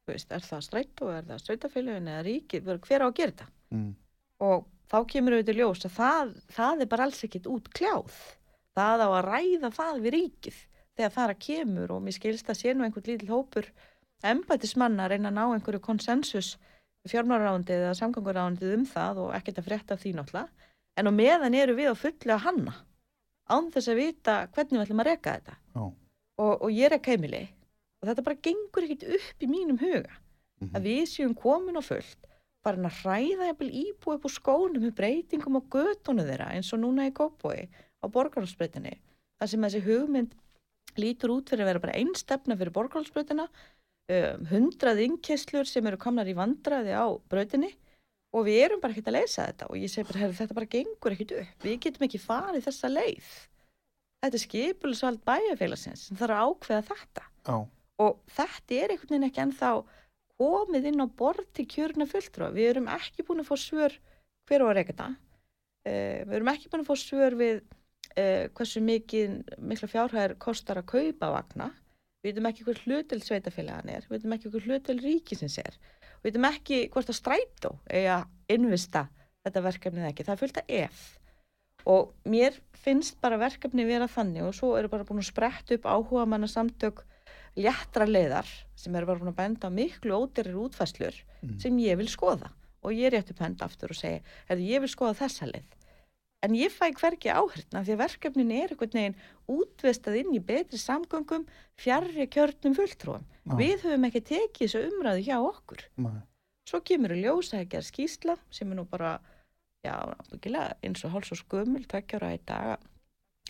Þú 0.00 0.14
veist, 0.14 0.32
er 0.32 0.40
það 0.40 0.62
strætt 0.64 1.02
og 1.04 1.10
er 1.12 1.26
það 1.28 1.42
sveitafélagin 1.44 2.08
eða 2.08 2.22
ríkið, 2.24 2.64
hver 2.64 3.04
á 3.04 3.06
að 3.06 3.14
gera 3.14 3.32
þetta? 3.32 3.46
Mm. 3.70 3.94
og 4.40 4.64
þá 4.90 4.98
kemur 5.12 5.36
auðvitað 5.36 5.54
í 5.54 5.60
ljós 5.60 5.84
að 5.84 5.94
það, 5.94 6.32
það 6.56 6.80
er 6.80 6.90
bara 6.90 7.06
alls 7.06 7.24
ekkit 7.26 7.46
út 7.46 7.68
kljáð. 7.76 8.16
Það 8.74 9.04
á 9.04 9.08
að 9.10 9.28
ræða 9.28 9.70
það 9.76 10.00
við 10.00 10.14
ríkið 10.16 10.58
þegar 10.96 11.14
það 11.14 11.24
er 11.24 11.34
að 11.34 11.44
kemur 11.46 11.94
og 11.94 12.02
mér 12.04 12.16
skilst 12.16 12.50
að 12.50 12.58
sé 12.60 12.74
nú 12.74 12.86
einhvern 12.86 13.08
lítil 13.08 13.30
hópur 13.30 13.68
embætismanna 14.26 15.06
að 15.06 15.14
reyna 15.14 15.30
að 15.30 15.38
ná 15.38 15.44
einhverju 15.46 15.82
konsensus 15.84 16.50
fjármálarándið 17.08 17.84
eða 17.86 17.94
samgangurándið 17.96 18.74
um 18.76 18.84
það 18.86 19.18
og 19.24 19.34
ekkert 19.34 19.58
að 19.58 19.68
frétta 19.70 19.96
því 19.96 20.12
náttúrulega. 20.18 20.48
En 20.96 21.06
á 21.08 21.12
meðan 21.14 21.54
eru 21.54 21.74
við 21.74 21.88
að 21.94 22.44
hanna 22.44 22.74
án 23.48 23.70
þess 23.72 23.88
að 23.88 23.96
vita 23.96 24.34
hvernig 24.52 24.76
við 24.78 24.84
ætlum 24.84 25.00
að 25.00 25.06
reka 25.06 25.32
þetta. 25.38 25.54
Og, 26.40 26.62
og 26.62 26.70
ég 26.72 26.90
rek 26.90 27.06
heimili 27.06 27.48
og 28.00 28.08
þetta 28.08 28.22
bara 28.24 28.42
gengur 28.42 28.84
ekkit 28.86 29.08
upp 29.08 29.42
í 29.42 29.46
mínum 29.46 29.78
huga 29.80 30.10
Mhm. 30.60 30.76
að 30.76 30.82
við 30.84 31.02
séum 31.08 31.34
komin 31.34 31.78
á 31.80 31.82
fullt 31.82 32.26
farin 32.60 32.84
að 32.84 32.98
hræða 33.00 33.46
íbúi 33.56 34.14
upp 34.14 34.24
úr 34.28 34.34
skónum 34.34 34.82
með 34.84 34.92
breytingum 34.98 35.56
á 35.56 35.62
götunu 35.72 36.26
þeirra 36.28 36.50
eins 36.52 36.72
og 36.74 36.80
núna 36.80 37.06
í 37.08 37.12
Kópói 37.16 37.68
á 38.04 38.06
borgarhalsbreytinni 38.12 38.98
þar 39.40 39.48
sem 39.48 39.62
þessi 39.62 39.80
hugmynd 39.80 40.34
lítur 41.00 41.32
út 41.32 41.48
fyrir 41.48 41.64
að 41.64 41.70
vera 41.70 41.80
bara 41.80 41.96
einstefna 41.96 42.58
fyrir 42.60 42.72
borgarhalsbreytina 42.76 43.48
um, 44.16 44.48
hundrað 44.50 45.04
innkesslur 45.06 45.68
sem 45.68 45.86
eru 45.86 46.00
komnar 46.00 46.28
í 46.30 46.36
vandraði 46.36 46.96
á 46.96 47.06
breytinni 47.30 47.70
og 48.36 48.46
við 48.46 48.64
erum 48.66 48.82
bara 48.82 48.94
ekkert 48.94 49.10
að 49.10 49.18
leysa 49.18 49.46
þetta 49.48 49.70
og 49.70 49.78
ég 49.80 49.92
segi 49.92 50.08
bara, 50.10 50.22
herri, 50.24 50.38
þetta 50.38 50.58
bara 50.58 50.72
gengur 50.74 51.16
ekkert 51.16 51.36
upp 51.40 51.66
við 51.66 51.78
getum 51.86 52.06
ekki 52.06 52.22
farið 52.22 52.66
þessa 52.68 52.92
leið 52.92 53.30
þetta 54.20 54.36
er 54.36 54.44
skipulisvald 54.44 55.24
bæjarfélagsins 55.26 56.06
sem 56.08 56.20
þarf 56.20 56.36
að 56.36 56.50
ákveða 56.50 56.86
þetta 56.90 57.26
Já. 57.48 57.56
og 58.04 58.20
þetta 58.36 58.78
er 58.78 58.94
einhvern 58.94 59.14
veginn 59.14 59.28
ekki 59.30 59.44
ennþá 59.46 59.72
komið 60.40 60.88
inn 60.90 61.04
á 61.04 61.06
borð 61.06 61.48
til 61.56 61.66
kjörna 61.68 62.06
fulltrúa. 62.08 62.52
Við 62.54 62.72
erum 62.72 62.88
ekki 62.92 63.26
búin 63.26 63.42
að 63.42 63.50
fá 63.50 63.56
svör 63.60 63.96
hver 64.48 64.64
á 64.64 64.66
að 64.70 64.74
reyka 64.78 64.94
þetta. 64.94 65.08
Uh, 65.84 66.18
við 66.24 66.34
erum 66.38 66.52
ekki 66.54 66.72
búin 66.72 66.84
að 66.84 66.88
fá 66.88 67.02
svör 67.02 67.36
við 67.40 67.60
uh, 67.60 68.46
hversu 68.56 68.82
mikið, 68.84 69.36
mikla 69.58 69.90
fjárhæðir 69.92 70.36
kostar 70.40 70.80
að 70.80 70.88
kaupa 70.94 71.32
vagna. 71.36 71.70
Við 72.20 72.34
veitum 72.34 72.48
ekki 72.50 72.64
hver 72.66 72.80
hlutil 72.84 73.20
sveitafélagan 73.24 73.88
er. 73.94 74.04
Við 74.08 74.18
veitum 74.18 74.34
ekki 74.36 74.50
hver 74.52 74.66
hlutil 74.68 74.98
ríkisins 75.00 75.56
er. 75.62 75.76
Við 76.20 76.28
veitum 76.30 76.48
ekki 76.50 76.80
hvort 76.92 77.08
að 77.12 77.16
strætó 77.16 77.70
eða 77.88 78.18
investa 78.52 79.06
þetta 79.46 79.62
verkefnið 79.64 80.08
ekki. 80.10 80.26
Það 80.28 80.34
er 80.36 80.42
fullt 80.42 80.60
að 80.60 80.74
ef. 80.82 81.04
Og 81.88 82.10
mér 82.28 82.58
finnst 82.76 83.16
bara 83.24 83.38
verkefni 83.40 83.86
vera 83.88 84.08
þannig 84.12 84.44
og 84.44 84.52
svo 84.58 84.74
eru 84.76 84.90
bara 84.92 85.06
búin 85.08 85.22
að 85.22 85.30
spretta 85.30 85.78
upp 85.78 85.88
áhuga 85.88 86.26
manna 86.28 86.48
samtök 86.50 87.00
léttra 87.56 88.04
leiðar 88.04 88.46
sem 88.76 88.94
eru 88.94 89.08
bara 89.08 89.22
búin 89.22 89.32
að 89.32 89.38
benda 89.40 89.70
á 89.72 89.76
miklu 89.80 90.12
ódýrir 90.20 90.58
útfæslur 90.60 91.16
Mm. 91.40 91.56
sem 91.58 91.72
ég 91.80 91.96
vil 91.96 92.04
skoða 92.12 92.50
og 92.84 92.92
ég 92.92 93.14
rétti 93.14 93.32
penda 93.32 93.64
aftur 93.64 93.94
og 93.94 93.96
segi 93.96 94.18
hefði 94.50 94.66
ég 94.74 94.82
vil 94.84 94.90
skoða 94.92 95.14
þessa 95.22 95.46
leið 95.48 95.70
en 96.46 96.56
ég 96.56 96.72
fæ 96.72 96.88
hvergi 96.96 97.32
áhrifna 97.32 97.82
því 97.84 97.94
að 97.94 98.02
verkefnin 98.04 98.52
er 98.56 98.72
einhvern 98.72 98.96
veginn 98.96 99.18
útvestað 99.50 100.20
inn 100.22 100.36
í 100.36 100.40
betri 100.50 100.80
samgöngum 100.80 101.46
fjarrri 101.80 102.26
kjörnum 102.32 102.76
fulltrúum 102.78 103.26
Já. 103.26 103.54
við 103.58 103.84
höfum 103.84 104.06
ekki 104.08 104.22
tekið 104.30 104.62
þessu 104.64 104.84
umræðu 104.88 105.24
hjá 105.26 105.36
okkur 105.38 105.84
Nei. 106.00 106.20
svo 106.68 106.80
kemur 106.86 107.16
í 107.16 107.20
ljós 107.24 107.52
að 107.56 107.68
gera 107.74 107.88
skýsla 107.88 108.36
sem 108.50 108.72
er 108.72 108.80
nú 108.80 108.86
bara 108.88 109.18
já, 109.84 109.96
eins 110.84 111.04
og 111.04 111.12
háls 111.14 111.32
og 111.32 111.40
skumul 111.40 111.84
tveggjara 111.88 112.34
í 112.36 112.40
dag 112.48 112.78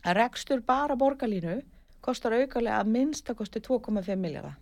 að 0.00 0.16
rekstur 0.18 0.64
bara 0.66 0.96
borgarlínu 0.98 1.60
kostar 2.02 2.34
aukalega 2.38 2.80
að 2.80 2.92
minnsta 2.96 3.36
kosti 3.38 3.62
2,5 3.62 4.16
miljardar 4.18 4.58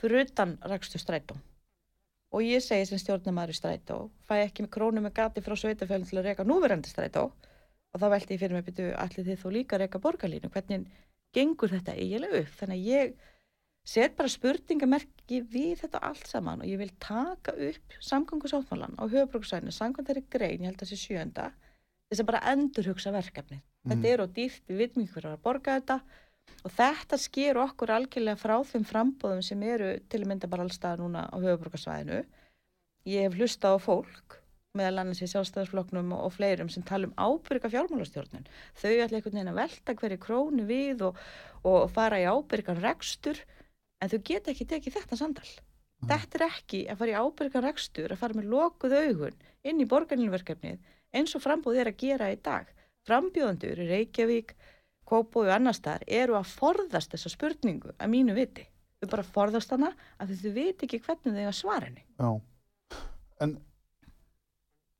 fyrir 0.00 0.24
utan 0.28 0.56
rekstur 0.72 1.02
strætó 1.02 1.36
og 2.34 2.42
ég 2.42 2.62
segi 2.64 2.88
sem 2.88 3.00
stjórnamaður 3.00 3.54
í 3.54 3.58
strætó 3.58 3.98
fæ 4.28 4.40
ekki 4.46 4.64
með 4.64 4.72
krónu 4.76 5.02
með 5.04 5.14
gati 5.20 5.44
frá 5.44 5.54
sveitafjölinn 5.56 6.08
til 6.08 6.18
að 6.18 6.28
reka 6.30 6.46
núverandi 6.46 6.90
strætó? 6.90 7.30
Og 7.94 8.02
þá 8.02 8.06
velti 8.12 8.34
ég 8.34 8.42
fyrir 8.42 8.56
mig 8.56 8.66
byrju 8.66 8.96
allir 9.00 9.28
þið 9.28 9.40
þó 9.42 9.48
líka 9.54 9.76
að 9.76 9.82
reka 9.84 10.02
borgarlínu? 10.04 10.50
Hvernig 10.52 10.88
gengur 11.36 11.72
þetta 11.72 11.94
eiginlega 11.96 12.42
upp? 12.42 12.56
Þannig 12.58 12.76
að 12.76 12.90
ég 12.90 13.14
set 13.86 14.16
bara 14.18 14.32
spurningamerki 14.32 15.40
við 15.46 15.84
þetta 15.84 16.02
allt 16.02 16.26
saman 16.26 16.64
og 16.64 16.66
ég 16.68 16.80
vil 16.82 16.90
taka 16.98 17.54
upp 17.68 17.96
samgangusáttmálan 18.02 18.98
á 18.98 19.04
höfubruksvæðinu 19.06 19.72
samkvæmt 19.72 20.10
þeirri 20.10 20.24
grein, 20.28 20.60
ég 20.60 20.72
held 20.72 20.82
að 20.82 20.90
þessi 20.90 20.98
sjönda 21.06 21.52
þess 22.10 22.22
að 22.24 22.28
bara 22.32 22.44
endurhugsa 22.52 23.14
verkefni 23.14 23.62
Mm. 23.86 23.92
þetta 23.92 24.08
er 24.10 24.22
á 24.22 24.26
dýrt, 24.26 24.62
við 24.66 24.80
vitum 24.82 25.02
ekki 25.04 25.14
hver 25.14 25.26
er 25.28 25.34
að 25.36 25.42
borga 25.44 25.74
þetta 25.78 25.96
og 26.64 26.72
þetta 26.74 27.18
sker 27.20 27.58
okkur 27.62 27.92
algjörlega 27.94 28.40
frá 28.40 28.56
þeim 28.66 28.86
frambóðum 28.88 29.44
sem 29.44 29.62
eru 29.62 29.92
til 30.10 30.22
að 30.22 30.30
mynda 30.32 30.50
bara 30.50 30.66
allstað 30.66 31.02
núna 31.02 31.26
á 31.30 31.36
höfubruksvæðinu 31.36 32.24
ég 33.12 33.26
hef 33.26 33.38
hlustað 33.38 33.78
á 33.78 33.84
fólk 33.86 34.40
meðal 34.76 35.02
annars 35.02 35.22
í 35.24 35.28
sjálfstæðarsflokknum 35.30 36.12
og, 36.16 36.32
fleirum 36.34 36.70
sem 36.72 36.84
tala 36.86 37.08
um 37.08 37.14
ábyrga 37.16 37.70
fjármálastjórnun 37.72 38.48
þau 38.76 38.90
ætla 38.90 39.20
einhvern 39.20 39.38
veginn 39.38 39.52
að 39.52 39.60
velta 39.60 39.94
hverju 40.00 40.18
krónu 40.22 40.66
við 40.68 41.06
og, 41.08 41.20
og 41.64 41.86
fara 41.94 42.20
í 42.20 42.26
ábyrgan 42.28 42.82
rekstur 42.82 43.40
en 44.02 44.12
þau 44.12 44.18
geta 44.30 44.52
ekki 44.52 44.68
tekið 44.68 44.98
þetta 44.98 45.18
sandal. 45.18 45.48
Þetta 46.06 46.38
er 46.38 46.44
ekki 46.50 46.82
að 46.92 46.98
fara 47.00 47.12
í 47.14 47.20
ábyrgan 47.24 47.64
rekstur, 47.64 48.12
að 48.12 48.20
fara 48.20 48.36
með 48.36 48.50
lokuð 48.52 48.96
augun 49.00 49.38
inn 49.66 49.80
í 49.80 49.88
borgarlinverkefnið 49.88 50.92
eins 51.16 51.36
og 51.38 51.44
frambúð 51.44 51.80
er 51.80 51.90
að 51.90 52.00
gera 52.02 52.28
í 52.32 52.36
dag. 52.44 52.68
Frambjóðandur 53.06 53.80
í 53.80 53.88
Reykjavík, 53.88 54.52
Kópói 55.06 55.46
og 55.46 55.54
annar 55.54 55.76
staðar 55.76 56.04
eru 56.06 56.36
að 56.38 56.52
forðast 56.56 57.14
þessa 57.14 57.32
spurningu 57.32 57.94
að 57.94 58.12
mínu 58.12 58.36
viti. 58.36 58.66
Þau 59.00 59.08
bara 59.12 59.26
forðast 59.36 59.72
hana 59.74 59.92
að 60.18 60.34
þau 60.40 60.52
viti 60.56 60.86
ekki 60.88 61.02
hvernig 61.04 61.36
þau 61.36 61.46
að 61.46 61.58
svara 61.60 61.88
henni. 61.88 62.04
Já. 62.18 62.30
En 63.44 63.58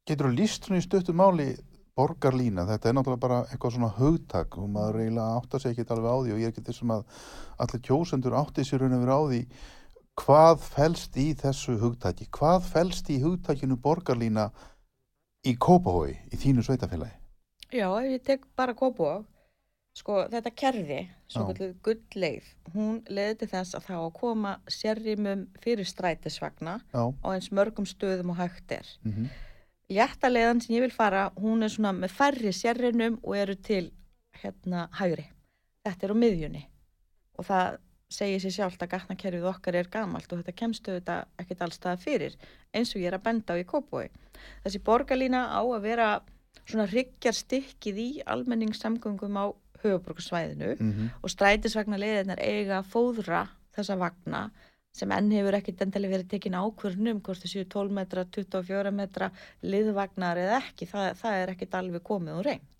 getur 0.06 0.28
þú 0.28 0.36
líst 0.36 0.68
svona 0.68 0.82
í 0.82 0.84
stöttu 0.84 1.16
máli 1.16 1.48
borgarlína, 1.96 2.66
þetta 2.68 2.90
er 2.90 2.94
náttúrulega 2.96 3.22
bara 3.22 3.38
eitthvað 3.48 3.72
svona 3.76 3.94
hugtak 3.96 4.56
og 4.60 4.68
maður 4.68 5.00
eiginlega 5.00 5.38
átta 5.40 5.60
sig 5.62 5.72
ekki 5.72 5.86
alveg 5.94 6.12
á 6.12 6.16
því 6.20 6.34
og 6.34 6.40
ég 6.42 6.44
er 6.44 6.52
ekki 6.52 6.64
þessum 6.66 6.92
að 6.92 7.04
allir 7.64 7.82
kjósendur 7.86 8.36
átti 8.36 8.64
sér 8.68 8.82
raun 8.84 8.96
og 8.98 9.04
verið 9.04 9.16
á 9.16 9.22
því 9.30 9.40
hvað 10.20 10.64
felst 10.64 11.16
í 11.20 11.26
þessu 11.40 11.76
hugtaki, 11.80 12.28
hvað 12.32 12.68
felst 12.68 13.08
í 13.12 13.16
hugtakinu 13.22 13.78
borgarlína 13.80 14.50
í 15.46 15.56
Kópahói, 15.56 16.12
í 16.32 16.40
þínu 16.40 16.64
sveitafélagi? 16.66 17.16
Já, 17.72 17.88
ef 17.88 18.12
ég 18.12 18.22
tek 18.28 18.46
bara 18.56 18.76
Kópói, 18.76 19.22
Sko 19.96 20.26
þetta 20.28 20.50
kerfi, 20.52 20.98
svo 21.32 21.46
Já. 21.46 21.46
kalluð 21.54 21.70
gullleið, 21.86 22.48
hún 22.74 22.98
leiði 23.08 23.38
til 23.40 23.48
þess 23.54 23.76
að 23.78 23.86
það 23.86 23.96
á 23.96 24.04
að 24.04 24.12
koma 24.18 24.50
sérrimum 24.68 25.46
fyrir 25.64 25.88
strætisvagna 25.88 26.74
Já, 26.92 27.02
á 27.16 27.26
eins 27.32 27.48
mörgum 27.56 27.88
stöðum 27.88 28.34
og 28.34 28.40
hægt 28.42 28.76
er. 28.76 28.90
mhm, 29.06 29.30
Létta 29.88 30.28
leiðan 30.28 30.60
sem 30.60 30.74
ég 30.74 30.82
vil 30.82 30.90
fara, 30.92 31.30
hún 31.38 31.62
er 31.62 31.70
svona 31.70 31.92
með 31.94 32.10
færri 32.10 32.50
sérrinum 32.52 33.20
og 33.22 33.36
eru 33.38 33.54
til 33.54 33.92
hérna 34.42 34.88
hægri. 34.98 35.28
Þetta 35.86 36.06
er 36.08 36.12
á 36.12 36.16
miðjunni 36.18 36.62
og 37.38 37.46
það 37.46 37.76
segir 38.10 38.40
sér 38.42 38.54
sjálft 38.56 38.82
að 38.82 38.90
gatnakerfið 38.96 39.46
okkar 39.46 39.78
er 39.78 39.88
gamalt 39.90 40.32
og 40.32 40.40
þetta 40.42 40.56
kemstu 40.58 40.92
þetta 40.98 41.16
ekkert 41.38 41.62
allstaða 41.66 42.02
fyrir 42.02 42.34
eins 42.74 42.92
og 42.94 43.00
ég 43.00 43.08
er 43.12 43.16
að 43.18 43.24
benda 43.28 43.54
á 43.54 43.60
í 43.62 43.64
Kópói. 43.66 44.08
Þessi 44.64 44.82
borgarlína 44.82 45.46
á 45.54 45.62
að 45.62 45.82
vera 45.86 46.08
svona 46.66 46.86
hryggjar 46.90 47.34
stikkið 47.38 47.98
í 48.02 48.08
almenningssamgöngum 48.26 49.38
á 49.38 49.46
höfuborgarsvæðinu 49.86 50.70
mhm, 50.78 51.10
og 51.22 51.30
strætisvagna 51.32 51.98
leiðinar 52.02 52.40
eiga 52.42 52.80
að 52.82 52.90
fóðra 52.94 53.46
þessa 53.76 53.96
vagna 54.00 54.50
sem 54.96 55.10
enn 55.12 55.28
hefur 55.34 55.58
ekkit 55.58 55.82
endilega 55.84 56.16
verið 56.16 56.30
tekin 56.32 56.54
ákvörnum 56.56 57.18
hvort 57.20 57.42
þau 57.42 57.50
séu 57.52 57.64
12 57.68 57.92
metra, 57.98 58.24
24 58.32 58.92
metra 58.96 59.28
liðvagnar 59.62 60.40
eða 60.40 60.62
ekki, 60.62 60.88
það, 60.88 61.10
það 61.20 61.40
er 61.42 61.52
ekkit 61.52 61.76
alveg 61.76 62.02
komið 62.06 62.38
og 62.38 62.46
reynd. 62.46 62.72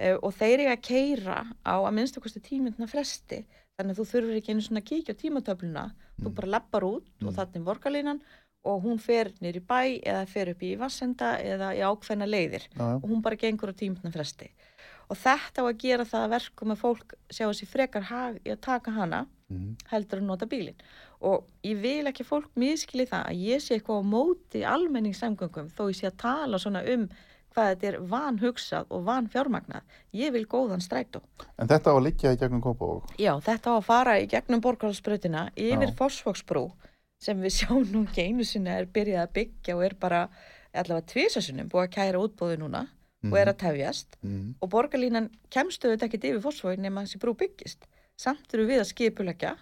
Uh, 0.00 0.16
og 0.24 0.34
þeir 0.36 0.62
eiga 0.66 0.74
að 0.76 0.84
keira 0.84 1.38
á 1.64 1.74
að 1.80 1.94
minnstu 1.96 2.20
kosti 2.24 2.40
tímyndna 2.44 2.86
fresti. 2.88 3.42
Þannig 3.80 3.96
að 3.96 3.98
þú 4.02 4.06
þurfur 4.12 4.36
ekki 4.36 4.52
einu 4.54 4.64
svona 4.66 4.84
kíkja 4.84 5.16
á 5.16 5.20
tímatöfluna. 5.22 5.86
Þú 6.20 6.28
Mm. 6.28 6.34
bara 6.36 6.52
lappar 6.56 6.84
út 6.84 7.06
og 7.24 7.32
Mm. 7.32 7.36
þannig 7.36 7.64
borgarlínan 7.64 8.20
og 8.64 8.82
hún 8.84 8.98
fer 9.00 9.32
nýr 9.40 9.56
í 9.56 9.64
bæ 9.64 10.02
eða 10.04 10.26
fer 10.28 10.50
upp 10.52 10.60
í 10.60 10.76
vassenda 10.76 11.38
eða 11.40 11.72
í 11.72 11.80
ákveðna 11.80 12.28
leiðir. 12.28 12.68
Já, 12.76 12.96
og 13.00 13.08
hún 13.08 13.22
bara 13.22 13.36
gengur 13.36 13.72
á 13.72 13.74
tímutna 13.80 14.12
fresti 14.12 14.50
og 15.10 15.18
þetta 15.18 15.64
á 15.64 15.64
að 15.66 15.80
gera 15.82 16.06
það 16.06 16.26
að 16.26 16.34
verkum 16.36 16.74
að 16.74 16.82
fólk 16.84 17.14
sjá 17.30 17.44
þessi 17.48 17.66
frekar 17.70 18.06
hag 18.10 18.36
í 18.44 18.52
að 18.52 18.60
taka 18.66 18.94
hana 18.94 19.24
mhm, 19.50 19.72
heldur 19.90 20.22
að 20.22 20.28
nota 20.28 20.48
bílinn. 20.50 20.84
Og 21.26 21.48
ég 21.66 21.80
vil 21.82 22.06
ekki 22.08 22.24
fólk 22.24 22.52
miskili 22.58 23.08
það 23.10 23.26
að 23.32 23.42
ég 23.48 23.64
sé 23.64 23.76
eitthvað 23.76 24.06
á 24.06 24.10
móti 24.14 24.62
almenningssamgöngum 24.64 25.72
þó 25.74 25.82
ég 25.90 25.98
sé 25.98 26.08
að 26.08 26.20
tala 26.22 26.62
svona 26.62 26.84
um 26.94 27.08
hvað 27.50 27.72
þetta 27.72 27.88
er 27.88 27.96
vanhugsað 28.12 28.92
og 28.94 29.02
vanfjármagnað. 29.08 29.96
Ég 30.14 30.30
vil 30.36 30.44
góðan 30.46 30.84
strætó. 30.84 31.24
En 31.58 31.66
þetta 31.66 31.90
á 31.90 31.94
að 31.98 32.04
liggja 32.06 32.34
í 32.36 32.38
gegnum 32.38 32.62
Kópavog. 32.62 33.10
Já, 33.18 33.32
þetta 33.42 33.74
á 33.74 33.78
að 33.80 33.88
fara 33.88 34.14
í 34.22 34.28
gegnum 34.30 34.62
borgarhalsbrautina 34.62 35.48
yfir 35.58 35.90
Já. 35.90 35.96
Fossvogsbrú 35.98 36.68
sem 37.20 37.42
við 37.42 37.56
sjáum 37.58 37.90
nú 37.90 38.04
ekki 38.06 38.28
einu 38.30 38.46
sinni 38.46 38.70
er 38.72 38.86
byrjað 38.88 39.26
að 39.26 39.34
byggja 39.40 39.76
og 39.76 39.84
er 39.84 39.98
bara 40.00 40.22
allavega 40.70 41.10
tvisasunum 41.10 41.68
búið 41.68 41.88
að 41.88 41.94
kæra 41.98 42.22
útbóði 42.22 42.60
núna 42.62 42.86
og 43.28 43.36
er 43.36 43.50
að 43.52 43.58
tefjast 43.60 44.16
og 44.60 44.70
borgarlínan 44.72 45.28
kemstu 45.52 45.90
þetta 45.90 46.06
ekkert 46.06 46.24
yfir 46.24 46.40
Fossvogin 46.44 46.82
nema 46.82 47.04
þessi 47.04 47.20
brú 47.20 47.34
byggist. 47.36 47.84
Samt 48.16 48.54
eru 48.54 48.66
við 48.68 48.80
að 48.80 48.90
skipulegja 48.92 49.56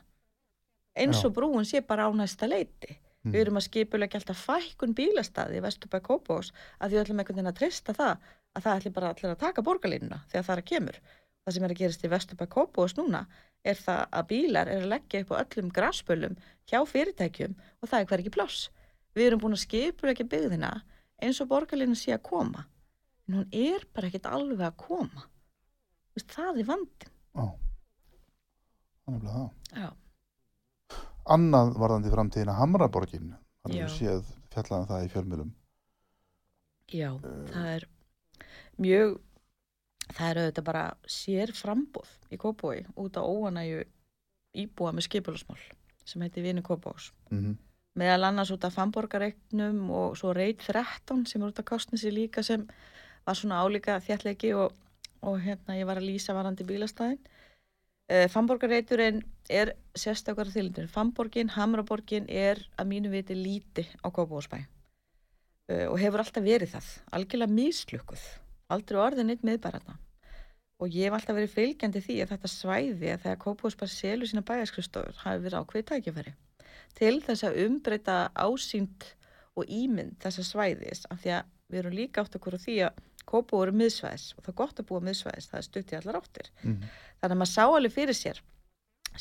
eins 0.98 1.24
og 1.24 1.34
brúin 1.34 1.66
sé 1.66 1.80
bara 1.80 2.06
á 2.06 2.10
næsta 2.14 2.46
leiti. 2.46 2.98
Við 3.28 3.40
erum 3.42 3.58
að 3.58 3.66
skipulegja 3.66 4.20
alltaf 4.20 4.44
fækkun 4.46 4.94
bílastæði 4.94 5.58
í 5.58 5.62
Vesturbæk 5.64 6.04
Kópós 6.06 6.52
að 6.78 6.88
því 6.88 6.94
við 6.94 7.02
ætlum 7.02 7.18
einhvern 7.18 7.36
veginn 7.38 7.50
að 7.50 7.58
treysta 7.58 7.94
það 7.94 8.14
að 8.54 8.62
það 8.62 8.78
ætli 8.78 8.92
bara 8.94 9.10
allir 9.12 9.32
að 9.32 9.42
taka 9.42 9.64
borgarlínuna 9.66 10.20
þegar 10.30 10.46
það 10.46 10.54
er 10.54 10.62
að 10.62 10.70
kemur. 10.70 11.00
Það 11.44 11.54
sem 11.54 11.64
er 11.66 11.74
að 11.74 11.80
gerast 11.82 12.04
í 12.04 12.12
Vesturbæk 12.14 12.54
Kópós 12.54 12.96
núna 12.96 13.26
er 13.64 13.76
það 13.76 14.02
að 14.12 14.28
bílar 14.32 14.70
er 14.70 14.82
að 14.82 14.92
leggja 14.94 15.22
upp 15.24 15.34
á 15.34 15.40
öllum 15.42 15.70
graspölum 15.74 16.38
hjá 16.70 16.78
fyrirtækjum 16.86 17.58
og 17.58 17.90
það 17.90 18.00
er 18.00 18.08
hver 18.08 18.22
ekki 18.22 18.34
pláss. 18.38 18.70
Við 19.14 19.26
erum 19.26 19.42
búin 19.42 19.58
að 19.58 19.64
skipulegja 19.66 20.30
byggðina 20.30 20.72
eins 21.18 21.42
og 21.42 21.50
borgarlínan 21.50 21.98
sé 21.98 22.14
að 22.14 22.26
koma 22.30 22.64
en 23.28 23.36
hún 23.38 23.48
er 23.52 23.84
bara 23.94 24.08
ekkert 24.08 24.28
alveg 24.30 24.64
að 24.66 24.78
koma. 24.80 25.26
Veist, 26.16 26.32
það 26.32 26.62
er 26.62 26.68
vandin. 26.68 27.12
Já, 27.38 27.46
þannig 29.04 29.28
að 29.28 29.36
það. 29.36 29.78
Já. 29.82 29.88
Annað 31.28 31.74
varðandi 31.76 32.12
framtíðina 32.14 32.56
Hamraborgin, 32.56 33.30
það 33.62 33.76
Já. 33.76 33.84
er 33.84 33.94
séð 33.94 34.34
fjallaðan 34.54 34.90
það 34.90 35.04
í 35.04 35.12
fjölmjölum. 35.12 35.54
Já, 36.88 37.08
það 37.52 37.70
er 37.74 37.86
mjög, 38.80 39.14
það 40.08 40.30
er 40.30 40.42
auðvitað 40.42 40.68
bara 40.70 40.84
sér 41.18 41.52
frambóð 41.52 42.12
í 42.32 42.40
Kópói 42.40 42.86
út 42.96 43.20
á 43.20 43.22
óanæju 43.22 43.84
íbúa 44.58 44.94
með 44.96 45.10
skipulasmál 45.10 45.60
sem 46.08 46.24
heiti 46.24 46.40
Vini 46.40 46.64
Kópós. 46.64 47.12
Mm 47.28 47.58
Meðal 47.98 48.28
annars 48.28 48.52
út 48.54 48.62
af 48.66 48.76
Famborgareiknum 48.76 49.88
og 49.90 50.16
svo 50.18 50.30
Reit 50.36 50.60
13 50.62 51.24
sem 51.26 51.42
er 51.42 51.50
út 51.50 51.58
af 51.58 51.66
Kostnesi 51.66 52.12
líka 52.14 52.44
sem 52.46 52.66
var 53.28 53.36
svona 53.38 53.60
álíka 53.62 53.98
þjallega 54.04 54.54
og, 54.62 54.72
og 55.26 55.36
hérna 55.44 55.76
ég 55.76 55.88
var 55.88 56.00
að 56.00 56.08
lýsa 56.08 56.36
varandi 56.36 56.66
bílastæðin. 56.68 57.20
Uh, 58.08 58.24
Famborgareiturinn 58.32 59.20
er 59.52 59.74
sérstakar 59.98 60.48
þýlindur. 60.48 60.88
Famborgin, 60.88 61.52
Hamraborgin 61.52 62.28
er 62.28 62.62
að 62.80 62.90
mínu 62.94 63.12
viti 63.12 63.36
líti 63.36 63.84
á 64.00 64.08
Kópósbæ 64.08 64.62
uh, 64.62 65.86
og 65.90 65.98
hefur 66.00 66.24
alltaf 66.24 66.44
verið 66.44 66.72
það, 66.72 66.90
algjörlega 67.12 67.56
mislukkuð, 67.58 68.26
aldrei 68.72 69.00
orðin 69.04 69.34
eitt 69.34 69.44
miðbærarna. 69.44 69.98
Og 70.78 70.94
ég 70.94 71.08
hef 71.08 71.18
alltaf 71.18 71.36
verið 71.36 71.56
fylgjandi 71.56 72.00
því 72.06 72.20
að 72.22 72.32
þetta 72.32 72.52
svæði 72.54 73.12
að 73.12 73.22
þegar 73.26 73.40
Kópósbæ 73.44 73.86
selur 73.92 74.30
sína 74.30 74.46
bæjarskristofur 74.46 75.24
hafi 75.26 75.44
verið 75.44 75.60
ákveðið 75.60 75.88
tækifæri 75.92 76.36
til 76.98 77.18
þess 77.22 77.44
að 77.46 77.60
umbreyta 77.66 78.16
ásýnd 78.34 79.04
og 79.58 79.68
ímynd 79.68 80.16
þessa 80.22 80.44
svæðis 80.46 81.04
af 81.12 81.20
því 81.22 81.34
að 81.36 81.54
við 81.68 81.82
erum 81.82 81.96
líka 81.96 82.24
átt 82.24 82.36
okkur 82.38 82.56
á 82.56 82.64
því 82.64 82.76
að 82.88 83.04
Kópó 83.28 83.58
eru 83.60 83.74
miðsvæðis 83.76 84.30
og 84.38 84.44
það 84.44 84.52
er 84.52 84.56
gott 84.56 84.78
að 84.80 84.86
búa 84.88 85.00
miðsvæðis, 85.04 85.48
það 85.50 85.58
er 85.58 85.64
stutt 85.66 85.90
í 85.92 85.96
allar 85.98 86.16
áttir. 86.16 86.46
-hmm. 86.62 86.92
Þannig 87.20 87.34
að 87.34 87.40
maður 87.42 87.52
sá 87.52 87.64
alveg 87.66 87.92
fyrir 87.92 88.16
sér, 88.16 88.38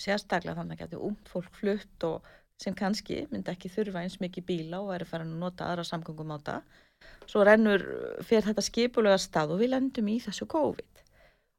sérstaklega 0.03 0.55
þannig 0.55 0.77
að 0.77 0.83
getur 0.83 1.05
ungt 1.09 1.31
fólk 1.33 1.57
flutt 1.59 2.03
og 2.07 2.29
sem 2.57 2.73
kannski 2.73 3.27
myndi 3.31 3.51
ekki 3.51 3.69
þurfa 3.69 4.03
eins 4.03 4.19
mikið 4.21 4.45
bíla 4.45 4.79
og 4.79 4.93
væri 4.93 5.05
farin 5.05 5.33
að 5.33 5.41
nota 5.43 5.67
aðra 5.67 5.83
samgöngum 5.83 6.31
á 6.33 6.37
það. 6.39 6.61
Svo 7.27 7.43
rennur 7.43 7.83
fyrir 8.23 8.47
þetta 8.47 8.63
skipulega 8.65 9.17
stað 9.21 9.53
og 9.53 9.59
við 9.61 9.73
lendum 9.75 10.07
í 10.07 10.17
þessu 10.23 10.47
COVID 10.47 11.03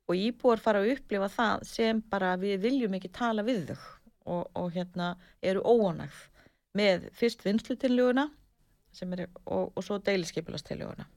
og 0.09 0.17
íbúar 0.17 0.59
fara 0.59 0.81
að 0.81 0.95
upplifa 0.97 1.29
það 1.29 1.65
sem 1.69 2.01
bara 2.11 2.33
við 2.41 2.65
viljum 2.65 2.97
ekki 2.97 3.13
tala 3.13 3.45
við 3.45 3.69
þau 3.69 3.79
og, 4.25 4.45
og 4.57 4.73
hérna 4.73 5.13
eru 5.43 5.61
óanægð 5.63 6.19
með 6.79 7.09
fyrst 7.13 7.45
vinslutiluguna 8.93 9.29
og, 9.47 9.73
og 9.75 9.85
svo 9.85 9.99
deiliskeipulastilluguna 10.05 11.09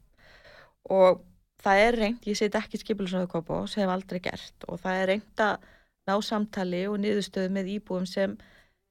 og 0.89 1.21
það 1.61 1.83
er 1.85 1.97
reynd, 1.99 2.25
ég 2.25 2.37
set 2.37 2.57
ekki 2.57 2.79
skipulastöðu 2.81 3.29
Kópós, 3.29 3.75
hef 3.77 3.89
aldrei 3.89 4.19
gert 4.23 4.65
og 4.67 4.81
það 4.81 5.01
er 5.01 5.09
reynd 5.11 5.43
að 5.45 5.69
ná 6.09 6.15
samtali 6.25 6.85
og 6.89 6.97
niðurstöðu 7.01 7.51
með 7.53 7.73
íbúum 7.75 8.07
sem 8.09 8.33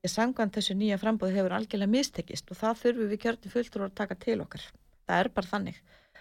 ég 0.05 0.13
sangvænt 0.13 0.55
þessu 0.57 0.77
nýja 0.79 0.99
frambóð 1.01 1.35
hefur 1.37 1.57
algjörlega 1.57 1.91
mistekist 1.91 2.51
og 2.53 2.61
það 2.61 2.83
þurfum 2.85 3.11
við 3.11 3.23
kjörti 3.25 3.53
fulltur 3.53 3.87
að 3.87 3.97
taka 3.99 4.17
til 4.23 4.39
okkar. 4.45 4.63
Það 5.09 5.25
er 5.25 5.31
bara 5.35 5.51
þannig. 5.51 5.81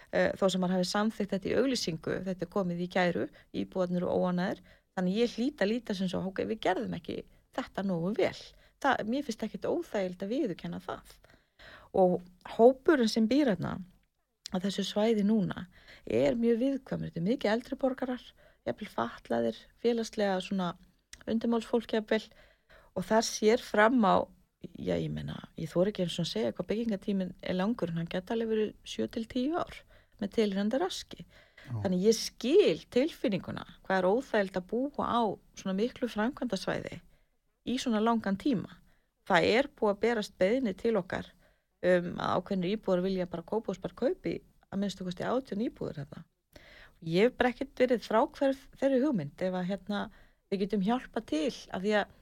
Eh, 0.10 0.32
Þó 0.40 0.46
sem 0.50 0.64
maður 0.64 0.80
hafi 0.80 0.90
samþygt 0.90 1.36
þetta 1.36 1.50
í 1.50 1.56
auglýsingu, 1.62 2.16
þetta 2.26 2.46
er 2.46 2.54
komið 2.56 2.82
í 2.82 2.90
gæru, 2.96 3.28
íbúarnir 3.62 4.08
og 4.08 4.26
óanæður, 4.26 4.64
þannig 4.98 5.20
ég 5.22 5.36
hlýta 5.38 5.70
líta 5.70 5.96
sem 5.96 6.10
svo, 6.10 6.24
ok, 6.32 6.44
við 6.50 6.64
gerðum 6.66 6.98
ekki 6.98 7.22
þetta 7.56 7.86
nógu 7.86 8.16
vel. 8.18 8.36
Það, 8.82 9.04
mér 9.12 9.28
finnst 9.28 9.46
ekkit 9.46 9.70
óþægild 9.70 10.24
að 10.26 10.34
viðurkenna 10.34 10.82
það. 10.82 11.19
Og 11.98 12.20
hópurinn 12.58 13.10
sem 13.10 13.28
býr 13.30 13.54
hérna 13.54 13.78
að 14.54 14.68
þessu 14.68 14.86
svæði 14.88 15.24
núna 15.26 15.66
er 16.06 16.38
mjög 16.38 16.62
viðkvæmur. 16.64 17.10
Þetta 17.10 17.22
er 17.22 17.28
mikið 17.28 17.52
eldri 17.54 17.78
borgarar, 17.80 18.24
jafnvel 18.68 18.90
fatlaðir, 18.94 19.58
félagslega 19.82 20.40
svona 20.44 20.70
undirmálsfólk 21.30 21.94
jafnvel 21.94 22.24
og 22.98 23.06
það 23.06 23.28
sér 23.28 23.64
fram 23.64 24.00
á, 24.06 24.26
já 24.76 24.96
ég 24.98 25.12
meina, 25.14 25.38
ég 25.58 25.70
þóri 25.72 25.94
ekki 25.94 26.06
eins 26.06 26.18
og 26.22 26.28
segja 26.30 26.54
hvað 26.56 26.70
byggingatíminn 26.72 27.36
er 27.42 27.58
langur 27.58 27.92
en 27.92 28.02
hann 28.02 28.12
geta 28.12 28.36
alveg 28.36 28.52
verið 28.54 28.74
7-10 28.94 29.60
ár 29.62 29.78
með 30.20 30.34
tilhörandi 30.36 30.82
raski. 30.82 31.26
Þannig 31.70 32.06
ég 32.08 32.18
skil 32.18 32.80
tilfinninguna 32.92 33.66
hvað 33.86 34.00
er 34.00 34.08
óþægild 34.10 34.58
að 34.58 34.70
búa 34.72 35.06
á 35.06 35.22
svona 35.60 35.76
miklu 35.78 36.10
framkvæmdasvæði 36.10 36.98
í 37.70 37.76
svona 37.78 38.02
langan 38.02 38.40
tíma. 38.42 38.72
Það 39.30 39.50
er 39.54 39.70
búið 39.78 39.94
að 39.94 40.02
berast 40.02 40.38
beðinni 40.42 40.74
til 40.74 40.96
okkar 40.98 41.30
um 41.86 42.10
að 42.20 42.36
ákveðnir 42.40 42.76
íbúður 42.76 43.04
vilja 43.06 43.30
bara 43.32 43.48
kópa 43.48 43.72
og 43.72 43.78
spara 43.78 43.98
kaupi 43.98 44.36
að 44.70 44.82
minnstu 44.82 45.06
kosti 45.08 45.26
átjón 45.26 45.66
íbúður 45.66 46.02
hérna. 46.02 46.24
Ég 47.08 47.30
hef 47.30 47.38
bara 47.40 47.54
ekkert 47.54 47.80
verið 47.80 48.08
frákverð 48.08 48.64
þeirri 48.80 49.04
hugmynd 49.04 49.44
ef 49.48 49.56
að 49.56 49.70
hérna 49.70 50.00
við 50.52 50.66
getum 50.66 50.84
hjálpa 50.84 51.24
til 51.30 51.54
af 51.72 51.84
því 51.84 51.94
að 52.02 52.18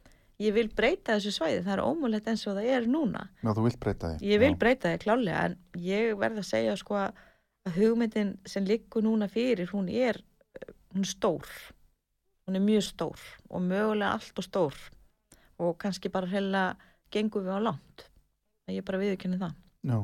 ég 0.45 0.53
vil 0.53 0.67
breyta 0.69 1.15
þessu 1.15 1.33
svæði, 1.33 1.63
það 1.65 1.73
er 1.73 1.85
ómulett 1.87 2.27
eins 2.29 2.45
og 2.45 2.59
það 2.59 2.69
er 2.75 2.91
núna. 2.91 3.23
Já, 3.41 3.49
þú 3.57 3.63
vilt 3.65 3.79
breyta 3.81 4.11
því. 4.11 4.27
Ég 4.29 4.43
vil 4.43 4.51
Já. 4.53 4.59
breyta 4.61 4.91
því 4.91 4.99
klálega 5.01 5.45
en 5.47 5.57
ég 5.81 6.13
verð 6.21 6.43
að 6.43 6.49
segja 6.51 6.75
sko 6.77 6.99
að 7.01 7.23
hugmyndin 7.79 8.35
sem 8.45 8.67
liggur 8.67 9.03
núna 9.03 9.27
fyrir 9.31 9.73
hún 9.73 9.89
er, 9.89 10.21
hún 10.93 11.03
er 11.03 11.09
stór 11.09 11.49
hún 12.47 12.55
er 12.55 12.63
mjög 12.63 12.85
stór 12.87 13.23
og 13.49 13.61
mögulega 13.61 14.13
allt 14.15 14.39
og 14.39 14.45
stór 14.45 14.75
og 15.59 15.75
kannski 15.81 16.09
bara 16.09 16.29
heila 16.31 16.63
gengum 17.11 17.43
við 17.43 17.59
á 17.59 17.61
langt 17.67 18.05
ég 18.75 18.85
bara 18.87 19.01
viðurkenni 19.01 19.39
það 19.41 19.53
Já. 19.87 19.99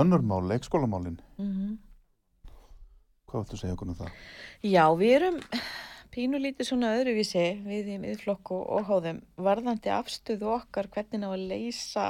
Önnur 0.00 0.22
mál, 0.22 0.42
leikskólamálin. 0.46 1.20
mm 1.38 1.78
Hvað 3.30 3.44
viltu 3.44 3.58
segja 3.60 3.74
okkur 3.76 3.90
um 3.92 3.94
það? 3.94 4.14
Já, 4.66 4.84
við 4.98 5.12
erum 5.14 5.36
pínulítið 6.10 6.66
svona 6.66 6.88
öðruvísi 6.98 7.44
við 7.62 7.90
í 7.94 7.98
miðflokku 8.02 8.56
og 8.58 8.88
hóðum 8.88 9.20
varðandi 9.38 9.92
afstöðu 9.94 10.48
okkar 10.56 10.88
hvernig 10.90 11.22
á 11.22 11.30
að 11.30 11.44
leysa 11.52 12.06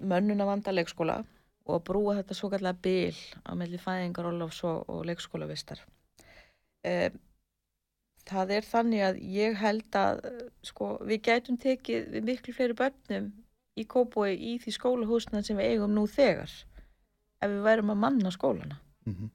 mönnuna 0.00 0.46
vanda 0.48 0.72
leikskóla 0.72 1.18
og 1.64 1.74
að 1.76 1.84
brúa 1.90 2.16
þetta 2.20 2.36
svo 2.38 2.50
kallega 2.52 2.80
bil 2.86 3.20
á 3.44 3.52
melli 3.52 3.80
fæðingar 3.80 4.30
og, 4.32 4.56
og 4.88 5.04
leikskólavistar. 5.08 5.84
Eh, 6.84 7.12
það 8.28 8.52
er 8.56 8.68
þannig 8.68 9.02
að 9.06 9.22
ég 9.34 9.56
held 9.60 9.98
að 10.00 10.20
sko, 10.64 10.94
við 11.04 11.22
gætum 11.28 11.58
tekið 11.60 12.06
við 12.14 12.28
miklu 12.28 12.54
fleiri 12.56 12.76
börnum 12.78 13.30
í 13.74 13.84
Kópói 13.90 14.34
í 14.34 14.56
því 14.62 14.74
skólahúsna 14.76 15.42
sem 15.44 15.58
við 15.58 15.74
eigum 15.74 15.94
nú 15.96 16.06
þegar 16.10 16.50
ef 16.50 17.50
við 17.50 17.64
værum 17.66 17.92
að 17.94 18.02
manna 18.06 18.34
skólana. 18.34 18.78
Mm 19.04 19.32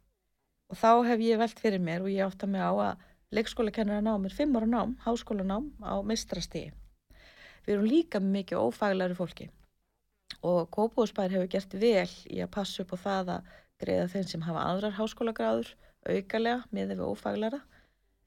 Og 0.69 0.77
þá 0.77 1.01
hef 1.07 1.21
ég 1.25 1.39
velt 1.41 1.59
fyrir 1.59 1.81
mér 1.81 2.03
og 2.05 2.11
ég 2.13 2.21
átta 2.21 2.45
mig 2.45 2.61
á 2.61 2.69
að 2.69 2.99
leikskólakennara 3.33 4.03
nám 4.05 4.25
er 4.25 4.33
fimm 4.37 4.55
ára 4.57 4.67
nám, 4.69 4.91
háskólanám 5.01 5.71
á 5.81 5.97
mistrastíði. 6.05 6.73
Við 7.65 7.73
erum 7.73 7.87
líka 7.89 8.19
mikið 8.21 8.61
ófaglæri 8.61 9.17
fólki 9.17 9.49
og 10.45 10.69
Kópúsbær 10.69 11.33
hefur 11.33 11.49
gert 11.49 11.73
vel 11.73 12.09
í 12.29 12.37
að 12.43 12.51
passa 12.53 12.83
upp 12.83 12.93
á 12.93 12.97
það 13.01 13.31
að 13.35 13.49
greiða 13.81 14.07
þeim 14.13 14.27
sem 14.29 14.45
hafa 14.45 14.65
aðrar 14.69 14.97
háskólagráður 14.99 15.73
aukalega 16.05 16.61
með 16.69 16.93
við 16.93 17.03
ófaglæra 17.07 17.59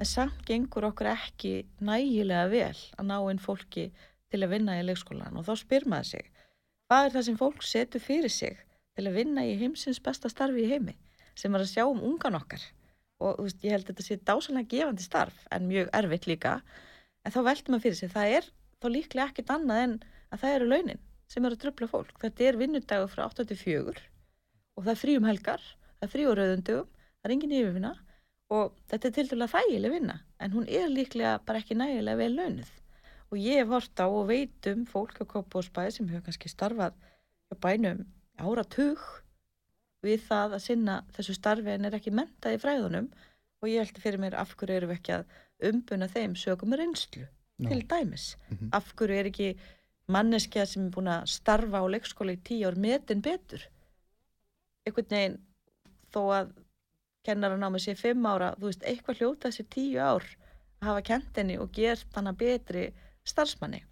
en 0.03 0.09
samt 0.09 0.40
gengur 0.48 0.88
okkur 0.88 1.12
ekki 1.12 1.53
nægilega 1.78 2.48
vel 2.50 2.78
að 2.98 3.07
ná 3.07 3.16
inn 3.30 3.42
fólki 3.42 3.84
til 4.32 4.40
að 4.42 4.57
vinna 4.57 4.80
í 4.80 4.86
leikskólan 4.88 5.38
og 5.38 5.46
þá 5.46 5.53
spyr 5.61 5.86
maður 5.86 6.09
sig 6.09 6.30
hvað 6.90 7.07
er 7.07 7.14
það 7.14 7.26
sem 7.28 7.38
fólk 7.38 7.62
setur 7.62 8.03
fyrir 8.03 8.32
sig 8.34 8.59
til 8.96 9.07
að 9.07 9.18
vinna 9.20 9.44
í 9.46 9.55
heimsins 9.61 10.03
besta 10.03 10.30
starfi 10.32 10.64
í 10.64 10.70
heimi 10.72 10.96
sem 11.38 11.55
er 11.55 11.62
að 11.64 11.70
sjá 11.70 11.84
um 11.86 12.03
ungan 12.05 12.36
okkar? 12.40 12.64
Og 13.22 13.38
veist, 13.44 13.62
ég 13.62 13.76
held 13.76 13.86
að 13.86 13.92
þetta 13.92 14.07
sé 14.09 14.18
dásalega 14.26 14.70
gefandi 14.72 15.07
starf 15.07 15.46
en 15.55 15.68
mjög 15.70 15.90
erfitt 15.94 16.26
líka. 16.26 16.57
En 17.22 17.32
þá 17.32 17.40
veldur 17.46 17.72
maður 17.72 17.84
fyrir 17.86 17.98
sig, 18.00 18.11
það 18.12 18.36
er 18.36 18.48
þá 18.82 18.86
líklega 18.90 19.26
ekkit 19.30 19.53
annað 19.55 19.82
en 19.84 19.94
að 20.34 20.42
það 20.42 20.57
eru 20.57 20.70
launin 20.72 21.03
sem 21.30 21.46
eru 21.46 21.57
að 21.57 21.62
tröfla 21.62 21.88
fólk, 21.88 22.16
þetta 22.20 22.48
er 22.48 22.59
vinnudagur 22.61 23.12
frá 23.12 23.22
84 23.30 24.03
og 24.76 24.82
það 24.82 24.92
er 24.92 25.00
frí 25.00 25.14
um 25.16 25.28
helgar 25.30 25.62
það 25.62 26.09
er 26.09 26.12
frí 26.12 26.26
á 26.26 26.32
rauðundugum, 26.36 26.90
það 26.90 27.28
er 27.30 27.34
engin 27.36 27.55
yfirvinna 27.57 27.92
og 28.53 28.74
þetta 28.90 29.09
er 29.09 29.14
til 29.16 29.28
dæla 29.32 29.48
þægileg 29.53 29.94
vinna 29.96 30.16
en 30.44 30.53
hún 30.57 30.68
er 30.68 30.88
líklega 30.92 31.38
bara 31.46 31.62
ekki 31.62 31.76
nægilega 31.78 32.18
vel 32.20 32.34
launuð 32.36 32.70
og 33.32 33.38
ég 33.40 33.62
hef 33.62 33.70
hort 33.72 34.03
á 34.05 34.07
og 34.12 34.26
veit 34.28 34.66
um 34.72 34.84
fólk 34.86 35.20
á 35.22 35.24
Kópásbæði 35.32 35.94
sem 35.96 36.09
hefur 36.11 36.26
kannski 36.26 36.50
starfað 36.53 36.92
á 37.48 37.55
bænum 37.64 38.03
áratug 38.42 39.00
við 40.05 40.24
það 40.28 40.57
að 40.59 40.64
sinna 40.66 40.96
þessu 41.16 41.36
starfi 41.38 41.70
en 41.76 41.86
er 41.88 41.94
ekki 41.96 42.11
mentað 42.12 42.57
í 42.57 42.62
fræðunum 42.64 43.09
og 43.62 43.68
ég 43.70 43.84
held 43.86 44.00
fyrir 44.03 44.18
mér 44.20 44.34
af 44.42 44.57
hverju 44.59 44.76
eru 44.80 44.90
við 44.90 44.98
ekki 44.98 45.14
að 45.20 45.70
umbuna 45.70 46.09
þeim 46.11 46.34
sögum 46.36 46.74
reynslu 46.76 47.22
Já. 47.62 47.68
til 47.68 47.82
dæmis 47.88 48.36
Mhm. 48.50 48.68
af 48.74 48.92
hverju 48.98 49.18
er 49.20 49.28
ekki 49.30 49.48
manneskja 50.09 50.66
sem 50.66 50.86
er 50.86 50.90
búin 50.90 51.09
að 51.09 51.28
starfa 51.30 51.78
á 51.80 51.86
leikskóla 51.86 52.34
í 52.34 52.40
tíu 52.42 52.66
ár 52.68 52.76
metin 52.76 53.22
betur 53.22 53.62
einhvern 54.86 55.09
veginn 55.14 55.38
þó 56.12 56.20
að 56.40 56.50
kennaran 57.27 57.64
á 57.64 57.68
mig 57.70 57.85
sé 57.85 57.95
fimm 57.99 58.27
ára 58.27 58.53
þú 58.59 58.68
veist, 58.70 58.85
eitthvað 58.85 59.20
hljóta 59.20 59.51
þessi 59.51 59.66
tíu 59.70 59.99
ár 60.03 60.27
að 60.83 60.89
hafa 60.89 61.03
kent 61.09 61.39
henni 61.39 61.59
og 61.62 61.73
gert 61.75 62.16
hana 62.16 62.33
betri 62.35 62.89
starfsmanni. 63.29 63.83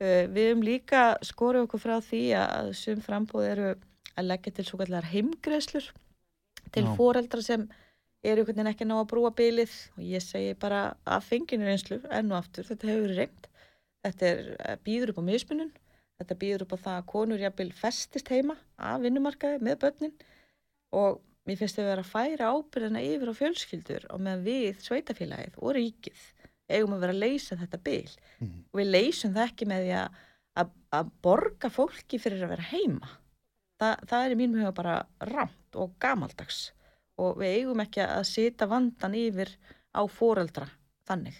Uh, 0.00 0.26
við 0.32 0.50
höfum 0.50 0.64
líka 0.66 1.02
skorið 1.26 1.66
okkur 1.66 1.82
frá 1.82 1.96
því 2.04 2.22
að 2.40 2.72
sum 2.78 3.02
frambóð 3.04 3.50
eru 3.50 3.68
að 4.16 4.30
leggja 4.30 4.54
til 4.56 4.66
svo 4.66 4.80
kallar 4.80 5.06
heimgreslur 5.06 5.90
til 6.74 6.86
Já. 6.86 6.94
foreldra 6.96 7.44
sem 7.44 7.68
eru 8.22 8.42
einhvern 8.42 8.56
veginn 8.56 8.72
ekki 8.72 8.88
ná 8.88 8.96
að 8.98 9.10
brúa 9.12 9.30
bylið 9.36 9.76
og 9.96 10.02
ég 10.04 10.24
segi 10.24 10.56
bara 10.60 10.80
að 11.08 11.28
fenginu 11.28 11.68
reynslu 11.68 12.00
enn 12.10 12.32
og 12.32 12.40
aftur, 12.42 12.66
þetta 12.68 12.90
hefur 12.90 13.14
reynd 13.16 13.46
þetta 14.04 14.26
er, 14.26 14.42
eh, 14.58 14.76
býður 14.84 15.12
upp 15.12 15.22
á 15.22 15.28
mismunum 15.30 15.70
þetta 16.20 16.36
býður 16.42 16.64
upp 16.66 16.74
á 16.76 16.78
það 16.84 16.98
að 16.98 17.08
konur 17.14 17.42
jafnvel 17.42 17.72
festist 17.76 18.28
heima 18.28 18.56
af 18.76 19.00
vinnumarkaði 19.04 19.60
með 19.64 19.78
börnin. 19.84 20.14
Og 20.92 21.20
mér 21.48 21.60
finnst 21.60 21.78
þau 21.78 21.86
vera 21.86 22.04
að 22.04 22.10
færa 22.10 22.50
ábyrðina 22.54 23.02
yfir 23.06 23.32
á 23.32 23.34
fjölskyldur 23.38 24.06
og 24.14 24.22
með 24.26 24.44
við 24.48 24.82
sveitafélagið 24.84 25.56
og 25.60 25.74
ríkið 25.76 26.26
eigum 26.70 26.94
að 26.94 27.04
vera 27.04 27.14
að 27.16 27.22
leysa 27.24 27.58
þetta 27.60 27.80
bil. 27.86 28.10
Mhm. 28.40 28.58
og 28.70 28.80
við 28.80 28.90
leysum 28.94 29.34
það 29.34 29.48
ekki 29.48 29.68
með 29.70 29.86
því 29.86 29.94
að, 30.00 30.20
að, 30.62 30.74
að 30.98 31.10
borga 31.22 31.70
fólki 31.70 32.20
fyrir 32.22 32.44
að 32.44 32.52
vera 32.54 32.68
heima. 32.70 33.10
Þa, 33.80 33.88
það 34.06 34.24
er 34.24 34.34
í 34.34 34.38
mínum 34.38 34.60
huga 34.60 34.76
bara 34.76 34.96
ramt 35.30 35.80
og 35.80 35.96
gamaldags. 36.02 36.60
Og 37.20 37.40
við 37.40 37.56
eigum 37.58 37.82
ekki 37.82 38.04
að 38.04 38.24
sita 38.28 38.68
vandan 38.68 39.16
yfir 39.16 39.52
á 39.92 40.02
foreldra 40.08 40.68
þannig. 41.08 41.36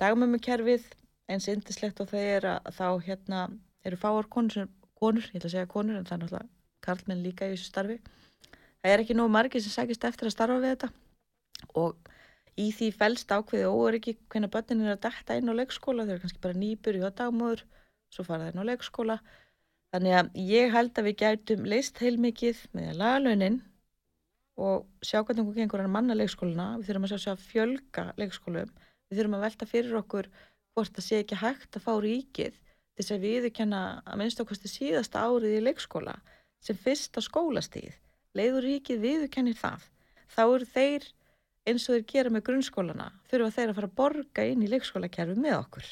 Dagmömmukerfið 0.00 0.86
eins 1.30 1.48
indislegt 1.50 2.00
og 2.02 2.10
það 2.10 2.28
er 2.36 2.48
að 2.56 2.72
þá 2.78 2.86
hérna 3.06 3.42
eru 3.86 3.98
fáar 3.98 4.28
konur, 4.30 4.68
konur 4.98 5.28
ég 5.30 5.38
ætla 5.38 5.50
að 5.50 5.54
segja 5.56 5.70
konur 5.70 5.98
en 5.98 6.06
það 6.06 6.16
er 6.16 6.22
náttúrulega 6.24 6.48
karlmenn 6.82 7.22
líka 7.22 7.46
í 7.46 7.54
þessu 7.54 7.68
starfi 7.70 7.98
það 8.82 8.94
er 8.94 9.02
ekki 9.04 9.16
nógu 9.16 9.32
margir 9.32 9.62
sem 9.62 9.74
sækist 9.74 10.04
eftir 10.08 10.28
að 10.28 10.34
starfa 10.34 10.58
við 10.62 10.74
þetta. 10.74 10.88
Og 11.78 12.12
í 12.58 12.68
því 12.74 12.88
fælst 12.98 13.32
ákveði 13.32 13.70
óöryggi 13.70 14.16
hvernig 14.32 14.52
börnin 14.52 14.84
er 14.84 14.96
að 14.96 15.04
detta 15.06 15.36
inn 15.38 15.52
á 15.52 15.54
leikskóla. 15.56 16.06
Þau 16.06 16.14
eru 16.16 16.24
kannski 16.24 16.42
bara 16.42 16.58
nýbur 16.58 16.98
í 16.98 17.02
dagmóður 17.02 17.64
svo 18.12 18.26
fara 18.26 18.48
þeir 18.48 18.56
inn 18.56 18.64
á 18.66 18.70
leikskóla. 18.72 19.18
Þannig 19.92 20.16
að 20.18 20.40
ég 20.48 20.72
held 20.72 20.98
að 20.98 21.08
við 21.08 21.18
gætum 21.22 21.66
leist 21.68 22.00
heilmikið 22.00 22.64
með 22.72 22.90
að 22.92 23.00
laga 23.02 23.22
launin 23.26 23.58
og 24.62 24.86
sjá 25.04 25.20
hvernig 25.20 25.46
hún 25.46 25.56
gengur 25.56 25.82
að 25.84 25.92
manna 25.92 26.16
leikskóluna 26.16 26.66
við 26.80 26.90
þurfum 26.90 27.06
að 27.08 27.22
sjá, 27.22 27.32
að 27.32 27.46
fjölga 27.48 28.04
leikskólum. 28.20 28.72
Við 29.08 29.20
þurfum 29.20 29.36
að 29.38 29.44
velta 29.46 29.68
fyrir 29.68 29.98
okkur 30.00 30.28
hvort 30.72 30.96
það 30.96 31.06
sé 31.06 31.20
ekki 31.22 31.40
hægt 31.40 31.76
að 31.76 31.86
fá 31.86 31.92
ríkið 32.00 32.56
til 32.56 33.00
þess 33.00 33.14
að 33.14 33.26
viðurkenna 33.26 33.82
að 34.04 34.20
minnst 34.20 34.40
okkur 34.44 34.60
síðasta 34.60 35.24
árið 35.24 35.58
í 35.58 35.64
leikskóla 35.66 36.16
sem 36.64 36.78
fyrsta 36.78 37.24
skólastíð 37.24 37.96
leiður 38.38 38.66
ríkið 38.68 39.02
viðurkennir 39.02 39.58
það. 39.58 39.88
Þá 40.32 40.42
eru 40.44 40.68
þeir 40.72 41.08
eins 41.68 41.84
og 41.86 41.96
þeir 41.96 42.06
gera 42.10 42.32
með 42.34 42.44
grunnskólana 42.48 43.08
þurfa 43.30 43.54
þeir 43.56 43.68
að 43.70 43.76
fara 43.78 43.90
að 43.90 43.98
borga 44.00 44.46
inn 44.50 44.62
í 44.64 44.70
leikskólakerfi 44.72 45.36
með 45.38 45.58
okkur. 45.60 45.90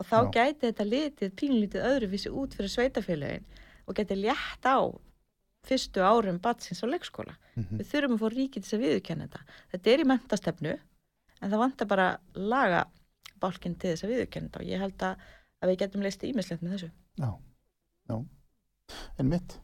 Og 0.00 0.08
þá 0.08 0.16
Já. 0.16 0.30
gæti 0.34 0.66
þetta 0.68 0.86
litið 0.88 1.34
pínlítið 1.38 1.88
öðruvísi 1.90 2.32
út 2.34 2.56
fyrir 2.56 2.72
sveitafélögin 2.72 3.44
og 3.86 3.98
gæti 3.98 4.16
létt 4.18 4.66
á 4.66 4.78
fyrstu 5.64 6.02
árum 6.02 6.40
batsins 6.42 6.82
á 6.82 6.86
leikskóla. 6.90 7.36
Mhm. 7.54 7.78
við 7.78 7.86
þurfum 7.92 8.16
að 8.16 8.22
fá 8.22 8.28
ríkið 8.34 8.64
þess 8.64 8.74
að 8.74 8.82
viðurkenna 8.82 9.26
þetta. 9.28 9.40
Þetta 9.70 9.90
er 9.90 10.00
í 10.00 10.06
mentastefnu 10.10 10.72
en 11.40 11.50
það 11.50 11.62
vantar 11.62 11.86
bara 11.86 12.06
laga 12.34 12.80
bálkinn 13.40 13.78
til 13.78 13.92
þess 13.92 14.04
að 14.04 14.10
viðurkenna 14.14 14.48
þetta 14.48 14.60
og 14.60 14.66
ég 14.66 14.82
held 14.82 15.04
að, 15.06 15.22
að 15.62 15.70
við 15.70 15.78
getum 15.84 16.02
leist 16.02 16.24
ímislegt 16.26 16.64
með 16.64 16.74
þessu. 16.74 16.90
Já, 17.22 17.30
já, 18.10 18.16
en 19.18 19.28
mitt. 19.30 19.56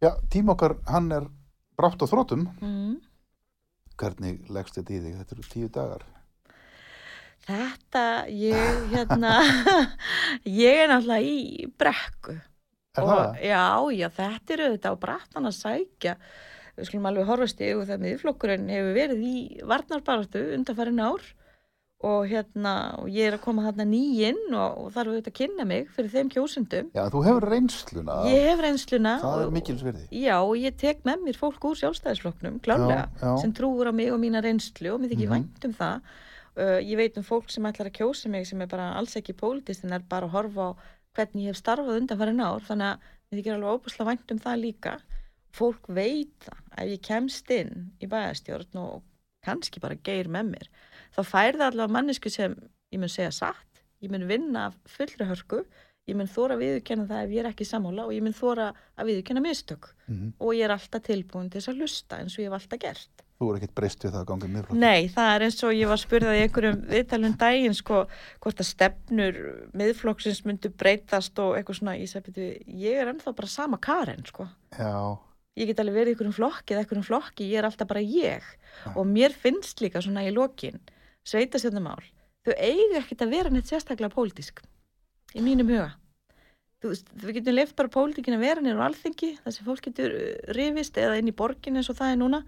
Já, 0.00 0.10
tím 0.32 0.48
okkar, 0.48 0.78
hann 0.88 1.12
er 1.12 1.28
brátt 1.80 2.04
á 2.04 2.06
þrótum. 2.10 2.46
mm. 2.60 2.98
Hvernig 4.00 4.46
leggst 4.48 4.78
þetta 4.78 4.94
í 4.96 5.00
þig? 5.02 5.16
Þetta 5.18 5.36
eru 5.36 5.48
tíu 5.50 5.70
dagar. 5.72 6.06
Þetta, 7.50 8.04
ég, 8.30 8.86
hérna, 8.92 9.32
ég 10.64 10.84
er 10.84 10.88
náttúrulega 10.92 11.26
í 11.26 11.66
brekku. 11.80 12.36
Er 12.96 13.04
og, 13.04 13.10
það? 13.10 13.42
Já, 13.44 13.66
já, 13.96 14.06
þetta 14.16 14.54
er 14.54 14.62
auðvitað 14.66 14.96
á 14.96 15.02
brattan 15.04 15.48
að 15.50 15.56
sækja. 15.58 16.14
Við 16.76 16.88
skulum 16.88 17.10
alveg 17.10 17.28
horfast 17.28 17.60
í 17.64 17.70
og 17.76 17.84
það 17.88 18.04
miðflokkurinn 18.06 18.72
hefur 18.72 18.96
verið 18.96 19.24
í 19.26 19.36
varnarbaratu 19.68 20.44
undanfærin 20.56 21.02
ár 21.04 21.28
og 22.00 22.22
hérna, 22.30 22.70
og 23.02 23.10
ég 23.12 23.26
er 23.28 23.34
að 23.36 23.42
koma 23.44 23.62
þarna 23.66 23.84
nýinn 23.90 24.38
og, 24.56 24.78
og 24.86 24.92
þarf 24.94 25.10
auðvitað 25.12 25.32
að 25.32 25.36
kynna 25.36 25.64
mig 25.68 25.90
fyrir 25.92 26.08
þeim 26.14 26.30
kjósundum. 26.32 26.86
Já, 26.96 27.02
þú 27.12 27.20
hefur 27.26 27.46
reynsluna. 27.52 28.14
Ég 28.30 28.46
hef 28.48 28.62
reynsluna. 28.64 29.12
Það 29.20 29.42
er 29.44 29.52
mikilsverði. 29.58 30.04
Já, 30.22 30.36
og 30.40 30.54
ég 30.56 30.78
tek 30.80 31.02
með 31.04 31.26
mér 31.26 31.36
fólk 31.42 31.66
úr 31.68 31.76
sjálfstæðisflokknum, 31.82 32.56
klálega, 32.64 33.02
Já, 33.20 33.26
já. 33.26 33.34
sem 33.42 33.52
trúur 33.52 33.90
á 33.90 33.92
mig 33.92 34.08
og 34.14 34.20
mína 34.22 34.40
reynslu 34.40 34.94
og 34.94 35.00
mér 35.04 35.12
þykir 35.12 35.28
Mhm. 35.28 35.34
vænt 35.36 35.64
um 35.68 35.74
það. 35.76 36.00
Uh, 36.56 36.80
ég 36.82 36.96
veit 36.96 37.16
um 37.20 37.22
fólk 37.22 37.50
sem 37.52 37.64
ætlar 37.68 37.90
að 37.92 37.98
kjósa 38.00 38.28
mig 38.32 38.46
sem 38.46 38.60
er 38.60 38.66
bara 38.66 38.94
alls 38.98 39.14
ekki 39.16 39.32
pólitist 39.36 39.84
en 39.84 39.92
er 39.92 40.00
bara 40.08 40.26
að 40.26 40.32
horfa 40.34 40.72
á 40.72 40.76
hvernig 41.14 41.44
ég 41.44 41.52
hef 41.52 41.60
starfað 41.60 42.00
undanfærin 42.00 42.40
ár, 42.42 42.60
þannig 42.64 42.88
að 42.90 42.98
mér 43.30 43.38
þykir 43.42 43.54
alveg 43.54 43.76
óbúslega 43.76 44.08
vænt 44.10 44.32
um 44.32 44.38
það 44.38 44.60
líka. 44.64 44.96
Fólk 45.52 45.86
veit 45.88 46.32
það, 46.46 46.58
ef 46.78 46.88
ég 46.90 47.00
kemst 47.02 47.50
inn 47.50 47.90
í 48.00 48.06
bæðastjórn 48.06 48.74
og 48.82 49.02
kannski 49.46 49.80
bara 49.80 49.94
geir 50.04 50.28
með 50.28 50.50
mér, 50.54 50.68
þá 51.16 51.20
fær 51.26 51.58
það 51.58 51.66
allavega 51.72 51.92
mannesku 51.98 52.30
sem 52.30 52.54
ég 52.92 52.98
mun 53.00 53.08
segja 53.08 53.30
satt, 53.32 53.82
ég 54.02 54.10
mun 54.10 54.26
vinna 54.28 54.72
fullri 54.86 55.26
hörku, 55.28 55.64
ég 56.08 56.16
mun 56.16 56.26
þóra 56.26 56.56
að 56.56 56.62
viðurkenna 56.64 57.06
það 57.06 57.24
ef 57.24 57.30
ég 57.30 57.40
er 57.44 57.50
ekki 57.52 57.66
sammála 57.68 58.04
og 58.06 58.12
ég 58.16 58.22
mun 58.22 58.34
þóra 58.34 58.72
að 58.98 59.06
viðurkenna 59.10 59.42
mistök 59.44 59.90
Mhm. 60.10 60.32
og 60.40 60.54
ég 60.54 60.64
er 60.64 60.70
alltaf 60.74 61.02
tilbúin 61.06 61.50
til 61.50 61.60
þess 61.60 61.68
að 61.70 61.78
hlusta 61.78 62.18
eins 62.18 62.34
og 62.34 62.42
ég 62.44 62.50
hef 62.50 62.56
alltaf 62.62 62.78
gert. 62.80 63.22
Þú 63.40 63.50
er 63.54 63.56
ekkert 63.60 63.74
breyst 63.74 64.02
við 64.04 64.10
það 64.12 64.20
að 64.20 64.26
ganga 64.26 64.46
í 64.46 64.50
miðflokk. 64.52 64.76
Nei, 64.80 65.08
það 65.08 65.28
er 65.36 65.40
eins 65.46 65.62
og 65.64 65.70
ég 65.72 65.88
var 65.88 65.96
spurðað 65.96 66.36
í 66.36 66.42
einhverjum 66.44 66.80
viðtalum 66.90 67.36
daginn 67.38 67.74
sko, 67.78 68.06
hvort 68.40 68.58
að 68.60 68.68
stefnur 68.68 69.38
miðflokksins 69.72 70.42
myndu 70.44 70.68
breytast 70.76 71.38
og 71.38 71.54
eitthvað 71.56 71.78
svona, 71.78 71.94
ég 71.96 72.08
segi, 72.10 72.24
"Bíddu, 72.26 72.64
ég 72.68 73.00
er 73.00 73.12
ennþá 73.14 73.34
bara 73.36 73.46
sama 73.48 73.76
Karen, 73.78 74.24
sko. 74.26 74.48
Já, 74.76 75.18
ég 75.56 75.66
get 75.68 75.78
alveg 75.80 75.94
verið 75.94 76.08
í 76.08 76.14
einhverjum 76.16 76.34
flokki 76.34 76.74
eða 76.74 76.84
einhverjum 76.84 77.04
flokki, 77.06 77.50
ég 77.50 77.58
er 77.58 77.64
alltaf 77.64 77.88
bara 77.88 78.00
ég 78.00 78.42
Já. 78.84 78.96
og 78.96 79.06
mér 79.06 79.32
finnst 79.32 79.80
líka 79.80 80.02
svona 80.02 80.26
í 80.26 80.32
lokin 80.34 80.80
sveitastjórnumál, 81.28 82.00
þau 82.46 82.54
eiga 82.56 83.00
ekkert 83.00 83.26
að 83.26 83.34
vera 83.36 83.52
neitt 83.52 83.70
sérstaklega 83.70 84.14
pólitísk 84.14 84.62
í 85.36 85.44
mínum 85.44 85.68
huga. 85.70 85.92
Þú 86.80 86.94
veist, 86.94 87.12
við 87.12 87.36
getum 87.36 87.56
leift 87.58 87.76
bara 87.76 87.92
pólitíkin 87.92 88.38
að 88.38 88.46
vera 88.46 88.64
nýr 88.64 88.80
á 88.80 88.88
alþingi, 88.88 89.34
þar 89.44 89.54
sem 89.54 89.66
fólk 89.68 89.84
getur 89.84 90.16
uh, 90.16 90.30
rifist 90.56 90.96
eða 90.96 91.18
inn 91.20 91.28
í 91.28 91.36
borgin 91.36 91.76
eins 91.76 91.90
og 91.92 91.98
það 91.98 92.14
er 92.14 92.20
núna. 92.22 92.40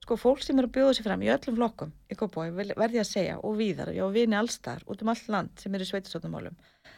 Sko 0.00 0.16
fólk 0.20 0.40
sem 0.44 0.56
er 0.60 0.68
að 0.68 0.74
bjóða 0.76 0.94
sér 0.96 1.06
fram 1.08 1.22
í 1.24 1.28
öllum 1.32 1.56
flokkum 1.58 1.92
í 2.12 2.16
Kópói, 2.16 2.48
verði 2.54 3.02
að 3.02 3.08
segja, 3.10 3.36
og 3.42 3.56
víðar 3.58 3.90
já, 3.96 4.04
vini 4.14 4.36
allstar, 4.38 4.84
út 4.86 5.02
um 5.02 5.10
allt 5.12 5.28
land 5.32 5.60
sem 5.60 5.74
er 5.74 5.82
í 5.82 5.88
sveitastjórnumálum 5.88 6.56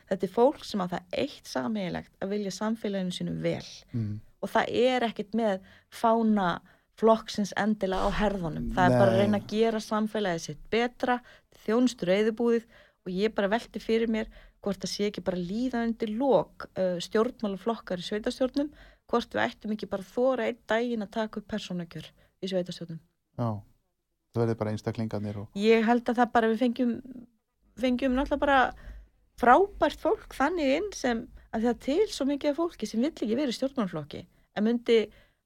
þetta 0.09 0.27
er 0.27 0.33
fólk 0.33 0.65
sem 0.67 0.83
á 0.83 0.87
það 0.89 1.15
eitt 1.23 1.49
sameiginlegt 1.49 2.17
að 2.23 2.33
vilja 2.35 2.55
samfélaginu 2.55 3.15
sínu 3.15 3.37
vel. 3.45 3.69
Mm. 3.93 4.19
og 4.39 4.53
það 4.53 4.75
er 4.81 5.07
ekkert 5.09 5.33
með 5.35 5.71
fána 5.91 6.49
flokksins 6.99 7.55
endilega 7.59 8.09
á 8.09 8.19
herðunum. 8.19 8.69
Það 8.75 8.85
er 8.85 8.99
bara 8.99 9.13
að 9.13 9.17
Nei. 9.17 9.23
reyna 9.23 9.39
að 9.39 9.49
gera 9.53 9.81
samfélagið 9.85 10.45
sitt 10.45 10.61
betra, 10.73 11.19
þjónustur 11.65 12.11
reyðubúðið 12.11 12.67
og 13.07 13.13
ég 13.15 13.35
bara 13.37 13.51
velti 13.53 13.83
fyrir 13.83 14.11
mér 14.11 14.31
hvort 14.65 14.83
það 14.83 14.93
sé 14.93 15.09
ekki 15.09 15.23
bara 15.25 15.39
líða 15.39 15.85
undir 15.87 16.11
lok 16.19 16.67
uh, 16.73 16.99
stjórnmálaflokkar 17.05 18.03
í 18.03 18.07
sveitastjórnum, 18.09 18.73
hvort 19.09 19.35
við 19.35 19.45
ættum 19.45 19.75
ekki 19.77 19.89
bara 19.91 20.07
þóra 20.07 20.49
einn 20.49 20.59
daginn 20.69 21.07
að 21.07 21.15
taka 21.15 21.41
upp 21.41 21.49
persónakjör 21.53 22.09
í 22.43 22.51
sveitastjórnum. 22.51 22.99
Já, 23.39 23.49
það 24.35 24.43
verður 24.43 24.61
bara 24.65 24.75
einstaklingarnir 24.75 25.41
og 25.45 25.59
Ég 25.59 25.87
held 25.87 26.11
að 26.11 26.21
það 26.21 26.35
bara 26.35 26.51
við 26.51 26.63
fengjum, 26.65 26.93
fengjum 27.79 28.19
náttúrulega 28.19 28.43
bara 28.43 28.61
frábært 29.39 30.03
fólk 30.03 30.35
þannig 30.35 30.75
inn 30.81 30.91
sem 30.97 31.23
að 31.55 31.69
það 31.69 31.81
til 31.87 32.03
svo 32.11 32.27
mikið 32.29 32.51
af 32.51 32.59
fólki 32.59 32.91
sem 32.91 33.01
vill 33.01 33.15
ekki 33.15 33.39
verið 33.39 33.57
stjórnmálaflokki 33.57 34.25
en 34.59 34.67
myndi 34.67 34.99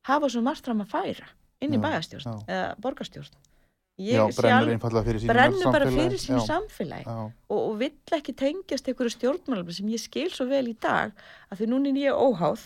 hafa 0.09 0.33
svo 0.33 0.43
margt 0.43 0.65
fram 0.67 0.81
að 0.83 0.95
færa 0.97 1.29
inn 1.63 1.77
í 1.77 1.81
já. 1.81 2.35
eða 2.47 2.69
borgarstjórn. 2.83 3.41
já, 4.03 4.23
brennur 4.37 4.73
einfallega 4.73 5.07
fyrir 5.09 5.23
sínu 5.23 5.33
brennur 5.35 5.73
bara 5.75 5.89
fyrir 5.91 6.21
sínu 6.21 6.41
já, 6.41 6.47
samfélagi 6.49 7.09
og, 7.13 7.59
og 7.59 7.75
vill 7.81 8.17
ekki 8.19 8.35
tengjast 8.35 8.89
einhverju 8.89 9.17
stjórnmálum 9.17 9.73
sem 9.73 9.91
ég 9.93 10.01
skil 10.01 10.31
svo 10.33 10.49
vel 10.51 10.65
í 10.71 10.77
dag 10.81 11.13
að 11.51 11.61
því 11.61 11.69
núna 11.73 11.93
er 11.93 12.01
ég 12.07 12.17
óháð 12.17 12.65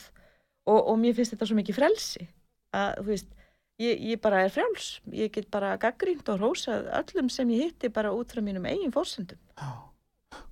og, 0.66 0.78
og 0.80 0.94
mér 1.03 1.16
finnst 1.18 1.34
þetta 1.34 1.49
svo 1.51 1.59
mikið 1.59 1.80
frelsi 1.80 2.28
að 2.76 3.01
þú 3.01 3.09
veist 3.11 3.34
ég, 3.82 4.05
ég 4.12 4.22
bara 4.22 4.44
er 4.47 4.55
frjáls, 4.55 5.01
ég 5.12 5.32
get 5.34 5.51
bara 5.53 5.74
gaggrínt 5.80 6.28
og 6.32 6.40
rósað 6.40 6.88
öllum 7.01 7.28
sem 7.32 7.51
ég 7.55 7.66
hitti 7.68 7.90
bara 7.92 8.14
út 8.14 8.32
frá 8.32 8.42
mínum 8.44 8.66
eigin 8.68 8.94
fórsendum 8.94 9.40
já. 9.59 9.74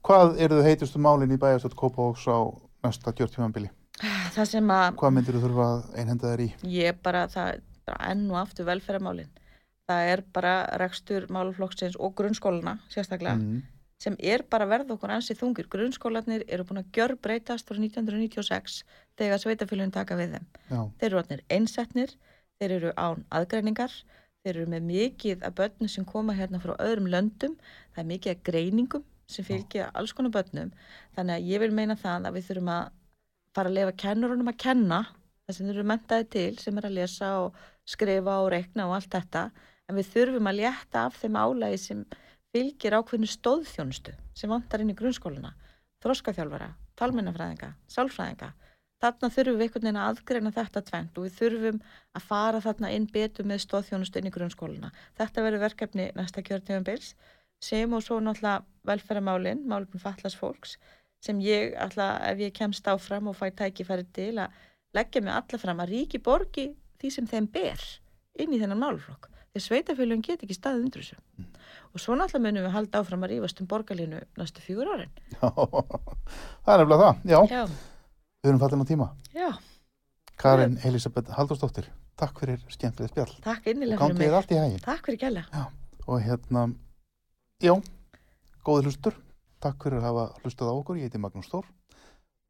Hvað 0.05 0.39
eru 0.41 0.61
þau 0.61 0.69
heitustu 0.69 1.01
málin 1.03 1.33
í 1.35 1.41
bæjastöld 1.41 1.75
Kópavóks 1.79 2.27
á 2.29 2.39
næsta 2.85 3.13
kjörtímanbili? 3.17 3.71
það 4.35 4.49
sem 4.51 4.73
að 4.75 4.97
Hvað 5.01 5.15
myndir 5.17 5.37
þú 5.37 5.43
þurfa 5.47 5.67
að 5.71 5.81
einhenda 6.01 6.33
þær 6.33 6.43
í? 6.45 6.49
ég 6.75 7.01
bara, 7.05 7.25
það 7.31 7.63
enn 8.11 8.31
og 8.31 8.37
aftur 8.41 8.65
velferðamálin 8.67 9.29
það 9.89 10.11
er 10.15 10.23
bara 10.33 10.53
rekstur 10.81 11.27
málaflokksins 11.29 11.97
og 12.01 12.15
grunnskólana 12.17 12.79
sérstaklega 12.89 13.37
Mm. 13.37 13.63
sem 14.01 14.17
er 14.19 14.43
bara 14.43 14.65
að 14.65 14.69
verða 14.71 14.95
okkur 14.97 15.11
ansið 15.11 15.39
þungir. 15.41 15.69
Grunnskólanir 15.69 16.45
eru 16.49 16.65
búin 16.65 16.81
að 16.83 16.91
gjör 16.93 17.17
breytast 17.21 17.67
frá 17.69 17.77
1996 17.79 18.83
þegar 19.17 19.39
sveitafélagin 19.39 19.93
taka 19.93 20.17
við 20.17 20.33
þeim. 20.35 20.47
Já, 20.71 20.91
Þeir 20.99 21.07
eru 21.09 21.19
orðnir 21.21 21.41
einsetnir, 21.51 22.11
þeir 22.61 22.71
eru 22.73 22.93
án 22.97 23.25
aðgreiningar, 23.31 23.93
þeir 24.45 24.57
eru 24.57 24.67
með 24.67 24.83
mikið 24.83 25.43
af 25.45 25.55
börnum 25.55 25.89
sem 25.89 26.05
koma 26.05 26.35
hérna 26.35 26.61
frá 26.61 26.77
öðrum 26.77 27.09
löndum, 27.09 27.57
það 27.95 27.99
er 28.05 28.11
mikið 28.13 28.31
af 28.37 28.43
greiningum 28.43 29.05
sem 29.27 29.45
fylgja 29.45 29.91
alls 29.95 30.13
konar 30.13 30.31
börnum. 30.31 30.73
Þannig 31.17 31.35
að 31.37 31.49
ég 31.49 31.61
vil 31.61 31.71
meina 31.73 31.95
það 31.97 32.27
að 32.29 32.35
við 32.35 32.49
þurfum 32.49 32.69
að 32.69 32.91
fara 33.55 33.69
að 33.69 33.75
lefa 33.75 33.93
kennurunum 33.93 34.49
að 34.49 34.59
kenna 34.59 35.07
það 35.45 35.57
sem 35.57 35.69
þeir 35.69 35.77
eru 35.77 35.87
mentaði 35.91 36.27
til, 36.35 36.51
sem 36.61 36.79
er 36.81 36.89
að 36.89 36.97
lesa 36.99 37.31
og 37.45 37.63
skrifa 37.89 38.39
og 38.43 38.51
reikna 38.55 38.89
og 38.89 38.97
allt 38.99 39.13
þetta, 39.13 39.45
en 39.89 39.99
við 39.99 40.11
þurfum 40.15 40.51
að 40.51 40.61
létta 40.63 41.07
af 41.09 41.19
þeim 41.21 41.37
álægi 41.37 41.81
sem 41.83 42.05
fylgir 42.55 42.97
ákveðinu 42.97 43.29
stóðþjónustu 43.29 44.15
sem 44.39 44.53
vantar 44.53 44.85
inn 44.85 44.93
í 44.93 44.97
grunnskóluna, 44.97 45.53
þroskaþjálfara, 46.05 46.71
talmennafræðinga, 47.01 47.75
sálfræðinga. 47.91 48.53
Þarna 49.03 49.29
þurfum 49.35 49.59
við 49.59 49.67
einhvern 49.67 49.85
veginn 49.85 50.01
að 50.01 50.11
aðgreina 50.11 50.53
þetta 50.55 50.83
tvent 50.89 51.19
og 51.19 51.27
við 51.27 51.39
þurfum 51.39 51.81
að 52.17 52.27
fara 52.29 52.61
þarna 52.65 52.93
inn 52.95 53.09
betur 53.13 53.49
með 53.51 53.65
stóðþjónustu 53.67 54.21
inn 54.21 54.31
í 54.31 54.33
grunnskóluna. 54.33 54.93
Þetta 55.19 55.45
verður 55.45 55.65
verkefni 55.67 56.07
næsta 56.17 56.45
kjörtíðanbils 56.47 57.11
sem 57.61 57.93
og 57.93 58.05
svo 58.07 58.21
náttúrulega 58.23 58.65
velferðamálin, 58.89 59.65
málefnum 59.69 60.01
fatlas 60.01 60.39
fólks 60.39 60.79
sem 61.25 61.41
ég 61.41 61.75
alltaf 61.81 62.23
ef 62.29 62.41
ég 62.43 62.55
kemst 62.57 62.89
áfram 62.89 63.31
og 63.31 63.37
fæ 63.39 63.49
tækifæri 63.57 64.07
til 64.13 64.35
að 64.43 64.57
leggja 64.95 65.23
mig 65.23 65.35
alla 65.35 65.59
fram 65.61 65.81
að 65.85 65.93
ríki 65.95 66.21
borgi 66.23 66.69
því 67.03 67.11
sem 67.15 67.27
þeim 67.31 67.47
ber 67.53 67.81
inn 68.41 68.53
í 68.55 68.61
þennan 68.61 68.81
málflokk. 68.81 69.29
Þegar 69.55 69.65
sveitafélagin 69.69 70.23
get 70.27 70.43
ekki 70.43 70.57
staðið 70.57 70.85
undir 70.89 71.03
þessu. 71.05 71.19
Og 71.95 72.01
svo 72.03 72.17
náttúrulega 72.19 72.43
munum 72.49 72.65
við 72.67 72.73
halda 72.75 73.01
áfram 73.05 73.23
að 73.27 73.31
rífast 73.37 73.61
um 73.63 73.69
borgarlínu 73.71 74.23
næstu 74.41 74.63
fjögur 74.65 74.89
árin. 74.95 75.13
já, 75.31 75.51
það 76.65 76.73
er 76.75 76.81
nefnilega 76.83 77.05
það. 77.05 77.21
Já, 77.31 77.39
Já, 77.55 77.63
við 78.43 78.51
erum 78.51 78.63
fallin 78.65 78.83
á 78.83 78.87
tíma. 78.91 79.07
já, 79.35 79.51
Karin 80.43 80.75
Elisabeth 80.83 81.31
Halldórsdóttir, 81.37 81.87
takk 82.19 82.41
fyrir 82.43 82.59
skemmtilegt 82.75 83.15
spjall. 83.15 83.37
takk 83.45 83.69
innilega 83.71 84.09
fyrir 84.11 84.19
mig. 84.19 84.35
allt 84.35 84.51
í 84.51 84.59
hæginn. 84.59 84.83
Takk 84.83 85.07
fyrir 85.07 85.21
gæla. 85.23 85.45
Og 86.11 86.19
hérna, 86.27 86.65
já, 87.63 87.77
góði 88.67 88.89
hlustur. 88.91 89.15
Takk 89.63 89.79
fyrir 89.87 90.03
að 90.03 90.09
hafa 90.11 90.25
hlustað 90.43 90.69
á 90.69 90.75
okkur. 90.75 90.99
Ég 90.99 91.07
heiti 91.09 91.23
Magnús 91.23 91.47
Þór. 91.49 91.71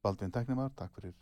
Baldvin 0.03 0.33
Tæknumar, 0.33 0.73
takk 0.75 0.97
fyrir 0.97 1.13